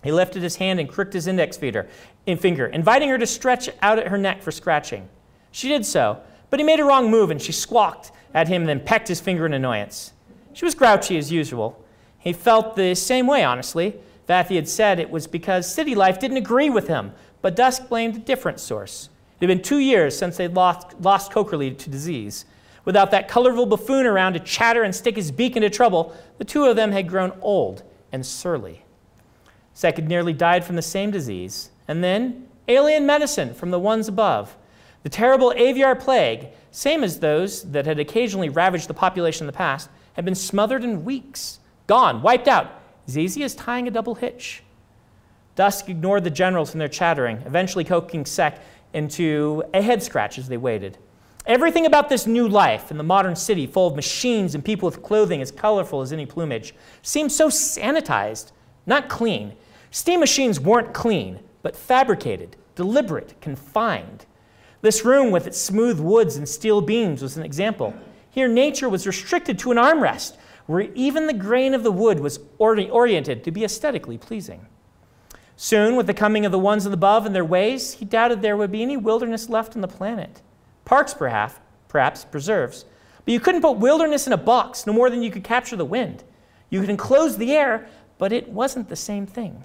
He 0.04 0.12
lifted 0.12 0.44
his 0.44 0.58
hand 0.58 0.80
and 0.80 0.90
crooked 0.90 1.14
his 1.14 1.28
index 1.28 1.56
finger, 1.56 1.88
inviting 2.26 3.10
her 3.10 3.18
to 3.18 3.28
stretch 3.28 3.70
out 3.82 4.00
at 4.00 4.08
her 4.08 4.18
neck 4.18 4.42
for 4.42 4.52
scratching. 4.52 5.08
She 5.54 5.70
did 5.70 5.86
so, 5.86 6.20
but 6.50 6.60
he 6.60 6.66
made 6.66 6.80
a 6.80 6.84
wrong 6.84 7.10
move 7.10 7.30
and 7.30 7.42
she 7.42 7.52
squawked 7.52 8.12
at 8.34 8.48
him 8.48 8.64
and 8.64 8.70
then 8.70 8.80
pecked 8.80 9.08
his 9.08 9.22
finger 9.22 9.46
in 9.46 9.54
annoyance. 9.54 10.12
She 10.52 10.66
was 10.66 10.76
grouchy 10.76 11.18
as 11.18 11.32
usual. 11.32 11.82
He 12.18 12.34
felt 12.34 12.76
the 12.76 12.96
same 12.96 13.28
way, 13.28 13.44
honestly. 13.44 13.96
Vathi 14.28 14.56
had 14.56 14.68
said 14.68 15.00
it 15.00 15.12
was 15.12 15.28
because 15.28 15.72
city 15.72 15.94
life 15.94 16.20
didn't 16.20 16.38
agree 16.38 16.72
with 16.72 16.88
him, 16.88 17.14
but 17.44 17.56
Dusk 17.56 17.88
blamed 17.88 18.16
a 18.16 18.20
different 18.20 18.60
source. 18.60 19.10
It 19.40 19.48
had 19.48 19.56
been 19.56 19.62
two 19.62 19.78
years 19.78 20.18
since 20.18 20.38
they'd 20.38 20.56
lost, 20.56 21.00
lost 21.02 21.32
Kokerlii 21.32 21.78
to 21.78 21.90
disease. 21.90 22.46
Without 22.84 23.12
that 23.12 23.28
colorful 23.28 23.68
buffoon 23.68 24.08
around 24.08 24.34
to 24.34 24.40
chatter 24.40 24.82
and 24.82 24.96
stick 24.96 25.16
his 25.16 25.32
beak 25.32 25.56
into 25.56 25.70
trouble, 25.70 26.16
the 26.40 26.46
two 26.46 26.66
of 26.66 26.76
them 26.76 26.92
had 26.92 27.08
grown 27.08 27.32
old 27.42 27.84
and 28.12 28.26
surly. 28.26 28.84
Sak 29.76 29.98
had 29.98 30.10
nearly 30.10 30.34
died 30.34 30.66
from 30.66 30.78
the 30.78 30.82
same 30.82 31.12
disease, 31.12 31.70
and 31.88 32.04
then 32.04 32.48
alien 32.68 33.06
medicine 33.06 33.54
from 33.54 33.70
the 33.70 33.80
ones 33.80 34.08
above. 34.08 34.58
The 35.04 35.10
terrible 35.10 35.54
aviar 35.56 36.00
plague, 36.00 36.48
same 36.72 37.04
as 37.04 37.20
those 37.20 37.64
that 37.72 37.86
had 37.86 38.00
occasionally 38.00 38.50
ravaged 38.50 38.88
the 38.88 38.94
population 38.94 39.44
in 39.44 39.48
the 39.48 39.54
past, 39.54 39.90
had 40.14 40.26
been 40.26 40.36
smothered 40.36 40.84
in 40.84 41.06
weeks, 41.06 41.60
gone, 41.88 42.22
wiped 42.22 42.48
out, 42.48 42.82
as 43.08 43.18
easy 43.18 43.44
as 43.44 43.54
tying 43.54 43.88
a 43.88 43.92
double 43.92 44.16
hitch. 44.16 44.64
Dusk 45.56 45.90
ignored 45.90 46.24
the 46.24 46.30
generals 46.30 46.72
and 46.72 46.82
their 46.82 46.88
chattering, 46.88 47.38
eventually 47.46 47.84
coaxing 47.84 48.26
Sak 48.26 48.60
into 48.94 49.64
a 49.74 49.82
head 49.82 50.02
scratch 50.02 50.38
as 50.38 50.48
they 50.48 50.58
waited. 50.58 50.98
Everything 51.46 51.86
about 51.86 52.08
this 52.08 52.26
new 52.26 52.48
life 52.48 52.90
in 52.90 52.98
the 52.98 53.04
modern 53.04 53.36
city, 53.36 53.68
full 53.68 53.88
of 53.88 53.96
machines 53.96 54.56
and 54.56 54.64
people 54.64 54.86
with 54.86 55.04
clothing 55.04 55.42
as 55.42 55.52
colorful 55.52 56.02
as 56.02 56.14
any 56.14 56.26
plumage, 56.26 56.74
seemed 57.02 57.32
so 57.32 57.50
sanitized, 57.50 58.54
not 58.86 59.10
clean. 59.10 59.54
Steam 59.92 60.22
machines 60.22 60.60
weren't 60.60 60.94
clean, 60.94 61.40
but 61.62 61.76
fabricated, 61.76 62.56
deliberate, 62.76 63.40
confined. 63.42 64.26
This 64.84 65.06
room 65.06 65.32
with 65.32 65.48
its 65.48 65.58
smooth 65.58 65.98
woods 65.98 66.36
and 66.36 66.48
steel 66.48 66.82
beams 66.82 67.22
was 67.22 67.38
an 67.38 67.44
example. 67.44 67.94
Here, 68.30 68.50
nature 68.50 68.90
was 68.90 69.08
restricted 69.08 69.58
to 69.60 69.72
an 69.72 69.78
armrest, 69.78 70.36
where 70.66 70.82
even 70.94 71.26
the 71.26 71.34
grain 71.34 71.74
of 71.74 71.84
the 71.84 71.92
wood 71.92 72.20
was 72.20 72.42
oriented 72.60 73.46
to 73.46 73.52
be 73.52 73.64
aesthetically 73.64 74.18
pleasing. 74.18 74.68
Soon, 75.56 75.96
with 75.96 76.06
the 76.06 76.14
coming 76.14 76.46
of 76.46 76.52
the 76.52 76.60
ones 76.60 76.86
above 76.86 77.26
and 77.26 77.34
their 77.34 77.46
ways, 77.46 77.94
he 77.94 78.04
doubted 78.04 78.42
there 78.42 78.58
would 78.58 78.74
be 78.74 78.82
any 78.82 78.98
wilderness 78.98 79.48
left 79.48 79.74
on 79.76 79.82
the 79.82 79.88
planet 79.88 80.42
parks 80.84 81.14
perhaps, 81.14 81.62
perhaps 81.88 82.26
preserves. 82.26 82.84
But 83.24 83.32
you 83.32 83.40
couldn't 83.40 83.62
put 83.62 83.78
wilderness 83.78 84.28
in 84.28 84.34
a 84.34 84.38
box, 84.38 84.86
no 84.86 84.92
more 84.92 85.10
than 85.10 85.24
you 85.24 85.32
could 85.32 85.46
capture 85.46 85.78
the 85.78 85.86
wind. 85.86 86.26
You 86.70 86.82
could 86.82 86.90
enclose 86.90 87.38
the 87.38 87.54
air, 87.54 87.88
but 88.18 88.34
it 88.34 88.50
wasn't 88.50 88.90
the 88.90 88.98
same 88.98 89.26
thing. 89.26 89.64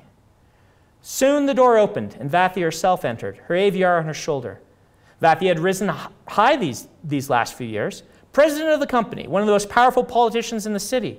Soon 1.03 1.47
the 1.47 1.55
door 1.55 1.77
opened, 1.77 2.17
and 2.21 2.31
Vathi 2.31 2.63
herself 2.63 3.05
entered, 3.05 3.39
her 3.49 3.57
aviar 3.57 3.99
on 3.99 4.05
her 4.05 4.15
shoulder. 4.15 4.61
Vathi 5.23 5.49
had 5.49 5.59
risen 5.59 5.89
high 6.29 6.57
these, 6.57 6.89
these 7.03 7.29
last 7.29 7.55
few 7.55 7.67
years, 7.67 8.03
president 8.33 8.71
of 8.71 8.81
the 8.81 8.87
company, 8.87 9.27
one 9.27 9.43
of 9.43 9.47
the 9.47 9.53
most 9.53 9.69
powerful 9.69 10.05
politicians 10.05 10.67
in 10.67 10.73
the 10.73 10.81
city. 10.81 11.19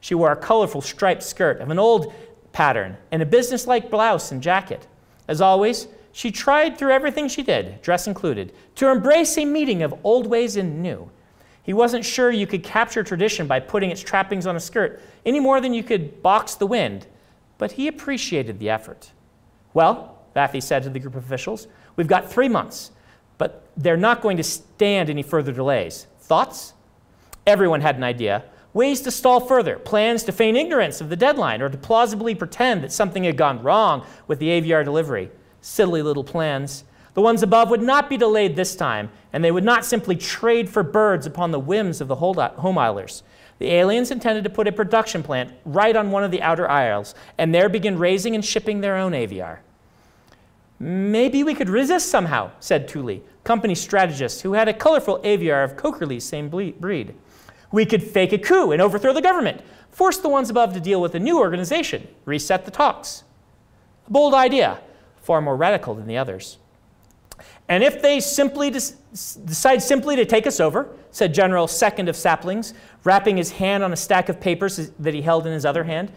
She 0.00 0.14
wore 0.14 0.32
a 0.32 0.36
colorful 0.36 0.80
striped 0.80 1.22
skirt 1.22 1.60
of 1.60 1.70
an 1.70 1.78
old 1.78 2.12
pattern 2.52 2.96
and 3.10 3.22
a 3.22 3.26
businesslike 3.26 3.90
blouse 3.90 4.32
and 4.32 4.42
jacket. 4.42 4.86
As 5.28 5.40
always, 5.40 5.88
she 6.12 6.30
tried 6.30 6.76
through 6.76 6.92
everything 6.92 7.28
she 7.28 7.42
did, 7.42 7.80
dress 7.82 8.06
included, 8.06 8.52
to 8.76 8.88
embrace 8.88 9.36
a 9.38 9.44
meeting 9.44 9.82
of 9.82 9.94
old 10.04 10.26
ways 10.26 10.56
and 10.56 10.82
new. 10.82 11.10
He 11.62 11.72
wasn't 11.72 12.04
sure 12.04 12.30
you 12.30 12.46
could 12.46 12.64
capture 12.64 13.04
tradition 13.04 13.46
by 13.46 13.60
putting 13.60 13.90
its 13.90 14.02
trappings 14.02 14.46
on 14.46 14.56
a 14.56 14.60
skirt 14.60 15.00
any 15.24 15.38
more 15.38 15.60
than 15.60 15.74
you 15.74 15.82
could 15.82 16.22
box 16.22 16.54
the 16.54 16.66
wind, 16.66 17.06
but 17.58 17.72
he 17.72 17.86
appreciated 17.86 18.58
the 18.58 18.70
effort. 18.70 19.12
Well, 19.74 20.18
Vathi 20.34 20.62
said 20.62 20.82
to 20.84 20.90
the 20.90 20.98
group 20.98 21.14
of 21.14 21.24
officials, 21.24 21.68
we've 21.96 22.08
got 22.08 22.30
three 22.30 22.48
months, 22.48 22.92
but 23.40 23.66
they're 23.74 23.96
not 23.96 24.20
going 24.20 24.36
to 24.36 24.42
stand 24.42 25.08
any 25.08 25.22
further 25.22 25.50
delays. 25.50 26.06
Thoughts? 26.20 26.74
Everyone 27.46 27.80
had 27.80 27.96
an 27.96 28.04
idea. 28.04 28.44
Ways 28.74 29.00
to 29.00 29.10
stall 29.10 29.40
further, 29.40 29.76
plans 29.78 30.24
to 30.24 30.32
feign 30.32 30.56
ignorance 30.56 31.00
of 31.00 31.08
the 31.08 31.16
deadline, 31.16 31.62
or 31.62 31.70
to 31.70 31.78
plausibly 31.78 32.34
pretend 32.34 32.84
that 32.84 32.92
something 32.92 33.24
had 33.24 33.38
gone 33.38 33.62
wrong 33.62 34.04
with 34.28 34.40
the 34.40 34.48
aviar 34.48 34.84
delivery 34.84 35.30
silly 35.62 36.02
little 36.02 36.22
plans. 36.22 36.84
The 37.14 37.22
ones 37.22 37.42
above 37.42 37.70
would 37.70 37.82
not 37.82 38.10
be 38.10 38.18
delayed 38.18 38.56
this 38.56 38.76
time, 38.76 39.10
and 39.32 39.42
they 39.42 39.50
would 39.50 39.64
not 39.64 39.86
simply 39.86 40.16
trade 40.16 40.68
for 40.68 40.82
birds 40.82 41.26
upon 41.26 41.50
the 41.50 41.58
whims 41.58 42.02
of 42.02 42.08
the 42.08 42.16
home 42.16 42.78
islanders. 42.78 43.22
The 43.58 43.72
aliens 43.72 44.10
intended 44.10 44.44
to 44.44 44.50
put 44.50 44.68
a 44.68 44.72
production 44.72 45.22
plant 45.22 45.52
right 45.64 45.96
on 45.96 46.10
one 46.10 46.24
of 46.24 46.30
the 46.30 46.42
outer 46.42 46.70
isles 46.70 47.14
and 47.38 47.54
there 47.54 47.68
begin 47.70 47.98
raising 47.98 48.34
and 48.34 48.44
shipping 48.44 48.80
their 48.80 48.96
own 48.96 49.12
aviar. 49.12 49.60
Maybe 50.82 51.44
we 51.44 51.54
could 51.54 51.68
resist 51.68 52.08
somehow, 52.08 52.52
said 52.58 52.88
Thule, 52.88 53.20
company 53.44 53.74
strategist 53.74 54.42
who 54.42 54.52
had 54.52 54.68
a 54.68 54.74
colorful 54.74 55.18
aviar 55.20 55.64
of 55.64 55.76
Kokerlii's 55.76 56.24
same 56.24 56.48
breed. 56.48 57.14
We 57.72 57.86
could 57.86 58.02
fake 58.02 58.32
a 58.32 58.38
coup 58.38 58.72
and 58.72 58.82
overthrow 58.82 59.12
the 59.12 59.22
government, 59.22 59.62
force 59.90 60.18
the 60.18 60.28
ones 60.28 60.50
above 60.50 60.74
to 60.74 60.80
deal 60.80 61.00
with 61.00 61.14
a 61.14 61.20
new 61.20 61.38
organization, 61.38 62.08
reset 62.24 62.64
the 62.64 62.70
talks. 62.70 63.24
A 64.06 64.10
bold 64.10 64.34
idea, 64.34 64.80
far 65.22 65.40
more 65.40 65.56
radical 65.56 65.94
than 65.94 66.06
the 66.06 66.18
others. 66.18 66.58
And 67.68 67.84
if 67.84 68.02
they 68.02 68.18
simply 68.18 68.70
des- 68.70 68.96
decide 69.12 69.80
simply 69.80 70.16
to 70.16 70.24
take 70.24 70.46
us 70.46 70.58
over, 70.58 70.88
said 71.12 71.32
General 71.32 71.68
Second 71.68 72.08
of 72.08 72.16
Saplings, 72.16 72.74
wrapping 73.04 73.36
his 73.36 73.52
hand 73.52 73.84
on 73.84 73.92
a 73.92 73.96
stack 73.96 74.28
of 74.28 74.40
papers 74.40 74.90
that 74.98 75.14
he 75.14 75.22
held 75.22 75.46
in 75.46 75.52
his 75.52 75.64
other 75.64 75.84
hand, 75.84 76.10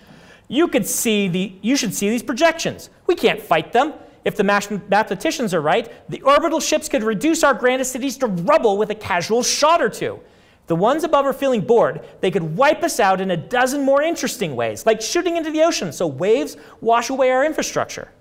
you 0.47 0.67
could 0.67 0.85
see 0.85 1.27
the 1.27 1.53
you 1.61 1.75
should 1.75 1.93
see 1.93 2.09
these 2.09 2.23
projections. 2.23 2.89
We 3.07 3.15
can't 3.15 3.39
fight 3.39 3.71
them. 3.71 3.93
If 4.25 4.37
the 4.37 4.43
mathematicians 4.43 5.53
are 5.53 5.61
right, 5.61 5.91
the 6.09 6.21
orbital 6.21 6.59
ships 6.59 6.87
could 6.87 7.03
reduce 7.03 7.43
our 7.43 7.53
grandest 7.53 7.91
cities 7.91 8.17
to 8.17 8.27
rubble 8.27 8.77
with 8.77 8.89
a 8.89 8.95
casual 8.95 9.43
shot 9.43 9.81
or 9.81 9.89
two. 9.89 10.19
The 10.67 10.75
ones 10.75 11.03
above 11.03 11.25
are 11.25 11.33
feeling 11.33 11.61
bored. 11.61 12.05
They 12.21 12.31
could 12.31 12.55
wipe 12.55 12.83
us 12.83 12.99
out 12.99 13.19
in 13.19 13.31
a 13.31 13.37
dozen 13.37 13.83
more 13.83 14.01
interesting 14.01 14.55
ways, 14.55 14.85
like 14.85 15.01
shooting 15.01 15.35
into 15.35 15.51
the 15.51 15.63
ocean 15.63 15.91
so 15.91 16.07
waves 16.07 16.55
wash 16.79 17.09
away 17.09 17.31
our 17.31 17.45
infrastructure. 17.45 18.11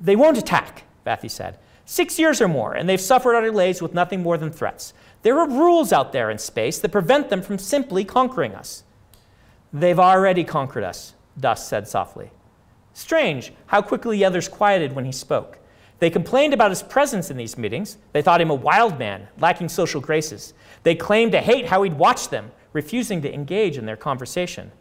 They 0.00 0.16
won't 0.16 0.38
attack, 0.38 0.84
Vathi 1.06 1.30
said. 1.30 1.58
Six 1.84 2.18
years 2.18 2.40
or 2.40 2.48
more, 2.48 2.74
and 2.74 2.88
they've 2.88 3.00
suffered 3.00 3.34
our 3.34 3.42
delays 3.42 3.82
with 3.82 3.94
nothing 3.94 4.22
more 4.22 4.38
than 4.38 4.50
threats. 4.50 4.94
There 5.22 5.38
are 5.38 5.48
rules 5.48 5.92
out 5.92 6.12
there 6.12 6.30
in 6.30 6.38
space 6.38 6.78
that 6.78 6.92
prevent 6.92 7.28
them 7.28 7.42
from 7.42 7.58
simply 7.58 8.04
conquering 8.04 8.54
us. 8.54 8.84
They've 9.72 9.98
already 9.98 10.44
conquered 10.44 10.84
us, 10.84 11.14
Dusk 11.38 11.68
said 11.68 11.88
softly. 11.88 12.30
Strange 12.98 13.52
how 13.66 13.80
quickly 13.80 14.16
the 14.16 14.24
others 14.24 14.48
quieted 14.48 14.92
when 14.92 15.04
he 15.04 15.12
spoke. 15.12 15.60
They 16.00 16.10
complained 16.10 16.52
about 16.52 16.72
his 16.72 16.82
presence 16.82 17.30
in 17.30 17.36
these 17.36 17.56
meetings. 17.56 17.96
They 18.12 18.22
thought 18.22 18.40
him 18.40 18.50
a 18.50 18.56
wild 18.56 18.98
man, 18.98 19.28
lacking 19.38 19.68
social 19.68 20.00
graces. 20.00 20.52
They 20.82 20.96
claimed 20.96 21.30
to 21.30 21.40
hate 21.40 21.66
how 21.66 21.84
he'd 21.84 21.94
watch 21.94 22.28
them, 22.28 22.50
refusing 22.72 23.22
to 23.22 23.32
engage 23.32 23.78
in 23.78 23.86
their 23.86 23.96
conversation. 23.96 24.72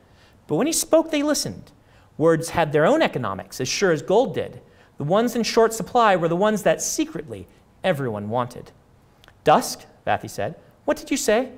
But 0.48 0.56
when 0.56 0.66
he 0.66 0.74
spoke, 0.74 1.12
they 1.12 1.22
listened. 1.22 1.72
Words 2.18 2.50
had 2.50 2.72
their 2.72 2.88
own 2.88 3.04
economics, 3.04 3.62
as 3.62 3.68
sure 3.68 3.92
as 3.92 4.02
gold 4.02 4.34
did. 4.34 4.62
The 4.98 5.04
ones 5.04 5.36
in 5.36 5.44
short 5.44 5.72
supply 5.72 6.16
were 6.16 6.28
the 6.28 6.36
ones 6.36 6.64
that 6.64 6.82
secretly 6.82 7.48
everyone 7.84 8.30
wanted. 8.30 8.72
Dusk, 9.44 9.86
Vathi 10.08 10.30
said. 10.30 10.56
What 10.86 10.98
did 10.98 11.12
you 11.12 11.18
say? 11.18 11.52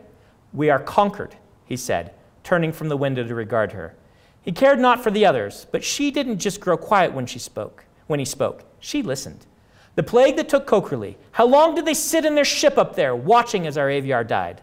We 0.52 0.70
are 0.70 0.80
conquered, 0.80 1.38
he 1.64 1.78
said, 1.78 2.14
turning 2.44 2.74
from 2.74 2.90
the 2.90 2.98
window 2.98 3.26
to 3.26 3.34
regard 3.34 3.72
her. 3.72 3.96
He 4.42 4.52
cared 4.52 4.80
not 4.80 5.04
for 5.04 5.12
the 5.12 5.26
others, 5.26 5.68
but 5.72 5.84
she 5.84 6.12
didn't 6.12 6.40
just 6.40 6.60
grow 6.60 6.78
quiet 6.78 7.14
when 7.14 7.26
she 7.26 7.40
spoke. 7.40 7.86
When 8.08 8.20
he 8.20 8.26
spoke, 8.26 8.64
she 8.80 9.04
listened. 9.04 9.46
The 9.96 10.04
plague 10.04 10.38
that 10.38 10.50
took 10.50 10.66
Kokerlii, 10.66 11.16
how 11.32 11.46
long 11.46 11.76
did 11.76 11.86
they 11.86 11.94
sit 11.94 12.26
in 12.26 12.36
their 12.36 12.46
ship 12.46 12.78
up 12.78 12.96
there 12.96 13.16
watching 13.16 13.68
as 13.68 13.78
our 13.78 13.88
aviar 13.88 14.26
died? 14.26 14.62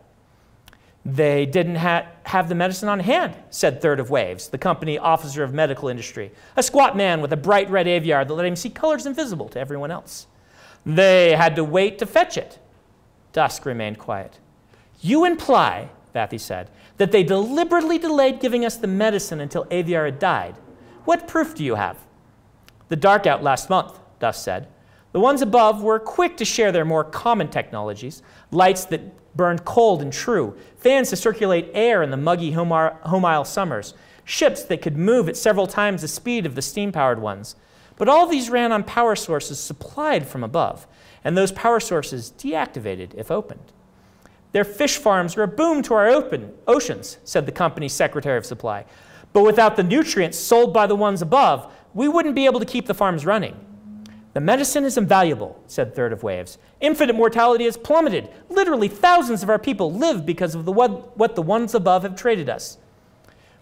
They 1.04 1.46
didn't 1.46 1.76
ha- 1.76 2.06
have 2.24 2.48
the 2.48 2.56
medicine 2.56 2.88
on 2.88 2.98
hand, 2.98 3.36
said 3.50 3.80
Third 3.80 4.00
of 4.00 4.10
Waves, 4.10 4.48
the 4.48 4.58
company 4.58 4.98
officer 4.98 5.44
of 5.44 5.54
medical 5.54 5.88
industry, 5.88 6.32
a 6.56 6.62
squat 6.62 6.96
man 6.96 7.20
with 7.20 7.32
a 7.32 7.36
bright 7.36 7.70
red 7.70 7.86
aviar 7.86 8.26
that 8.26 8.34
let 8.34 8.46
him 8.46 8.56
see 8.56 8.70
colors 8.70 9.06
invisible 9.06 9.48
to 9.50 9.60
everyone 9.60 9.92
else. 9.92 10.26
They 10.84 11.36
had 11.36 11.54
to 11.56 11.64
wait 11.64 11.98
to 11.98 12.06
fetch 12.06 12.36
it. 12.36 12.58
Dusk 13.32 13.66
remained 13.66 13.98
quiet. 13.98 14.40
You 15.00 15.24
imply, 15.24 15.90
Vathi 16.14 16.40
said, 16.40 16.70
that 16.96 17.12
they 17.12 17.22
deliberately 17.22 17.98
delayed 17.98 18.40
giving 18.40 18.64
us 18.64 18.76
the 18.76 18.86
medicine 18.86 19.40
until 19.40 19.66
Aviar 19.66 20.06
had 20.06 20.18
died. 20.18 20.56
What 21.04 21.28
proof 21.28 21.54
do 21.54 21.64
you 21.64 21.74
have? 21.74 21.98
The 22.88 22.96
dark 22.96 23.26
out 23.26 23.42
last 23.42 23.68
month, 23.68 23.98
Dusk 24.18 24.44
said. 24.44 24.68
The 25.12 25.20
ones 25.20 25.42
above 25.42 25.82
were 25.82 25.98
quick 25.98 26.36
to 26.38 26.44
share 26.44 26.72
their 26.72 26.84
more 26.84 27.04
common 27.04 27.48
technologies 27.48 28.22
lights 28.50 28.84
that 28.86 29.34
burned 29.36 29.64
cold 29.64 30.02
and 30.02 30.12
true, 30.12 30.56
fans 30.78 31.10
to 31.10 31.16
circulate 31.16 31.70
air 31.74 32.02
in 32.02 32.10
the 32.10 32.16
muggy 32.16 32.52
home 32.52 32.72
isle 32.72 33.44
summers, 33.44 33.94
ships 34.24 34.62
that 34.64 34.82
could 34.82 34.96
move 34.96 35.28
at 35.28 35.36
several 35.36 35.66
times 35.66 36.02
the 36.02 36.08
speed 36.08 36.46
of 36.46 36.54
the 36.54 36.62
steam 36.62 36.92
powered 36.92 37.20
ones. 37.20 37.56
But 37.96 38.08
all 38.08 38.26
these 38.26 38.50
ran 38.50 38.72
on 38.72 38.84
power 38.84 39.16
sources 39.16 39.60
supplied 39.60 40.26
from 40.26 40.42
above, 40.42 40.86
and 41.24 41.36
those 41.36 41.52
power 41.52 41.80
sources 41.80 42.32
deactivated 42.38 43.14
if 43.14 43.30
opened. 43.30 43.72
Their 44.56 44.64
fish 44.64 44.96
farms 44.96 45.36
are 45.36 45.42
a 45.42 45.48
boom 45.48 45.82
to 45.82 45.92
our 45.92 46.08
open 46.08 46.50
oceans, 46.66 47.18
said 47.24 47.44
the 47.44 47.52
company's 47.52 47.92
Secretary 47.92 48.38
of 48.38 48.46
Supply. 48.46 48.86
But 49.34 49.44
without 49.44 49.76
the 49.76 49.82
nutrients 49.82 50.38
sold 50.38 50.72
by 50.72 50.86
the 50.86 50.96
ones 50.96 51.20
above, 51.20 51.70
we 51.92 52.08
wouldn't 52.08 52.34
be 52.34 52.46
able 52.46 52.60
to 52.60 52.64
keep 52.64 52.86
the 52.86 52.94
farms 52.94 53.26
running. 53.26 53.54
The 54.32 54.40
medicine 54.40 54.84
is 54.84 54.96
invaluable, 54.96 55.62
said 55.66 55.94
Third 55.94 56.10
of 56.10 56.22
Waves. 56.22 56.56
Infinite 56.80 57.16
mortality 57.16 57.66
has 57.66 57.76
plummeted. 57.76 58.30
Literally, 58.48 58.88
thousands 58.88 59.42
of 59.42 59.50
our 59.50 59.58
people 59.58 59.92
live 59.92 60.24
because 60.24 60.54
of 60.54 60.64
the 60.64 60.72
what, 60.72 61.14
what 61.18 61.34
the 61.34 61.42
ones 61.42 61.74
above 61.74 62.02
have 62.04 62.16
traded 62.16 62.48
us. 62.48 62.78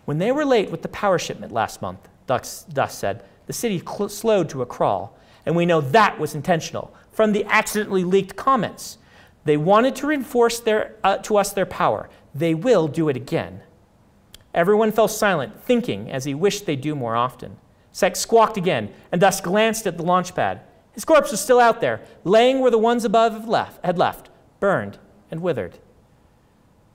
When 0.05 0.19
they 0.19 0.31
were 0.31 0.45
late 0.45 0.71
with 0.71 0.83
the 0.83 0.89
power 0.91 1.19
shipment 1.19 1.51
last 1.51 1.83
month, 1.83 2.09
Dusk 2.29 2.69
said, 2.91 3.25
the 3.47 3.53
city 3.53 3.81
cl- 3.81 4.09
slowed 4.09 4.49
to 4.51 4.63
a 4.63 4.67
crawl. 4.67 5.19
And 5.45 5.57
we 5.57 5.67
know 5.67 5.81
that 5.81 6.21
was 6.21 6.37
intentional 6.37 6.95
from 7.11 7.33
the 7.33 7.45
accidentally 7.47 8.05
leaked 8.05 8.37
comments. 8.37 8.99
They 9.45 9.57
wanted 9.57 9.95
to 9.97 10.07
reinforce 10.07 10.61
their, 10.61 10.97
uh, 11.05 11.19
to 11.19 11.37
us 11.37 11.53
their 11.53 11.67
power. 11.67 12.09
They 12.35 12.55
will 12.55 12.89
do 12.89 13.09
it 13.09 13.17
again. 13.17 13.61
Everyone 14.55 14.93
fell 14.93 15.09
silent, 15.09 15.61
thinking 15.61 16.11
as 16.11 16.25
he 16.25 16.35
wished 16.35 16.67
they'd 16.67 16.81
do 16.81 16.95
more 16.95 17.17
often. 17.17 17.57
Sak 17.93 18.17
squawked 18.17 18.57
again, 18.57 18.93
and 19.13 19.21
Dusk 19.21 19.45
glanced 19.45 19.87
at 19.87 19.97
the 19.97 20.03
launch 20.03 20.35
pad. 20.35 20.61
His 20.93 21.05
corpse 21.05 21.31
was 21.31 21.41
still 21.41 21.61
out 21.61 21.81
there, 21.81 22.01
laying 22.23 22.61
where 22.61 22.71
the 22.71 22.79
ones 22.79 23.05
above 23.05 23.49
left, 23.49 23.85
had 23.85 23.99
left, 23.99 24.31
burned 24.61 24.99
and 25.31 25.43
withered. 25.43 25.79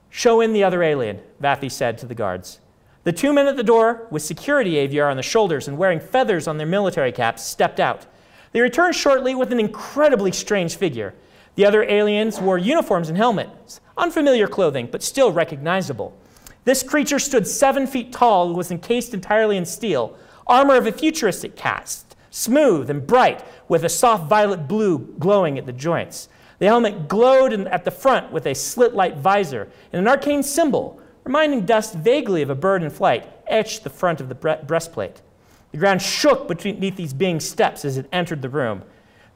Show 0.08 0.40
in 0.40 0.52
the 0.52 0.64
other 0.64 0.82
alien, 0.82 1.20
Vathi 1.40 1.70
said 1.70 1.98
to 1.98 2.06
the 2.06 2.14
guards. 2.14 2.60
The 3.04 3.12
two 3.12 3.32
men 3.32 3.46
at 3.46 3.56
the 3.56 3.62
door, 3.62 4.06
with 4.10 4.22
security 4.22 4.72
aviar 4.74 5.08
on 5.08 5.16
their 5.16 5.22
shoulders 5.22 5.68
and 5.68 5.78
wearing 5.78 6.00
feathers 6.00 6.48
on 6.48 6.58
their 6.58 6.66
military 6.66 7.12
caps, 7.12 7.44
stepped 7.44 7.80
out. 7.80 8.06
They 8.52 8.60
returned 8.60 8.94
shortly 8.94 9.34
with 9.34 9.52
an 9.52 9.60
incredibly 9.60 10.32
strange 10.32 10.76
figure. 10.76 11.14
The 11.60 11.66
other 11.66 11.82
aliens 11.82 12.40
wore 12.40 12.56
uniforms 12.56 13.10
and 13.10 13.18
helmets, 13.18 13.82
unfamiliar 13.98 14.48
clothing, 14.48 14.88
but 14.90 15.02
still 15.02 15.30
recognizable. 15.30 16.16
This 16.64 16.82
creature 16.82 17.18
stood 17.18 17.46
seven 17.46 17.86
feet 17.86 18.14
tall 18.14 18.46
and 18.46 18.56
was 18.56 18.70
encased 18.70 19.12
entirely 19.12 19.58
in 19.58 19.66
steel, 19.66 20.16
armor 20.46 20.76
of 20.76 20.86
a 20.86 20.92
futuristic 20.92 21.56
cast, 21.56 22.16
smooth 22.30 22.88
and 22.88 23.06
bright, 23.06 23.44
with 23.68 23.84
a 23.84 23.90
soft 23.90 24.24
violet 24.26 24.68
blue 24.68 25.00
glowing 25.18 25.58
at 25.58 25.66
the 25.66 25.72
joints. 25.74 26.30
The 26.60 26.66
helmet 26.66 27.08
glowed 27.08 27.52
at 27.52 27.84
the 27.84 27.90
front 27.90 28.32
with 28.32 28.46
a 28.46 28.54
slit 28.54 28.94
like 28.94 29.18
visor 29.18 29.68
and 29.92 30.00
an 30.00 30.08
arcane 30.08 30.42
symbol, 30.42 30.98
reminding 31.24 31.66
Dusk 31.66 31.92
vaguely 31.92 32.40
of 32.40 32.48
a 32.48 32.54
bird 32.54 32.82
in 32.82 32.88
flight, 32.88 33.28
etched 33.46 33.84
the 33.84 33.90
front 33.90 34.22
of 34.22 34.30
the 34.30 34.58
breastplate. 34.66 35.20
The 35.72 35.78
ground 35.78 36.00
shook 36.00 36.48
beneath 36.48 36.96
these 36.96 37.12
beings' 37.12 37.46
steps 37.46 37.84
as 37.84 37.98
it 37.98 38.08
entered 38.12 38.40
the 38.40 38.48
room. 38.48 38.82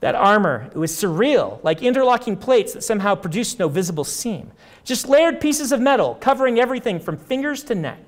That 0.05 0.15
armor, 0.15 0.69
it 0.71 0.77
was 0.77 0.93
surreal, 0.93 1.65
like 1.65 1.81
interlocking 1.81 2.37
plates 2.37 2.75
that 2.75 2.85
somehow 2.85 3.15
produced 3.15 3.59
no 3.59 3.69
visible 3.69 4.05
seam. 4.05 4.53
Just 4.85 5.09
layered 5.09 5.41
pieces 5.41 5.73
of 5.73 5.81
metal 5.81 6.17
covering 6.21 6.61
everything 6.61 7.01
from 7.01 7.17
fingers 7.17 7.63
to 7.63 7.75
neck 7.75 8.01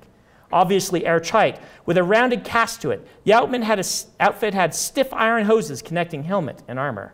obviously 0.51 1.07
airtight, 1.07 1.59
with 1.87 1.97
a 1.97 2.03
rounded 2.03 2.43
cast 2.43 2.81
to 2.81 2.91
it. 2.91 3.05
The 3.23 3.31
had, 3.63 3.79
a, 3.79 3.83
outfit 4.19 4.53
had 4.53 4.73
stiff 4.75 5.11
iron 5.11 5.45
hoses 5.45 5.81
connecting 5.81 6.23
helmet 6.23 6.61
and 6.67 6.79
armor. 6.79 7.13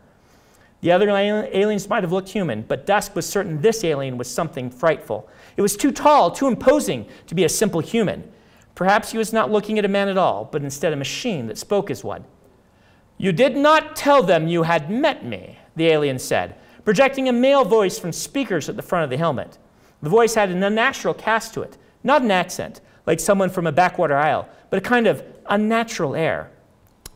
The 0.81 0.91
other 0.91 1.09
aliens 1.09 1.88
might 1.88 2.03
have 2.03 2.11
looked 2.11 2.29
human, 2.29 2.63
but 2.63 2.86
Dusk 2.86 3.15
was 3.15 3.25
certain 3.25 3.61
this 3.61 3.84
alien 3.84 4.17
was 4.17 4.29
something 4.29 4.69
frightful. 4.69 5.29
It 5.55 5.61
was 5.61 5.77
too 5.77 5.93
tall, 5.93 6.29
too 6.29 6.47
imposing 6.47 7.07
to 7.27 7.36
be 7.36 7.45
a 7.45 7.49
simple 7.49 7.79
human. 7.79 8.29
Perhaps 8.75 9.11
he 9.11 9.17
was 9.17 9.31
not 9.31 9.49
looking 9.49 9.79
at 9.79 9.86
a 9.86 9.88
man 9.88 10.09
at 10.09 10.17
all, 10.17 10.45
but 10.45 10.61
instead 10.61 10.91
a 10.91 10.97
machine 10.97 11.47
that 11.47 11.57
spoke 11.57 11.89
as 11.89 12.03
one. 12.03 12.25
You 13.18 13.32
did 13.32 13.55
not 13.55 13.95
tell 13.95 14.24
them 14.24 14.47
you 14.47 14.64
had 14.64 14.89
met 14.89 15.26
me, 15.26 15.57
the 15.76 15.88
alien 15.88 16.20
said, 16.20 16.55
projecting 16.84 17.30
a 17.30 17.34
male 17.34 17.64
voice 17.64 17.97
from 17.97 18.11
speakers 18.11 18.70
at 18.70 18.76
the 18.76 18.82
front 18.82 19.03
of 19.03 19.09
the 19.09 19.18
helmet. 19.18 19.57
The 20.01 20.09
voice 20.09 20.36
had 20.36 20.49
an 20.49 20.64
unnatural 20.64 21.14
cast 21.14 21.53
to 21.53 21.61
it, 21.61 21.78
not 22.03 22.22
an 22.22 22.32
accent, 22.32 22.82
like 23.05 23.20
someone 23.20 23.49
from 23.49 23.68
a 23.68 23.72
backwater 23.72 24.18
isle, 24.18 24.47
but 24.70 24.78
a 24.78 24.82
kind 24.82 25.07
of 25.07 25.24
unnatural 25.47 26.16
air. 26.16 26.51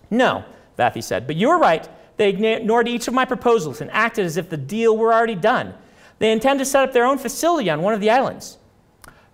No, 0.09 0.45
Vathi 0.77 1.03
said, 1.03 1.27
but 1.27 1.35
you 1.35 1.49
were 1.49 1.59
right. 1.59 1.87
They 2.17 2.29
ignored 2.29 2.87
each 2.87 3.07
of 3.07 3.13
my 3.13 3.25
proposals 3.25 3.81
and 3.81 3.91
acted 3.91 4.25
as 4.25 4.37
if 4.37 4.49
the 4.49 4.57
deal 4.57 4.95
were 4.97 5.13
already 5.13 5.35
done. 5.35 5.73
They 6.19 6.31
intend 6.31 6.59
to 6.59 6.65
set 6.65 6.83
up 6.83 6.93
their 6.93 7.05
own 7.05 7.17
facility 7.17 7.69
on 7.69 7.81
one 7.81 7.93
of 7.93 8.01
the 8.01 8.09
islands. 8.09 8.57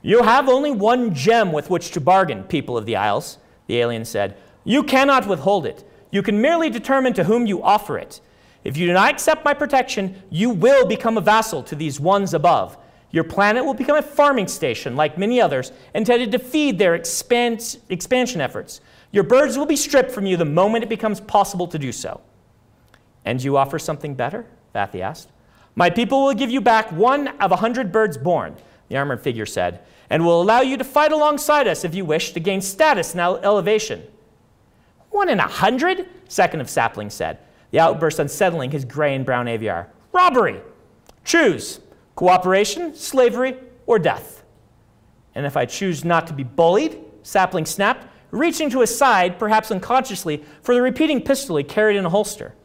You 0.01 0.23
have 0.23 0.49
only 0.49 0.71
one 0.71 1.13
gem 1.15 1.53
with 1.53 1.69
which 1.69 1.91
to 1.91 2.01
bargain, 2.01 2.43
people 2.43 2.77
of 2.77 2.85
the 2.85 2.97
Isles, 2.97 3.37
the 3.67 3.79
alien 3.79 4.03
said. 4.03 4.35
You 4.65 4.83
cannot 4.83 5.27
withhold 5.27 5.65
it. 5.65 5.87
You 6.13 6.21
can 6.21 6.39
merely 6.39 6.69
determine 6.69 7.13
to 7.13 7.23
whom 7.23 7.47
you 7.47 7.63
offer 7.63 7.97
it. 7.97 8.21
If 8.63 8.77
you 8.77 8.85
do 8.85 8.93
not 8.93 9.09
accept 9.09 9.43
my 9.43 9.55
protection, 9.55 10.21
you 10.29 10.51
will 10.51 10.85
become 10.85 11.17
a 11.17 11.21
vassal 11.21 11.63
to 11.63 11.75
these 11.75 11.99
ones 11.99 12.35
above. 12.35 12.77
Your 13.09 13.23
planet 13.23 13.65
will 13.65 13.73
become 13.73 13.97
a 13.97 14.03
farming 14.03 14.47
station, 14.47 14.95
like 14.95 15.17
many 15.17 15.41
others, 15.41 15.71
intended 15.95 16.31
to 16.33 16.37
feed 16.37 16.77
their 16.77 16.95
expans- 16.95 17.79
expansion 17.89 18.41
efforts. 18.41 18.79
Your 19.11 19.23
birds 19.23 19.57
will 19.57 19.65
be 19.65 19.75
stripped 19.75 20.11
from 20.11 20.27
you 20.27 20.37
the 20.37 20.45
moment 20.45 20.83
it 20.83 20.87
becomes 20.87 21.19
possible 21.19 21.65
to 21.65 21.79
do 21.79 21.91
so. 21.91 22.21
And 23.25 23.43
you 23.43 23.57
offer 23.57 23.79
something 23.79 24.13
better? 24.13 24.45
Vathi 24.75 24.99
asked. 24.99 25.29
My 25.73 25.89
people 25.89 26.23
will 26.23 26.35
give 26.35 26.51
you 26.51 26.61
back 26.61 26.91
one 26.91 27.29
of 27.39 27.51
a 27.51 27.55
hundred 27.55 27.91
birds 27.91 28.19
born, 28.19 28.55
the 28.87 28.97
armored 28.97 29.21
figure 29.21 29.47
said, 29.47 29.79
and 30.11 30.23
will 30.23 30.43
allow 30.43 30.61
you 30.61 30.77
to 30.77 30.83
fight 30.83 31.11
alongside 31.11 31.67
us 31.67 31.83
if 31.83 31.95
you 31.95 32.05
wish 32.05 32.33
to 32.33 32.39
gain 32.39 32.61
status 32.61 33.13
and 33.13 33.19
elevation. 33.19 34.03
One 35.13 35.29
in 35.29 35.39
a 35.39 35.47
hundred? 35.47 36.09
Second 36.27 36.59
of 36.59 36.69
Sapling 36.69 37.11
said, 37.11 37.37
the 37.69 37.79
outburst 37.79 38.17
unsettling 38.17 38.71
his 38.71 38.83
gray 38.83 39.13
and 39.13 39.23
brown 39.23 39.45
aviar. 39.45 39.85
Robbery! 40.11 40.59
Choose 41.23 41.79
cooperation, 42.15 42.95
slavery, 42.95 43.55
or 43.85 43.99
death. 43.99 44.43
And 45.35 45.45
if 45.45 45.55
I 45.55 45.65
choose 45.65 46.03
not 46.03 46.25
to 46.27 46.33
be 46.33 46.43
bullied, 46.43 46.97
Sapling 47.21 47.67
snapped, 47.67 48.07
reaching 48.31 48.71
to 48.71 48.81
his 48.81 48.97
side, 48.97 49.37
perhaps 49.37 49.69
unconsciously, 49.69 50.43
for 50.63 50.73
the 50.73 50.81
repeating 50.81 51.21
pistol 51.21 51.57
he 51.57 51.63
carried 51.63 51.95
in 51.95 52.05
a 52.05 52.09
holster. 52.09 52.55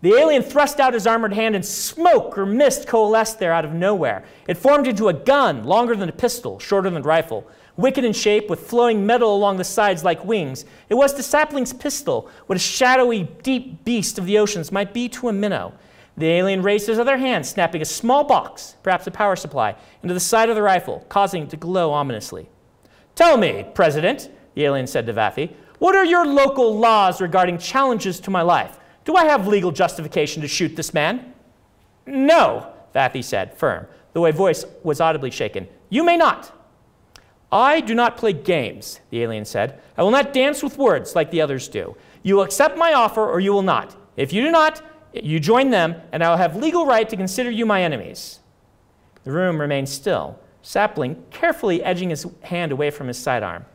The 0.00 0.14
alien 0.14 0.42
thrust 0.42 0.80
out 0.80 0.94
his 0.94 1.06
armored 1.06 1.34
hand, 1.34 1.54
and 1.54 1.64
smoke 1.64 2.38
or 2.38 2.46
mist 2.46 2.88
coalesced 2.88 3.38
there 3.38 3.52
out 3.52 3.66
of 3.66 3.74
nowhere. 3.74 4.24
It 4.48 4.56
formed 4.56 4.86
into 4.86 5.08
a 5.08 5.12
gun, 5.12 5.64
longer 5.64 5.94
than 5.94 6.08
a 6.08 6.12
pistol, 6.12 6.58
shorter 6.58 6.88
than 6.88 7.02
a 7.02 7.04
rifle. 7.04 7.46
Wicked 7.76 8.04
in 8.04 8.12
shape, 8.12 8.50
with 8.50 8.60
flowing 8.60 9.06
metal 9.06 9.34
along 9.34 9.56
the 9.56 9.64
sides 9.64 10.04
like 10.04 10.24
wings, 10.24 10.64
it 10.90 10.94
was 10.94 11.14
the 11.14 11.22
Sapling's 11.22 11.72
pistol 11.72 12.28
what 12.46 12.56
a 12.56 12.58
shadowy, 12.58 13.24
deep 13.42 13.84
beast 13.84 14.18
of 14.18 14.26
the 14.26 14.38
oceans 14.38 14.70
might 14.70 14.92
be 14.92 15.08
to 15.08 15.28
a 15.28 15.32
minnow. 15.32 15.72
The 16.16 16.26
alien 16.26 16.62
raised 16.62 16.86
his 16.86 16.98
other 16.98 17.16
hand, 17.16 17.46
snapping 17.46 17.80
a 17.80 17.86
small 17.86 18.24
box, 18.24 18.76
perhaps 18.82 19.06
a 19.06 19.10
power 19.10 19.36
supply, 19.36 19.74
into 20.02 20.12
the 20.12 20.20
side 20.20 20.50
of 20.50 20.56
the 20.56 20.62
rifle, 20.62 21.06
causing 21.08 21.44
it 21.44 21.50
to 21.50 21.56
glow 21.56 21.92
ominously. 21.92 22.48
Tell 23.14 23.38
me, 23.38 23.64
President, 23.74 24.28
the 24.54 24.64
alien 24.64 24.86
said 24.86 25.06
to 25.06 25.14
Vathi, 25.14 25.54
what 25.78 25.96
are 25.96 26.04
your 26.04 26.26
local 26.26 26.78
laws 26.78 27.20
regarding 27.20 27.58
challenges 27.58 28.20
to 28.20 28.30
my 28.30 28.42
life? 28.42 28.78
Do 29.04 29.16
I 29.16 29.24
have 29.24 29.48
legal 29.48 29.72
justification 29.72 30.42
to 30.42 30.48
shoot 30.48 30.76
this 30.76 30.94
man? 30.94 31.32
No, 32.06 32.72
Vathi 32.94 33.24
said, 33.24 33.56
firm, 33.56 33.86
though 34.12 34.26
a 34.26 34.32
voice 34.32 34.64
was 34.82 35.00
audibly 35.00 35.30
shaken. 35.30 35.66
You 35.88 36.04
may 36.04 36.16
not. 36.16 36.52
I 37.52 37.80
do 37.80 37.94
not 37.94 38.16
play 38.16 38.32
games, 38.32 39.00
the 39.10 39.22
alien 39.22 39.44
said. 39.44 39.78
I 39.96 40.02
will 40.02 40.10
not 40.10 40.32
dance 40.32 40.62
with 40.62 40.78
words 40.78 41.14
like 41.14 41.30
the 41.30 41.42
others 41.42 41.68
do. 41.68 41.94
You 42.22 42.36
will 42.36 42.44
accept 42.44 42.78
my 42.78 42.94
offer 42.94 43.28
or 43.28 43.40
you 43.40 43.52
will 43.52 43.62
not. 43.62 43.94
If 44.16 44.32
you 44.32 44.42
do 44.42 44.50
not, 44.50 44.80
you 45.12 45.38
join 45.38 45.68
them, 45.68 45.96
and 46.12 46.24
I 46.24 46.30
will 46.30 46.38
have 46.38 46.56
legal 46.56 46.86
right 46.86 47.08
to 47.08 47.16
consider 47.16 47.50
you 47.50 47.66
my 47.66 47.82
enemies. 47.82 48.40
The 49.24 49.32
room 49.32 49.60
remained 49.60 49.88
still, 49.88 50.38
Sapling 50.62 51.22
carefully 51.30 51.82
edging 51.82 52.10
his 52.10 52.26
hand 52.42 52.72
away 52.72 52.90
from 52.90 53.08
his 53.08 53.18
sidearm. 53.18 53.66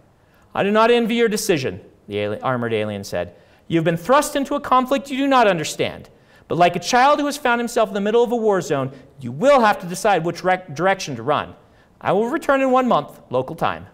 I 0.55 0.63
do 0.63 0.71
not 0.71 0.89
envy 0.89 1.15
your 1.15 1.28
decision, 1.28 1.82
the 2.07 2.19
alien, 2.19 2.41
armored 2.41 2.73
alien 2.73 3.03
said. 3.03 3.36
You 3.67 3.78
have 3.78 3.86
been 3.86 3.97
thrust 3.97 4.36
into 4.38 4.55
a 4.55 4.61
conflict 4.61 5.11
you 5.11 5.17
do 5.17 5.28
not 5.28 5.47
understand. 5.47 6.09
But 6.47 6.57
like 6.57 6.78
a 6.78 6.80
child 6.80 7.19
who 7.19 7.25
has 7.25 7.38
found 7.38 7.59
himself 7.59 7.89
in 7.89 7.93
the 7.93 8.01
middle 8.01 8.23
of 8.23 8.32
a 8.32 8.38
war 8.38 8.61
zone, 8.61 8.91
you 9.19 9.34
will 9.34 9.59
have 9.59 9.80
to 9.80 9.88
decide 9.88 10.23
which 10.23 10.45
rec- 10.45 10.73
direction 10.73 11.17
to 11.17 11.23
run. 11.23 11.53
I 11.99 12.11
will 12.11 12.27
return 12.27 12.61
in 12.61 12.71
one 12.71 12.87
month, 12.87 13.19
local 13.29 13.55
time. 13.55 13.87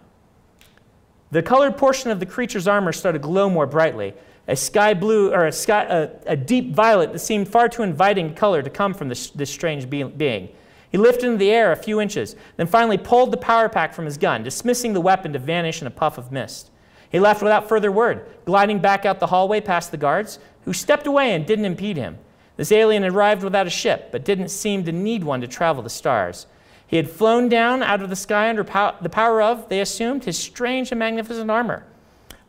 The 1.30 1.42
colored 1.42 1.76
portion 1.76 2.10
of 2.10 2.20
the 2.20 2.26
creature's 2.26 2.68
armor 2.68 2.92
started 2.92 3.20
to 3.20 3.26
glow 3.26 3.48
more 3.48 3.66
brightly, 3.66 4.14
a 4.46 4.54
sky 4.54 4.94
blue 4.94 5.32
or 5.32 5.46
a, 5.46 5.52
sky, 5.52 5.84
a, 5.84 6.10
a 6.26 6.36
deep 6.36 6.74
violet 6.74 7.12
that 7.12 7.18
seemed 7.20 7.48
far 7.48 7.68
too 7.68 7.82
inviting 7.82 8.34
color 8.34 8.62
to 8.62 8.70
come 8.70 8.94
from 8.94 9.08
this, 9.08 9.30
this 9.30 9.50
strange 9.50 9.88
be- 9.88 10.04
being. 10.04 10.48
He 10.92 10.98
lifted 10.98 11.26
into 11.26 11.38
the 11.38 11.50
air 11.50 11.72
a 11.72 11.76
few 11.76 12.00
inches, 12.00 12.36
then 12.56 12.68
finally 12.68 12.98
pulled 12.98 13.32
the 13.32 13.36
power 13.36 13.68
pack 13.68 13.94
from 13.94 14.04
his 14.04 14.16
gun, 14.16 14.44
dismissing 14.44 14.92
the 14.92 15.00
weapon 15.00 15.32
to 15.32 15.40
vanish 15.40 15.80
in 15.80 15.88
a 15.88 15.90
puff 15.90 16.18
of 16.18 16.30
mist. 16.30 16.70
He 17.10 17.18
left 17.18 17.42
without 17.42 17.68
further 17.68 17.90
word, 17.90 18.26
gliding 18.44 18.78
back 18.78 19.04
out 19.04 19.18
the 19.18 19.26
hallway 19.26 19.60
past 19.60 19.90
the 19.90 19.96
guards, 19.96 20.38
who 20.64 20.72
stepped 20.72 21.06
away 21.06 21.34
and 21.34 21.46
didn't 21.46 21.64
impede 21.64 21.96
him. 21.96 22.18
This 22.56 22.70
alien 22.70 23.04
arrived 23.04 23.42
without 23.42 23.66
a 23.66 23.70
ship, 23.70 24.10
but 24.12 24.24
didn't 24.24 24.50
seem 24.50 24.84
to 24.84 24.92
need 24.92 25.24
one 25.24 25.40
to 25.40 25.48
travel 25.48 25.82
the 25.82 25.90
stars. 25.90 26.46
He 26.86 26.96
had 26.96 27.10
flown 27.10 27.48
down 27.48 27.82
out 27.82 28.02
of 28.02 28.10
the 28.10 28.16
sky 28.16 28.48
under 28.48 28.64
pow- 28.64 28.96
the 29.00 29.08
power 29.08 29.42
of, 29.42 29.68
they 29.68 29.80
assumed, 29.80 30.24
his 30.24 30.38
strange 30.38 30.92
and 30.92 30.98
magnificent 30.98 31.50
armor. 31.50 31.84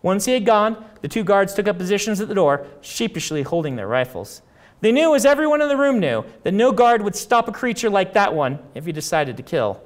Once 0.01 0.25
he 0.25 0.33
had 0.33 0.45
gone, 0.45 0.85
the 1.01 1.07
two 1.07 1.23
guards 1.23 1.53
took 1.53 1.67
up 1.67 1.77
positions 1.77 2.21
at 2.21 2.27
the 2.27 2.35
door, 2.35 2.67
sheepishly 2.81 3.41
holding 3.41 3.75
their 3.75 3.87
rifles. 3.87 4.41
They 4.81 4.91
knew, 4.91 5.15
as 5.15 5.25
everyone 5.25 5.61
in 5.61 5.67
the 5.67 5.77
room 5.77 5.99
knew, 5.99 6.25
that 6.43 6.53
no 6.53 6.71
guard 6.71 7.01
would 7.01 7.15
stop 7.15 7.47
a 7.47 7.51
creature 7.51 7.89
like 7.89 8.13
that 8.13 8.35
one 8.35 8.59
if 8.75 8.85
he 8.85 8.91
decided 8.91 9.37
to 9.37 9.43
kill. 9.43 9.81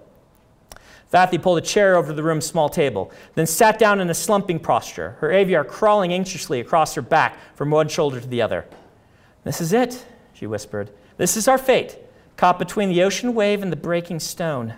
Vathi 1.14 1.42
pulled 1.42 1.58
a 1.58 1.62
chair 1.62 1.96
over 1.96 2.10
to 2.10 2.14
the 2.14 2.24
room's 2.24 2.46
small 2.46 2.70
table, 2.70 3.12
then 3.36 3.46
sat 3.46 3.80
down 3.80 4.00
in 4.00 4.10
a 4.10 4.14
slumping 4.14 4.60
posture, 4.60 5.12
her 5.20 5.30
aviar 5.30 5.66
crawling 5.66 6.14
anxiously 6.14 6.60
across 6.60 6.96
her 6.96 7.02
back 7.02 7.38
from 7.56 7.72
one 7.72 7.88
shoulder 7.88 8.20
to 8.20 8.28
the 8.28 8.42
other. 8.42 8.66
This 9.44 9.62
is 9.62 9.74
it, 9.74 10.06
she 10.34 10.46
whispered. 10.46 10.92
This 11.18 11.38
is 11.38 11.48
our 11.48 11.58
fate, 11.58 11.98
caught 12.40 12.58
between 12.58 12.88
the 12.88 13.04
ocean 13.04 13.36
wave 13.36 13.62
and 13.62 13.70
the 13.70 13.76
breaking 13.76 14.22
stone. 14.22 14.74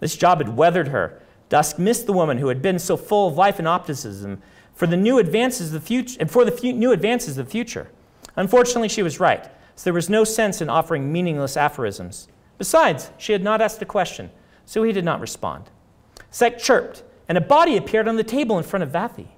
This 0.00 0.16
job 0.16 0.38
had 0.38 0.56
weathered 0.56 0.88
her. 0.88 1.22
Dusk 1.48 1.78
missed 1.78 2.06
the 2.06 2.12
woman 2.12 2.38
who 2.38 2.48
had 2.48 2.60
been 2.60 2.80
so 2.80 2.96
full 2.96 3.28
of 3.28 3.36
life 3.36 3.60
and 3.60 3.68
optimism 3.68 4.42
for 4.74 4.88
the 4.88 4.96
new 4.96 5.18
advances 5.18 5.68
of 5.68 5.80
the 5.80 5.86
future, 5.86 6.16
and 6.18 6.28
for 6.28 6.44
the 6.44 6.72
new 6.72 6.90
advances 6.90 7.38
of 7.38 7.46
the 7.46 7.50
future. 7.52 7.92
Unfortunately, 8.34 8.88
she 8.88 9.04
was 9.04 9.20
right, 9.20 9.44
so 9.76 9.84
there 9.84 9.92
was 9.92 10.10
no 10.10 10.24
sense 10.24 10.60
in 10.60 10.68
offering 10.68 11.12
meaningless 11.12 11.56
aphorisms. 11.56 12.26
Besides, 12.58 13.12
she 13.18 13.30
had 13.32 13.44
not 13.44 13.62
asked 13.62 13.80
a 13.80 13.86
question 13.86 14.32
so 14.66 14.82
he 14.82 14.90
did 14.90 15.04
not 15.04 15.20
respond. 15.20 15.70
Sak 16.32 16.58
chirped, 16.58 17.04
and 17.28 17.38
a 17.38 17.40
body 17.40 17.76
appeared 17.76 18.08
on 18.08 18.16
the 18.16 18.24
table 18.24 18.58
in 18.58 18.64
front 18.64 18.82
of 18.82 18.90
Vathi. 18.90 19.28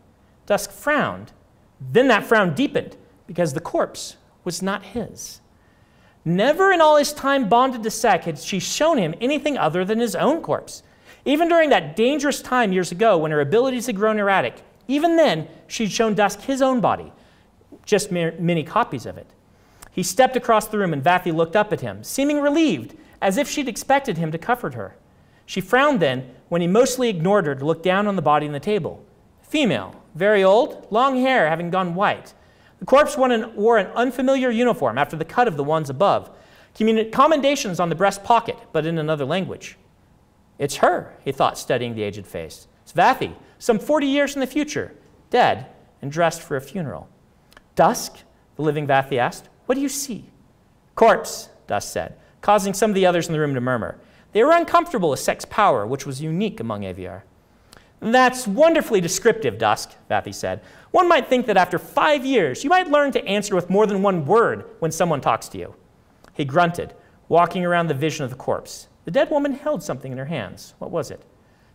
Dusk 0.47 0.71
frowned. 0.71 1.33
Then 1.79 2.09
that 2.09 2.25
frown 2.25 2.55
deepened, 2.55 2.97
because 3.27 3.53
the 3.53 3.61
corpse 3.61 4.17
was 4.43 4.63
not 4.63 4.87
his. 4.87 5.43
Never 6.29 6.73
in 6.73 6.81
all 6.81 6.97
his 6.97 7.13
time 7.13 7.49
bonded 7.49 7.85
to 7.85 7.91
Sak 7.91 8.25
had 8.25 8.37
she 8.37 8.59
shown 8.59 8.99
him 8.99 9.15
anything 9.21 9.57
other 9.57 9.85
than 9.85 10.01
his 10.01 10.17
own 10.17 10.43
corpse. 10.43 10.83
Even 11.25 11.49
during 11.49 11.71
that 11.71 11.95
dangerous 11.95 12.43
time 12.43 12.73
years 12.73 12.91
ago 12.91 13.17
when 13.17 13.31
her 13.31 13.41
abilities 13.41 13.87
had 13.87 13.95
grown 13.95 14.19
erratic, 14.19 14.63
even 14.89 15.15
then 15.15 15.47
she'd 15.69 15.93
shown 15.93 16.15
Dusk 16.15 16.41
his 16.41 16.61
own 16.61 16.81
body, 16.81 17.13
just 17.85 18.11
many 18.11 18.65
copies 18.65 19.07
of 19.07 19.17
it. 19.17 19.29
He 19.93 20.03
stepped 20.03 20.35
across 20.35 20.67
the 20.67 20.79
room 20.79 20.93
and 20.93 21.03
Vathi 21.03 21.33
looked 21.33 21.55
up 21.55 21.73
at 21.73 21.81
him, 21.81 22.03
seeming 22.03 22.41
relieved, 22.41 22.97
as 23.23 23.39
if 23.39 23.49
she'd 23.49 23.69
expected 23.69 24.19
him 24.19 24.33
to 24.33 24.39
comfort 24.39 24.75
her. 24.75 24.97
She 25.47 25.61
frowned 25.61 26.01
then 26.01 26.35
when 26.49 26.61
he 26.61 26.67
mostly 26.67 27.09
ignored 27.09 27.47
her 27.47 27.55
to 27.55 27.65
look 27.65 27.85
down 27.85 28.09
on 28.09 28.17
the 28.17 28.21
body 28.21 28.47
on 28.47 28.53
the 28.53 28.59
table. 28.59 29.05
Female, 29.43 30.03
very 30.17 30.43
old, 30.43 30.89
long 30.91 31.21
hair 31.21 31.49
having 31.49 31.71
gone 31.71 31.95
white. 31.95 32.35
The 32.79 32.87
corpse 32.87 33.17
wore 33.17 33.79
an 33.79 33.87
unfamiliar 33.95 34.51
uniform 34.51 34.99
after 34.99 35.17
the 35.17 35.25
cut 35.25 35.49
of 35.49 35.57
the 35.57 35.65
ones 35.65 35.91
above. 35.91 36.31
Commendations 36.75 37.81
on 37.81 37.89
the 37.89 37.95
breast 37.95 38.23
pocket, 38.23 38.59
but 38.73 38.87
in 38.87 38.99
another 38.99 39.25
language. 39.25 39.79
It's 40.59 40.77
her, 40.77 41.15
he 41.25 41.33
thought, 41.33 41.59
studying 41.59 41.95
the 41.95 42.03
aged 42.03 42.27
face. 42.27 42.69
It's 42.83 42.93
Vathi, 42.93 43.35
some 43.59 43.79
40 43.79 44.07
years 44.07 44.35
in 44.35 44.41
the 44.41 44.47
future, 44.47 44.95
dead 45.31 45.67
and 46.03 46.13
dressed 46.13 46.43
for 46.43 46.57
a 46.57 46.61
funeral. 46.61 47.09
Dusk, 47.75 48.19
the 48.57 48.63
living 48.63 48.87
Vathi 48.87 49.19
asked, 49.19 49.49
What 49.67 49.75
do 49.75 49.81
you 49.81 49.89
see? 49.89 50.25
Corpse, 50.95 51.49
Dusk 51.67 51.93
said, 51.93 52.17
causing 52.41 52.75
some 52.75 52.91
of 52.91 52.95
the 52.95 53.07
others 53.07 53.27
in 53.27 53.33
the 53.33 53.41
room 53.41 53.55
to 53.55 53.61
murmur. 53.61 53.99
They 54.33 54.45
were 54.45 54.53
uncomfortable 54.53 55.11
with 55.11 55.21
Sak's 55.21 55.45
power, 55.47 55.87
which 55.87 56.07
was 56.07 56.21
unique 56.23 56.61
among 56.61 56.83
aviar. 56.83 57.23
That's 58.01 58.47
wonderfully 58.47 59.01
descriptive, 59.01 59.59
Dusk, 59.59 59.93
Vathi 60.11 60.35
said. 60.35 60.61
One 60.91 61.09
might 61.09 61.29
think 61.29 61.47
that 61.47 61.57
after 61.57 61.79
five 61.79 62.25
years, 62.25 62.63
you 62.63 62.71
might 62.71 62.89
learn 62.89 63.13
to 63.13 63.25
answer 63.27 63.55
with 63.55 63.71
more 63.71 63.87
than 63.87 64.03
one 64.03 64.27
word 64.27 64.65
when 64.79 64.93
someone 64.93 65.21
talks 65.21 65.49
to 65.49 65.59
you. 65.59 65.75
He 66.35 66.45
grunted, 66.45 66.95
walking 67.29 67.65
around 67.65 67.89
the 67.89 67.95
vision 67.95 68.25
of 68.25 68.31
the 68.31 68.37
corpse. 68.37 68.89
The 69.05 69.11
dead 69.11 69.31
woman 69.31 69.53
held 69.53 69.83
something 69.83 70.13
in 70.13 70.19
her 70.19 70.27
hands. 70.27 70.75
What 70.79 70.91
was 70.91 71.11
it? 71.11 71.23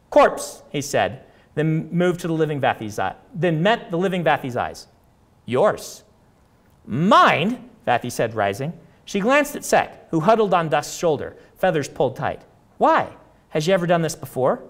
Corpse, 0.09 0.63
he 0.69 0.81
said, 0.81 1.25
then 1.55 1.89
moved 1.91 2.19
to 2.21 2.27
the 2.27 2.33
living 2.33 2.61
Vathi's 2.61 2.99
eye, 2.99 3.15
then 3.33 3.63
met 3.63 3.91
the 3.91 3.97
living 3.97 4.23
Vathi's 4.23 4.55
eyes. 4.55 4.87
Yours. 5.45 6.03
Mine, 6.85 7.69
Vathi 7.87 8.11
said, 8.11 8.35
rising. 8.35 8.73
She 9.05 9.19
glanced 9.19 9.55
at 9.55 9.65
Sak, 9.65 10.09
who 10.11 10.21
huddled 10.21 10.53
on 10.53 10.69
Dusk's 10.69 10.95
shoulder, 10.95 11.35
feathers 11.57 11.89
pulled 11.89 12.15
tight. 12.15 12.41
Why? 12.77 13.09
Has 13.49 13.63
she 13.63 13.73
ever 13.73 13.87
done 13.87 14.01
this 14.01 14.15
before? 14.15 14.63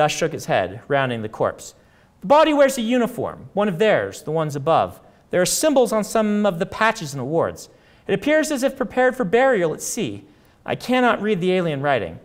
Dusk 0.00 0.16
shook 0.16 0.32
his 0.32 0.46
head, 0.46 0.80
rounding 0.88 1.20
the 1.20 1.28
corpse. 1.28 1.74
The 2.22 2.26
body 2.26 2.54
wears 2.54 2.78
a 2.78 2.80
uniform, 2.80 3.50
one 3.52 3.68
of 3.68 3.78
theirs, 3.78 4.22
the 4.22 4.30
ones 4.30 4.56
above. 4.56 4.98
There 5.28 5.42
are 5.42 5.44
symbols 5.44 5.92
on 5.92 6.04
some 6.04 6.46
of 6.46 6.58
the 6.58 6.64
patches 6.64 7.12
and 7.12 7.20
awards. 7.20 7.68
It 8.06 8.14
appears 8.14 8.50
as 8.50 8.62
if 8.62 8.78
prepared 8.78 9.14
for 9.14 9.24
burial 9.24 9.74
at 9.74 9.82
sea. 9.82 10.24
I 10.64 10.74
cannot 10.74 11.20
read 11.20 11.42
the 11.42 11.52
alien 11.52 11.82
writing. 11.82 12.18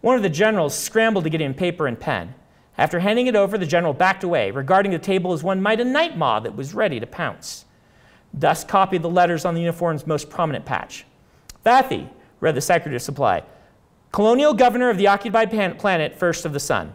One 0.00 0.16
of 0.16 0.22
the 0.22 0.30
generals 0.30 0.74
scrambled 0.74 1.24
to 1.24 1.30
get 1.30 1.42
him 1.42 1.52
paper 1.52 1.86
and 1.86 2.00
pen. 2.00 2.34
After 2.78 3.00
handing 3.00 3.26
it 3.26 3.36
over, 3.36 3.58
the 3.58 3.66
general 3.66 3.92
backed 3.92 4.24
away, 4.24 4.50
regarding 4.50 4.90
the 4.90 4.98
table 4.98 5.34
as 5.34 5.42
one 5.44 5.60
might 5.60 5.80
a 5.80 5.84
night 5.84 6.16
moth 6.16 6.44
that 6.44 6.56
was 6.56 6.72
ready 6.72 7.00
to 7.00 7.06
pounce. 7.06 7.66
Dusk 8.38 8.66
copied 8.66 9.02
the 9.02 9.10
letters 9.10 9.44
on 9.44 9.52
the 9.52 9.60
uniform's 9.60 10.06
most 10.06 10.30
prominent 10.30 10.64
patch. 10.64 11.04
Vathi, 11.66 12.08
read 12.40 12.54
the 12.54 12.62
Secretary 12.62 12.96
of 12.96 13.02
Supply, 13.02 13.42
Colonial 14.14 14.54
Governor 14.54 14.90
of 14.90 14.96
the 14.96 15.08
occupied 15.08 15.50
planet, 15.50 16.14
first 16.14 16.44
of 16.44 16.52
the 16.52 16.60
sun. 16.60 16.94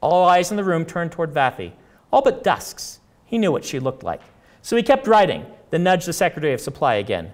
All 0.00 0.28
eyes 0.28 0.52
in 0.52 0.56
the 0.56 0.62
room 0.62 0.84
turned 0.86 1.10
toward 1.10 1.34
Vathi, 1.34 1.72
all 2.12 2.22
but 2.22 2.44
Dusk's. 2.44 3.00
He 3.24 3.36
knew 3.36 3.50
what 3.50 3.64
she 3.64 3.80
looked 3.80 4.04
like. 4.04 4.20
So 4.62 4.76
he 4.76 4.84
kept 4.84 5.08
writing, 5.08 5.44
then 5.70 5.82
nudged 5.82 6.06
the 6.06 6.12
Secretary 6.12 6.54
of 6.54 6.60
Supply 6.60 6.94
again. 6.94 7.32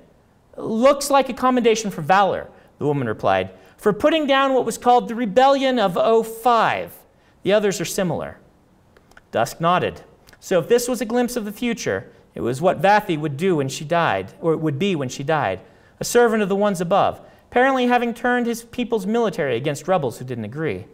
Looks 0.56 1.10
like 1.10 1.28
a 1.28 1.34
commendation 1.34 1.90
for 1.90 2.00
valor, 2.00 2.48
the 2.78 2.86
woman 2.86 3.06
replied, 3.06 3.50
for 3.76 3.92
putting 3.92 4.26
down 4.26 4.54
what 4.54 4.64
was 4.64 4.78
called 4.78 5.08
the 5.08 5.14
Rebellion 5.14 5.78
of 5.78 5.98
05. 6.26 6.94
The 7.42 7.52
others 7.52 7.82
are 7.82 7.84
similar. 7.84 8.38
Dusk 9.30 9.60
nodded. 9.60 10.00
So 10.40 10.58
if 10.58 10.68
this 10.68 10.88
was 10.88 11.02
a 11.02 11.04
glimpse 11.04 11.36
of 11.36 11.44
the 11.44 11.52
future, 11.52 12.10
it 12.34 12.40
was 12.40 12.62
what 12.62 12.80
Vathi 12.80 13.20
would 13.20 13.36
do 13.36 13.56
when 13.56 13.68
she 13.68 13.84
died, 13.84 14.32
or 14.40 14.54
it 14.54 14.60
would 14.60 14.78
be 14.78 14.96
when 14.96 15.10
she 15.10 15.22
died, 15.22 15.60
a 16.00 16.04
servant 16.04 16.42
of 16.42 16.48
the 16.48 16.56
ones 16.56 16.80
above, 16.80 17.20
apparently 17.51 17.88
having 17.88 18.14
turned 18.14 18.46
his 18.46 18.62
people's 18.62 19.07
military 19.07 19.57
against 19.57 19.88
rebels 19.88 20.18
who 20.18 20.24
didn't 20.24 20.44
agree. 20.44 20.84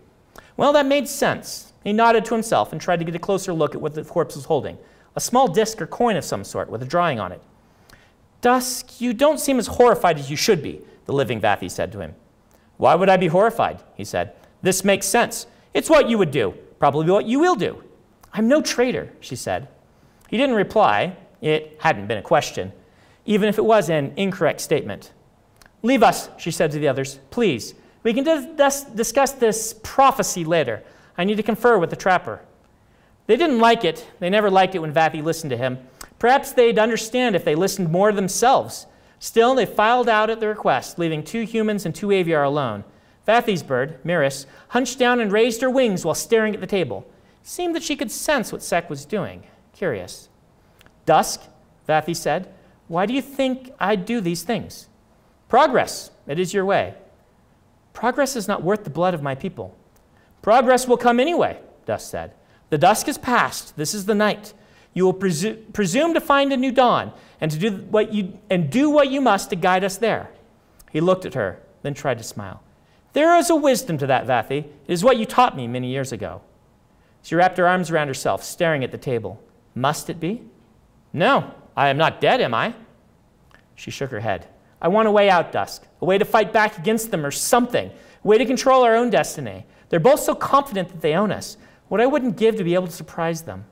Well, 0.57 0.73
that 0.73 0.87
made 0.87 1.07
sense. 1.07 1.75
He 1.85 1.93
nodded 1.93 2.25
to 2.25 2.35
himself 2.35 2.73
and 2.73 2.81
tried 2.81 2.99
to 2.99 3.05
get 3.05 3.15
a 3.15 3.19
closer 3.19 3.53
look 3.53 3.75
at 3.75 3.81
what 3.81 3.95
the 3.95 4.05
corpse 4.05 4.35
was 4.37 4.47
holding 4.47 4.79
a 5.15 5.21
small 5.21 5.49
disc 5.49 5.81
or 5.81 5.87
coin 5.87 6.15
of 6.15 6.25
some 6.25 6.45
sort 6.45 6.69
with 6.69 6.83
a 6.83 6.87
drawing 6.87 7.19
on 7.19 7.33
it. 7.33 7.41
Dusk, 8.43 9.01
you 9.01 9.15
don't 9.15 9.41
seem 9.41 9.59
as 9.59 9.67
horrified 9.67 10.19
as 10.19 10.31
you 10.31 10.37
should 10.37 10.63
be, 10.63 10.83
the 11.07 11.13
living 11.13 11.41
Vathi 11.41 11.71
said 11.71 11.91
to 11.93 12.01
him. 12.01 12.15
Why 12.77 12.95
would 12.95 13.09
I 13.09 13.17
be 13.17 13.29
horrified? 13.29 13.83
He 13.95 14.05
said. 14.05 14.35
This 14.61 14.85
makes 14.85 15.07
sense. 15.07 15.47
It's 15.73 15.89
what 15.89 16.11
you 16.11 16.19
would 16.19 16.31
do, 16.31 16.53
probably 16.79 17.11
what 17.11 17.25
you 17.25 17.39
will 17.39 17.55
do. 17.55 17.83
I'm 18.35 18.47
no 18.47 18.61
traitor, 18.61 19.11
she 19.21 19.37
said. 19.37 19.69
He 20.29 20.37
didn't 20.37 20.57
reply. 20.57 21.17
It 21.41 21.79
hadn't 21.81 22.09
been 22.09 22.19
a 22.19 22.23
question, 22.23 22.73
even 23.25 23.49
if 23.49 23.57
it 23.57 23.65
was 23.65 23.89
an 23.89 24.13
incorrect 24.17 24.61
statement. 24.61 25.13
Leave 25.87 26.03
us, 26.03 26.28
she 26.37 26.51
said 26.51 26.72
to 26.72 26.80
the 26.80 26.89
others. 26.89 27.20
Please. 27.30 27.74
We 28.03 28.12
can 28.12 28.24
dis- 28.57 28.82
discuss 28.82 29.30
this 29.30 29.72
prophecy 29.84 30.45
later. 30.45 30.82
I 31.16 31.22
need 31.22 31.37
to 31.37 31.45
confer 31.45 31.78
with 31.78 31.91
the 31.91 31.97
trapper. 31.97 32.41
They 33.28 33.37
didn't 33.37 33.61
like 33.61 33.84
it. 33.84 34.05
They 34.18 34.28
never 34.28 34.51
liked 34.51 34.74
it 34.74 34.80
when 34.80 34.93
Vathi 34.93 35.22
listened 35.22 35.51
to 35.51 35.57
him. 35.57 35.78
Perhaps 36.18 36.53
they'd 36.53 36.80
understand 36.80 37.37
if 37.37 37.45
they 37.45 37.55
listened 37.55 37.93
more 37.93 38.11
themselves. 38.11 38.87
Still, 39.20 39.55
they 39.55 39.64
filed 39.64 40.09
out 40.09 40.28
at 40.28 40.41
the 40.41 40.49
request, 40.49 40.99
leaving 40.99 41.22
two 41.22 41.43
humans 41.43 41.87
and 41.87 41.95
two 41.95 42.09
aviar 42.09 42.45
alone. 42.45 42.82
Vathi's 43.26 43.62
bird, 43.62 44.03
Miris, 44.03 44.45
hunched 44.70 44.99
down 44.99 45.20
and 45.20 45.30
raised 45.30 45.61
her 45.61 45.70
wings 45.70 46.05
while 46.05 46.16
staring 46.16 46.53
at 46.53 46.61
the 46.61 46.66
table. 46.66 47.07
It 47.43 47.47
seemed 47.47 47.76
that 47.76 47.84
she 47.84 47.95
could 47.95 48.11
sense 48.11 48.51
what 48.51 48.62
Sak 48.62 48.91
was 48.91 49.05
doing. 49.05 49.45
Curious. 49.72 50.28
Dusk, 51.05 51.43
Vathi 51.89 52.16
said, 52.16 52.53
why 52.89 53.07
do 53.07 53.14
you 53.14 53.22
think 53.22 53.72
I 53.78 53.95
do 53.95 54.20
these 54.20 54.43
things? 54.43 54.89
Progress, 55.49 56.11
it 56.27 56.39
is 56.39 56.53
your 56.53 56.65
way. 56.65 56.95
Progress 57.93 58.37
is 58.37 58.49
not 58.49 58.63
worth 58.63 58.85
the 58.85 58.91
blood 58.91 59.15
of 59.15 59.23
my 59.23 59.35
people. 59.35 59.77
Progress 60.43 60.87
will 60.87 60.97
come 60.97 61.19
anyway, 61.19 61.59
Dusk 61.87 62.11
said. 62.11 62.33
The 62.71 62.79
dusk 62.79 63.09
is 63.09 63.17
past. 63.17 63.77
This 63.77 63.95
is 63.95 64.07
the 64.07 64.15
night. 64.15 64.53
You 64.93 65.05
will 65.05 65.15
presu- 65.15 65.73
presume 65.73 66.15
to 66.15 66.21
find 66.21 66.53
a 66.53 66.57
new 66.57 66.73
dawn 66.73 67.13
and 67.41 67.51
to 67.51 67.59
do 67.59 67.71
what 67.71 68.13
you 68.13 68.39
and 68.51 68.71
do 68.71 68.91
what 68.91 69.11
you 69.11 69.21
must 69.21 69.51
to 69.51 69.57
guide 69.57 69.85
us 69.85 69.97
there. 69.99 70.31
He 70.91 71.01
looked 71.01 71.25
at 71.25 71.35
her, 71.35 71.61
then 71.83 71.95
tried 71.95 72.19
to 72.19 72.25
smile. 72.25 72.63
There 73.13 73.37
is 73.37 73.51
a 73.51 73.57
wisdom 73.57 73.99
to 73.99 74.07
that, 74.09 74.27
Vathi. 74.27 74.59
It 74.59 74.69
is 74.87 75.05
what 75.05 75.17
you 75.17 75.27
taught 75.27 75.57
me 75.57 75.67
many 75.67 75.91
years 75.91 76.13
ago. 76.13 76.43
She 77.23 77.35
wrapped 77.35 77.59
her 77.59 77.67
arms 77.67 77.91
around 77.91 78.09
herself, 78.09 78.43
staring 78.43 78.85
at 78.85 78.91
the 78.91 78.99
table. 78.99 79.43
Must 79.75 80.11
it 80.11 80.21
be? 80.21 80.43
No, 81.13 81.55
I 81.77 81.89
am 81.89 81.97
not 81.97 82.21
dead, 82.21 82.41
am 82.41 82.55
I? 82.55 82.75
She 83.75 83.91
shook 83.91 84.11
her 84.11 84.21
head. 84.21 84.47
I 84.81 84.89
want 84.89 85.09
a 85.09 85.11
way 85.11 85.31
out, 85.31 85.53
Dusk, 85.53 85.87
a 86.01 86.05
way 86.05 86.18
to 86.18 86.24
fight 86.24 86.53
back 86.53 86.79
against 86.79 87.11
them 87.11 87.24
or 87.24 87.31
something, 87.31 87.91
a 87.91 88.29
way 88.29 88.39
to 88.39 88.45
control 88.45 88.83
our 88.83 88.95
own 88.95 89.11
destiny. 89.11 89.64
They're 89.89 90.01
both 90.01 90.20
so 90.20 90.35
confident 90.35 90.89
that 90.89 91.01
they 91.01 91.14
own 91.14 91.33
us. 91.33 91.57
What 91.89 92.01
I 92.01 92.07
wouldn't 92.07 92.37
give 92.37 92.57
to 92.57 92.64
be 92.64 92.74
able 92.74 92.87
to 92.87 92.93
surprise 92.93 93.43
them. 93.43 93.64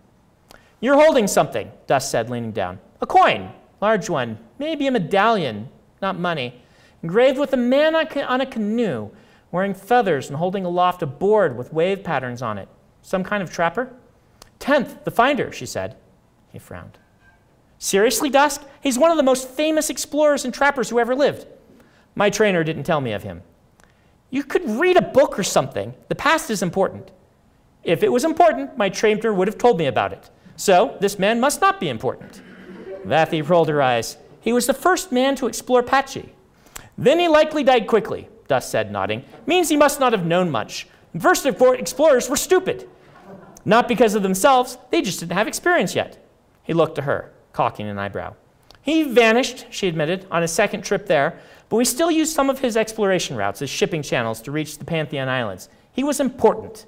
You're 0.80 1.00
holding 1.00 1.26
something, 1.26 1.70
Dusk 1.86 2.10
said, 2.10 2.30
leaning 2.30 2.52
down. 2.52 2.78
A 3.00 3.06
coin, 3.06 3.52
large 3.80 4.08
one, 4.08 4.38
maybe 4.58 4.86
a 4.86 4.90
medallion, 4.90 5.68
not 6.00 6.18
money, 6.18 6.62
engraved 7.02 7.38
with 7.38 7.52
a 7.52 7.56
man 7.56 7.94
on 7.94 8.40
a 8.40 8.46
canoe, 8.46 9.10
wearing 9.50 9.74
feathers 9.74 10.28
and 10.28 10.36
holding 10.36 10.64
aloft 10.64 11.02
a 11.02 11.06
board 11.06 11.56
with 11.56 11.72
wave 11.72 12.02
patterns 12.02 12.42
on 12.42 12.58
it. 12.58 12.68
Some 13.02 13.24
kind 13.24 13.42
of 13.42 13.50
trapper? 13.50 13.92
Tenth, 14.58 15.04
the 15.04 15.10
finder, 15.10 15.52
she 15.52 15.66
said. 15.66 15.96
He 16.50 16.58
frowned. 16.58 16.98
Seriously, 17.84 18.30
Dusk? 18.30 18.62
He's 18.80 18.98
one 18.98 19.10
of 19.10 19.18
the 19.18 19.22
most 19.22 19.46
famous 19.46 19.90
explorers 19.90 20.46
and 20.46 20.54
trappers 20.54 20.88
who 20.88 20.98
ever 20.98 21.14
lived. 21.14 21.46
My 22.14 22.30
trainer 22.30 22.64
didn't 22.64 22.84
tell 22.84 23.02
me 23.02 23.12
of 23.12 23.24
him. 23.24 23.42
You 24.30 24.42
could 24.42 24.66
read 24.66 24.96
a 24.96 25.02
book 25.02 25.38
or 25.38 25.42
something. 25.42 25.92
The 26.08 26.14
past 26.14 26.48
is 26.48 26.62
important. 26.62 27.10
If 27.82 28.02
it 28.02 28.10
was 28.10 28.24
important, 28.24 28.78
my 28.78 28.88
trainer 28.88 29.34
would 29.34 29.48
have 29.48 29.58
told 29.58 29.76
me 29.76 29.84
about 29.84 30.14
it. 30.14 30.30
So, 30.56 30.96
this 31.02 31.18
man 31.18 31.40
must 31.40 31.60
not 31.60 31.78
be 31.78 31.90
important. 31.90 32.40
Vathi 33.06 33.46
rolled 33.46 33.68
her 33.68 33.82
eyes. 33.82 34.16
He 34.40 34.54
was 34.54 34.66
the 34.66 34.72
first 34.72 35.12
man 35.12 35.36
to 35.36 35.46
explore 35.46 35.82
Patji. 35.82 36.30
Then 36.96 37.18
he 37.18 37.28
likely 37.28 37.64
died 37.64 37.86
quickly, 37.86 38.30
Dusk 38.48 38.70
said, 38.70 38.92
nodding. 38.92 39.26
Means 39.44 39.68
he 39.68 39.76
must 39.76 40.00
not 40.00 40.14
have 40.14 40.24
known 40.24 40.50
much. 40.50 40.88
First 41.20 41.44
explorers 41.44 42.30
were 42.30 42.36
stupid. 42.36 42.88
Not 43.66 43.88
because 43.88 44.14
of 44.14 44.22
themselves, 44.22 44.78
they 44.90 45.02
just 45.02 45.20
didn't 45.20 45.32
have 45.36 45.46
experience 45.46 45.94
yet. 45.94 46.26
He 46.62 46.72
looked 46.72 46.94
to 46.94 47.02
her, 47.02 47.30
cocking 47.54 47.88
an 47.88 47.98
eyebrow. 47.98 48.34
He 48.82 49.02
vanished, 49.04 49.64
she 49.70 49.88
admitted, 49.88 50.26
on 50.30 50.42
his 50.42 50.52
second 50.52 50.82
trip 50.82 51.06
there, 51.06 51.38
but 51.70 51.76
we 51.76 51.86
still 51.86 52.10
used 52.10 52.34
some 52.34 52.50
of 52.50 52.58
his 52.58 52.76
exploration 52.76 53.34
routes 53.36 53.62
as 53.62 53.70
shipping 53.70 54.02
channels 54.02 54.42
to 54.42 54.52
reach 54.52 54.76
the 54.76 54.84
Pantheon 54.84 55.28
Islands. 55.28 55.70
He 55.90 56.04
was 56.04 56.20
important. 56.20 56.84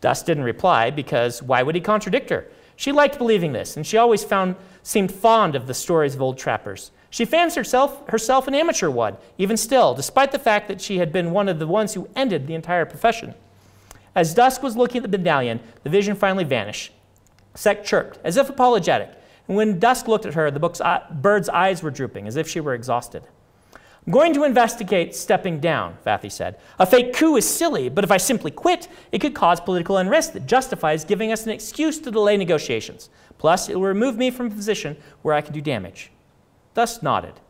Dusk 0.00 0.24
didn't 0.24 0.44
reply 0.44 0.88
because 0.90 1.42
why 1.42 1.62
would 1.62 1.74
he 1.74 1.80
contradict 1.82 2.30
her? 2.30 2.46
She 2.76 2.92
liked 2.92 3.18
believing 3.18 3.52
this, 3.52 3.76
and 3.76 3.86
she 3.86 3.98
always 3.98 4.24
found, 4.24 4.56
seemed 4.82 5.12
fond 5.12 5.54
of 5.54 5.66
the 5.66 5.74
stories 5.74 6.14
of 6.14 6.22
old 6.22 6.38
trappers. 6.38 6.92
She 7.10 7.26
fancied 7.26 7.58
herself, 7.58 8.08
herself 8.08 8.48
an 8.48 8.54
amateur 8.54 8.88
one, 8.88 9.18
even 9.36 9.58
still, 9.58 9.92
despite 9.92 10.32
the 10.32 10.38
fact 10.38 10.68
that 10.68 10.80
she 10.80 10.96
had 10.98 11.12
been 11.12 11.32
one 11.32 11.48
of 11.48 11.58
the 11.58 11.66
ones 11.66 11.92
who 11.92 12.08
ended 12.16 12.46
the 12.46 12.54
entire 12.54 12.86
profession. 12.86 13.34
As 14.14 14.32
Dusk 14.32 14.62
was 14.62 14.76
looking 14.76 15.04
at 15.04 15.10
the 15.10 15.18
medallion, 15.18 15.60
the 15.82 15.90
vision 15.90 16.16
finally 16.16 16.44
vanished. 16.44 16.92
Sak 17.54 17.84
chirped, 17.84 18.18
as 18.24 18.38
if 18.38 18.48
apologetic, 18.48 19.10
and 19.50 19.56
when 19.56 19.80
Dusk 19.80 20.06
looked 20.06 20.26
at 20.26 20.34
her, 20.34 20.48
the 20.48 20.64
uh, 20.64 21.12
bird's 21.12 21.48
eyes 21.48 21.82
were 21.82 21.90
drooping, 21.90 22.28
as 22.28 22.36
if 22.36 22.48
she 22.48 22.60
were 22.60 22.72
exhausted. 22.72 23.24
I'm 23.74 24.12
going 24.12 24.32
to 24.34 24.44
investigate 24.44 25.12
stepping 25.12 25.58
down, 25.58 25.98
Vathi 26.06 26.30
said. 26.30 26.60
A 26.78 26.86
fake 26.86 27.14
coup 27.14 27.34
is 27.34 27.48
silly, 27.48 27.88
but 27.88 28.04
if 28.04 28.12
I 28.12 28.16
simply 28.16 28.52
quit, 28.52 28.86
it 29.10 29.18
could 29.18 29.34
cause 29.34 29.60
political 29.60 29.96
unrest 29.96 30.34
that 30.34 30.46
justifies 30.46 31.04
giving 31.04 31.32
us 31.32 31.46
an 31.46 31.50
excuse 31.50 31.98
to 31.98 32.12
delay 32.12 32.36
negotiations. 32.36 33.10
Plus, 33.38 33.68
it 33.68 33.74
will 33.74 33.88
remove 33.88 34.16
me 34.16 34.30
from 34.30 34.46
a 34.46 34.50
position 34.50 34.96
where 35.22 35.34
I 35.34 35.40
can 35.40 35.52
do 35.52 35.60
damage. 35.60 36.12
Dusk 36.74 37.02
nodded, 37.02 37.40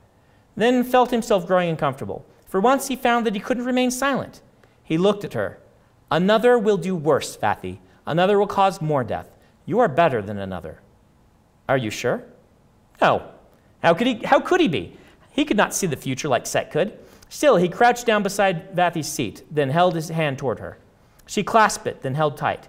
then 0.57 0.84
felt 0.84 1.11
himself 1.11 1.46
growing 1.46 1.68
uncomfortable. 1.68 2.24
For 2.48 2.62
once, 2.62 2.88
he 2.88 2.96
found 2.96 3.26
that 3.26 3.34
he 3.34 3.40
couldn't 3.40 3.66
remain 3.66 3.90
silent. 3.90 4.40
He 4.82 4.96
looked 4.96 5.22
at 5.22 5.34
her. 5.34 5.59
Another 6.11 6.59
will 6.59 6.78
do 6.78 6.96
worse, 6.96 7.36
Vathi. 7.36 7.76
Another 8.07 8.38
will 8.38 8.46
cause 8.46 8.80
more 8.80 9.05
death. 9.05 9.28
You 9.66 9.80
are 9.80 9.86
better 9.86 10.22
than 10.22 10.38
another. 10.38 10.80
Are 11.71 11.79
you 11.79 11.91
sure? 11.91 12.25
No. 13.01 13.31
How 13.81 13.95
could 13.95 14.09
he, 14.09 14.14
how 14.25 14.41
could 14.41 14.61
he 14.61 14.66
be? 14.66 14.97
He 15.31 15.45
could 15.45 15.57
not 15.57 15.73
see 15.73 15.87
the 15.87 15.97
future 15.97 16.27
like 16.27 16.45
Sak 16.45 16.73
could. 16.73 16.99
Still, 17.29 17.57
he 17.57 17.68
crouched 17.68 18.07
down 18.07 18.25
beside 18.25 18.75
Vathi's 18.75 19.07
seat, 19.07 19.45
then 19.53 19.71
held 19.71 19.95
his 19.95 20.09
hand 20.09 20.37
toward 20.37 20.59
her. 20.59 20.79
She 21.27 21.45
clasped 21.45 21.87
it, 21.87 22.03
then 22.03 22.16
held 22.16 22.37
tight. 22.37 22.66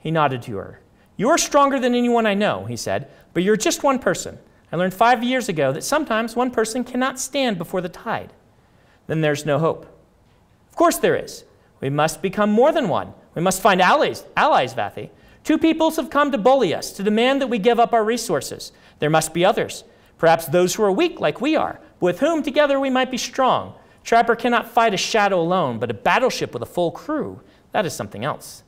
He 0.00 0.10
nodded 0.10 0.42
to 0.42 0.56
her. 0.56 0.80
You 1.16 1.28
are 1.28 1.38
stronger 1.38 1.78
than 1.78 1.94
anyone 1.94 2.26
I 2.26 2.34
know, 2.34 2.64
he 2.64 2.74
said, 2.74 3.08
but 3.32 3.44
you're 3.44 3.56
just 3.56 3.84
one 3.84 4.00
person. 4.00 4.40
I 4.72 4.76
learned 4.76 4.92
five 4.92 5.22
years 5.22 5.48
ago 5.48 5.72
that 5.72 5.84
sometimes 5.84 6.34
one 6.34 6.50
person 6.50 6.82
cannot 6.82 7.20
stand 7.20 7.58
before 7.58 7.80
the 7.80 7.88
tide. 7.88 8.32
Then 9.06 9.20
there's 9.20 9.46
no 9.46 9.60
hope. 9.60 9.84
Of 10.68 10.74
course 10.74 10.98
there 10.98 11.14
is. 11.14 11.44
We 11.80 11.90
must 11.90 12.20
become 12.20 12.50
more 12.50 12.72
than 12.72 12.88
one. 12.88 13.14
We 13.36 13.42
must 13.42 13.62
find 13.62 13.80
allies, 13.80 14.24
allies, 14.36 14.74
Vathi. 14.74 15.10
Two 15.44 15.58
peoples 15.58 15.96
have 15.96 16.10
come 16.10 16.30
to 16.30 16.38
bully 16.38 16.74
us, 16.74 16.92
to 16.92 17.02
demand 17.02 17.40
that 17.40 17.48
we 17.48 17.58
give 17.58 17.80
up 17.80 17.92
our 17.92 18.04
resources. 18.04 18.72
There 19.00 19.10
must 19.10 19.34
be 19.34 19.44
others. 19.44 19.84
Perhaps 20.18 20.46
those 20.46 20.74
who 20.74 20.84
are 20.84 20.92
weak, 20.92 21.20
like 21.20 21.40
we 21.40 21.56
are, 21.56 21.80
with 22.00 22.20
whom 22.20 22.42
together 22.42 22.78
we 22.78 22.90
might 22.90 23.10
be 23.10 23.18
strong. 23.18 23.74
Trapper 24.04 24.36
cannot 24.36 24.70
fight 24.70 24.94
a 24.94 24.96
shadow 24.96 25.40
alone, 25.40 25.78
but 25.78 25.90
a 25.90 25.94
battleship 25.94 26.52
with 26.52 26.62
a 26.62 26.66
full 26.66 26.90
crew, 26.90 27.40
that 27.72 27.86
is 27.86 27.92
something 27.92 28.24
else. 28.24 28.62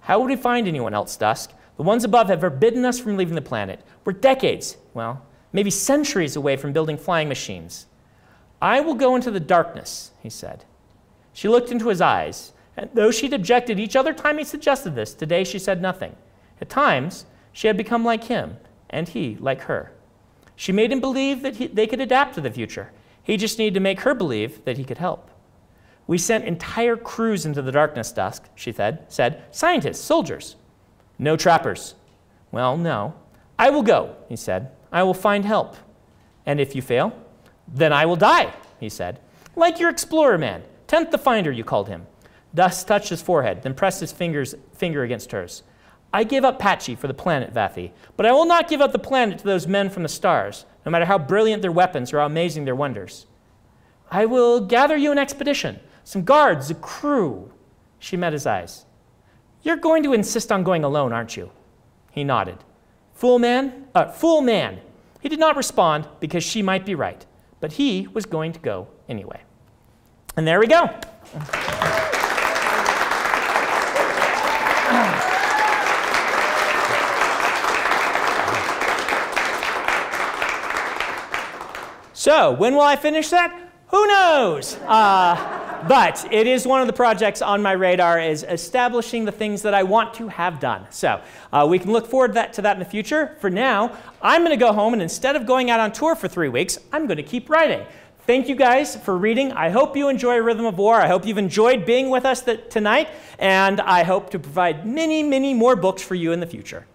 How 0.00 0.18
would 0.18 0.28
we 0.28 0.36
find 0.36 0.66
anyone 0.66 0.94
else, 0.94 1.16
Dusk? 1.16 1.52
The 1.76 1.82
ones 1.82 2.04
above 2.04 2.28
have 2.28 2.40
forbidden 2.40 2.84
us 2.84 2.98
from 2.98 3.16
leaving 3.16 3.34
the 3.34 3.42
planet. 3.42 3.80
We're 4.04 4.12
decades, 4.12 4.76
well, 4.94 5.24
maybe 5.52 5.70
centuries 5.70 6.36
away 6.36 6.56
from 6.56 6.72
building 6.72 6.96
flying 6.96 7.28
machines. 7.28 7.86
I 8.62 8.80
will 8.80 8.94
go 8.94 9.14
into 9.14 9.30
the 9.30 9.40
darkness, 9.40 10.12
he 10.22 10.30
said. 10.30 10.64
She 11.32 11.48
looked 11.48 11.70
into 11.70 11.88
his 11.88 12.00
eyes, 12.00 12.52
and 12.76 12.90
though 12.94 13.10
she'd 13.10 13.32
objected 13.32 13.80
each 13.80 13.96
other 13.96 14.12
time 14.12 14.38
he 14.38 14.44
suggested 14.44 14.94
this, 14.94 15.14
today 15.14 15.44
she 15.44 15.58
said 15.58 15.80
nothing. 15.80 16.14
At 16.60 16.68
times, 16.68 17.26
she 17.52 17.66
had 17.66 17.76
become 17.76 18.04
like 18.04 18.24
him, 18.24 18.58
and 18.90 19.08
he 19.08 19.36
like 19.40 19.62
her. 19.62 19.92
She 20.56 20.72
made 20.72 20.92
him 20.92 21.00
believe 21.00 21.42
that 21.42 21.56
he, 21.56 21.66
they 21.66 21.86
could 21.86 22.00
adapt 22.00 22.34
to 22.34 22.40
the 22.40 22.50
future. 22.50 22.92
He 23.22 23.36
just 23.36 23.58
needed 23.58 23.74
to 23.74 23.80
make 23.80 24.00
her 24.00 24.14
believe 24.14 24.64
that 24.64 24.78
he 24.78 24.84
could 24.84 24.98
help. 24.98 25.30
We 26.06 26.18
sent 26.18 26.44
entire 26.44 26.96
crews 26.96 27.44
into 27.44 27.62
the 27.62 27.72
darkness 27.72 28.12
dusk, 28.12 28.44
she 28.54 28.72
said, 28.72 29.04
said, 29.08 29.42
scientists, 29.50 30.00
soldiers. 30.00 30.56
No 31.18 31.36
trappers. 31.36 31.94
Well, 32.52 32.76
no. 32.76 33.14
I 33.58 33.70
will 33.70 33.82
go, 33.82 34.16
he 34.28 34.36
said. 34.36 34.70
I 34.92 35.02
will 35.02 35.14
find 35.14 35.44
help. 35.44 35.76
And 36.44 36.60
if 36.60 36.76
you 36.76 36.82
fail, 36.82 37.12
then 37.66 37.92
I 37.92 38.06
will 38.06 38.16
die, 38.16 38.52
he 38.78 38.88
said. 38.88 39.20
Like 39.56 39.80
your 39.80 39.90
explorer 39.90 40.38
man, 40.38 40.62
tenth 40.86 41.10
the 41.10 41.18
finder, 41.18 41.50
you 41.50 41.64
called 41.64 41.88
him. 41.88 42.06
Dusk 42.56 42.86
touched 42.86 43.10
his 43.10 43.20
forehead, 43.20 43.62
then 43.62 43.74
pressed 43.74 44.00
his 44.00 44.12
fingers, 44.12 44.54
finger 44.72 45.02
against 45.02 45.30
hers. 45.30 45.62
I 46.12 46.24
give 46.24 46.42
up 46.42 46.58
Patji 46.58 46.96
for 46.96 47.06
the 47.06 47.14
planet, 47.14 47.52
Vathi, 47.52 47.90
but 48.16 48.24
I 48.24 48.32
will 48.32 48.46
not 48.46 48.68
give 48.68 48.80
up 48.80 48.92
the 48.92 48.98
planet 48.98 49.38
to 49.38 49.44
those 49.44 49.66
men 49.66 49.90
from 49.90 50.02
the 50.02 50.08
stars, 50.08 50.64
no 50.86 50.90
matter 50.90 51.04
how 51.04 51.18
brilliant 51.18 51.60
their 51.60 51.70
weapons 51.70 52.12
or 52.12 52.20
how 52.20 52.26
amazing 52.26 52.64
their 52.64 52.74
wonders. 52.74 53.26
I 54.10 54.24
will 54.24 54.60
gather 54.60 54.96
you 54.96 55.12
an 55.12 55.18
expedition, 55.18 55.78
some 56.02 56.24
guards, 56.24 56.70
a 56.70 56.74
crew. 56.74 57.52
She 57.98 58.16
met 58.16 58.32
his 58.32 58.46
eyes. 58.46 58.86
You're 59.62 59.76
going 59.76 60.02
to 60.04 60.14
insist 60.14 60.50
on 60.50 60.64
going 60.64 60.82
alone, 60.82 61.12
aren't 61.12 61.36
you? 61.36 61.50
He 62.10 62.24
nodded. 62.24 62.58
Fool 63.12 63.38
man, 63.38 63.86
uh, 63.94 64.10
fool 64.12 64.40
man. 64.40 64.80
He 65.20 65.28
did 65.28 65.40
not 65.40 65.56
respond 65.56 66.08
because 66.20 66.42
she 66.42 66.62
might 66.62 66.86
be 66.86 66.94
right, 66.94 67.26
but 67.60 67.72
he 67.72 68.08
was 68.14 68.24
going 68.24 68.52
to 68.52 68.60
go 68.60 68.88
anyway. 69.10 69.42
And 70.38 70.46
there 70.46 70.60
we 70.60 70.68
go. 70.68 70.88
So, 82.26 82.50
when 82.50 82.74
will 82.74 82.80
I 82.80 82.96
finish 82.96 83.30
that? 83.30 83.56
Who 83.86 84.04
knows? 84.08 84.74
Uh, 84.78 85.84
but 85.86 86.26
it 86.32 86.48
is 86.48 86.66
one 86.66 86.80
of 86.80 86.88
the 86.88 86.92
projects 86.92 87.40
on 87.40 87.62
my 87.62 87.70
radar 87.70 88.18
is 88.18 88.42
establishing 88.42 89.24
the 89.24 89.30
things 89.30 89.62
that 89.62 89.74
I 89.74 89.84
want 89.84 90.12
to 90.14 90.26
have 90.26 90.58
done. 90.58 90.88
So 90.90 91.22
uh, 91.52 91.68
we 91.70 91.78
can 91.78 91.92
look 91.92 92.08
forward 92.08 92.30
to 92.30 92.34
that, 92.34 92.52
to 92.54 92.62
that 92.62 92.72
in 92.72 92.78
the 92.80 92.84
future. 92.84 93.36
For 93.38 93.48
now, 93.48 93.96
I'm 94.20 94.40
going 94.40 94.50
to 94.50 94.56
go 94.56 94.72
home 94.72 94.92
and 94.92 95.00
instead 95.00 95.36
of 95.36 95.46
going 95.46 95.70
out 95.70 95.78
on 95.78 95.92
tour 95.92 96.16
for 96.16 96.26
three 96.26 96.48
weeks, 96.48 96.80
I'm 96.92 97.06
going 97.06 97.18
to 97.18 97.22
keep 97.22 97.48
writing. 97.48 97.86
Thank 98.26 98.48
you 98.48 98.56
guys 98.56 98.96
for 98.96 99.16
reading. 99.16 99.52
I 99.52 99.70
hope 99.70 99.96
you 99.96 100.08
enjoy 100.08 100.38
Rhythm 100.38 100.66
of 100.66 100.78
War. 100.78 101.00
I 101.00 101.06
hope 101.06 101.24
you've 101.24 101.38
enjoyed 101.38 101.86
being 101.86 102.10
with 102.10 102.24
us 102.24 102.42
th- 102.42 102.68
tonight, 102.70 103.08
and 103.38 103.80
I 103.80 104.02
hope 104.02 104.30
to 104.30 104.40
provide 104.40 104.84
many, 104.84 105.22
many 105.22 105.54
more 105.54 105.76
books 105.76 106.02
for 106.02 106.16
you 106.16 106.32
in 106.32 106.40
the 106.40 106.46
future. 106.48 106.86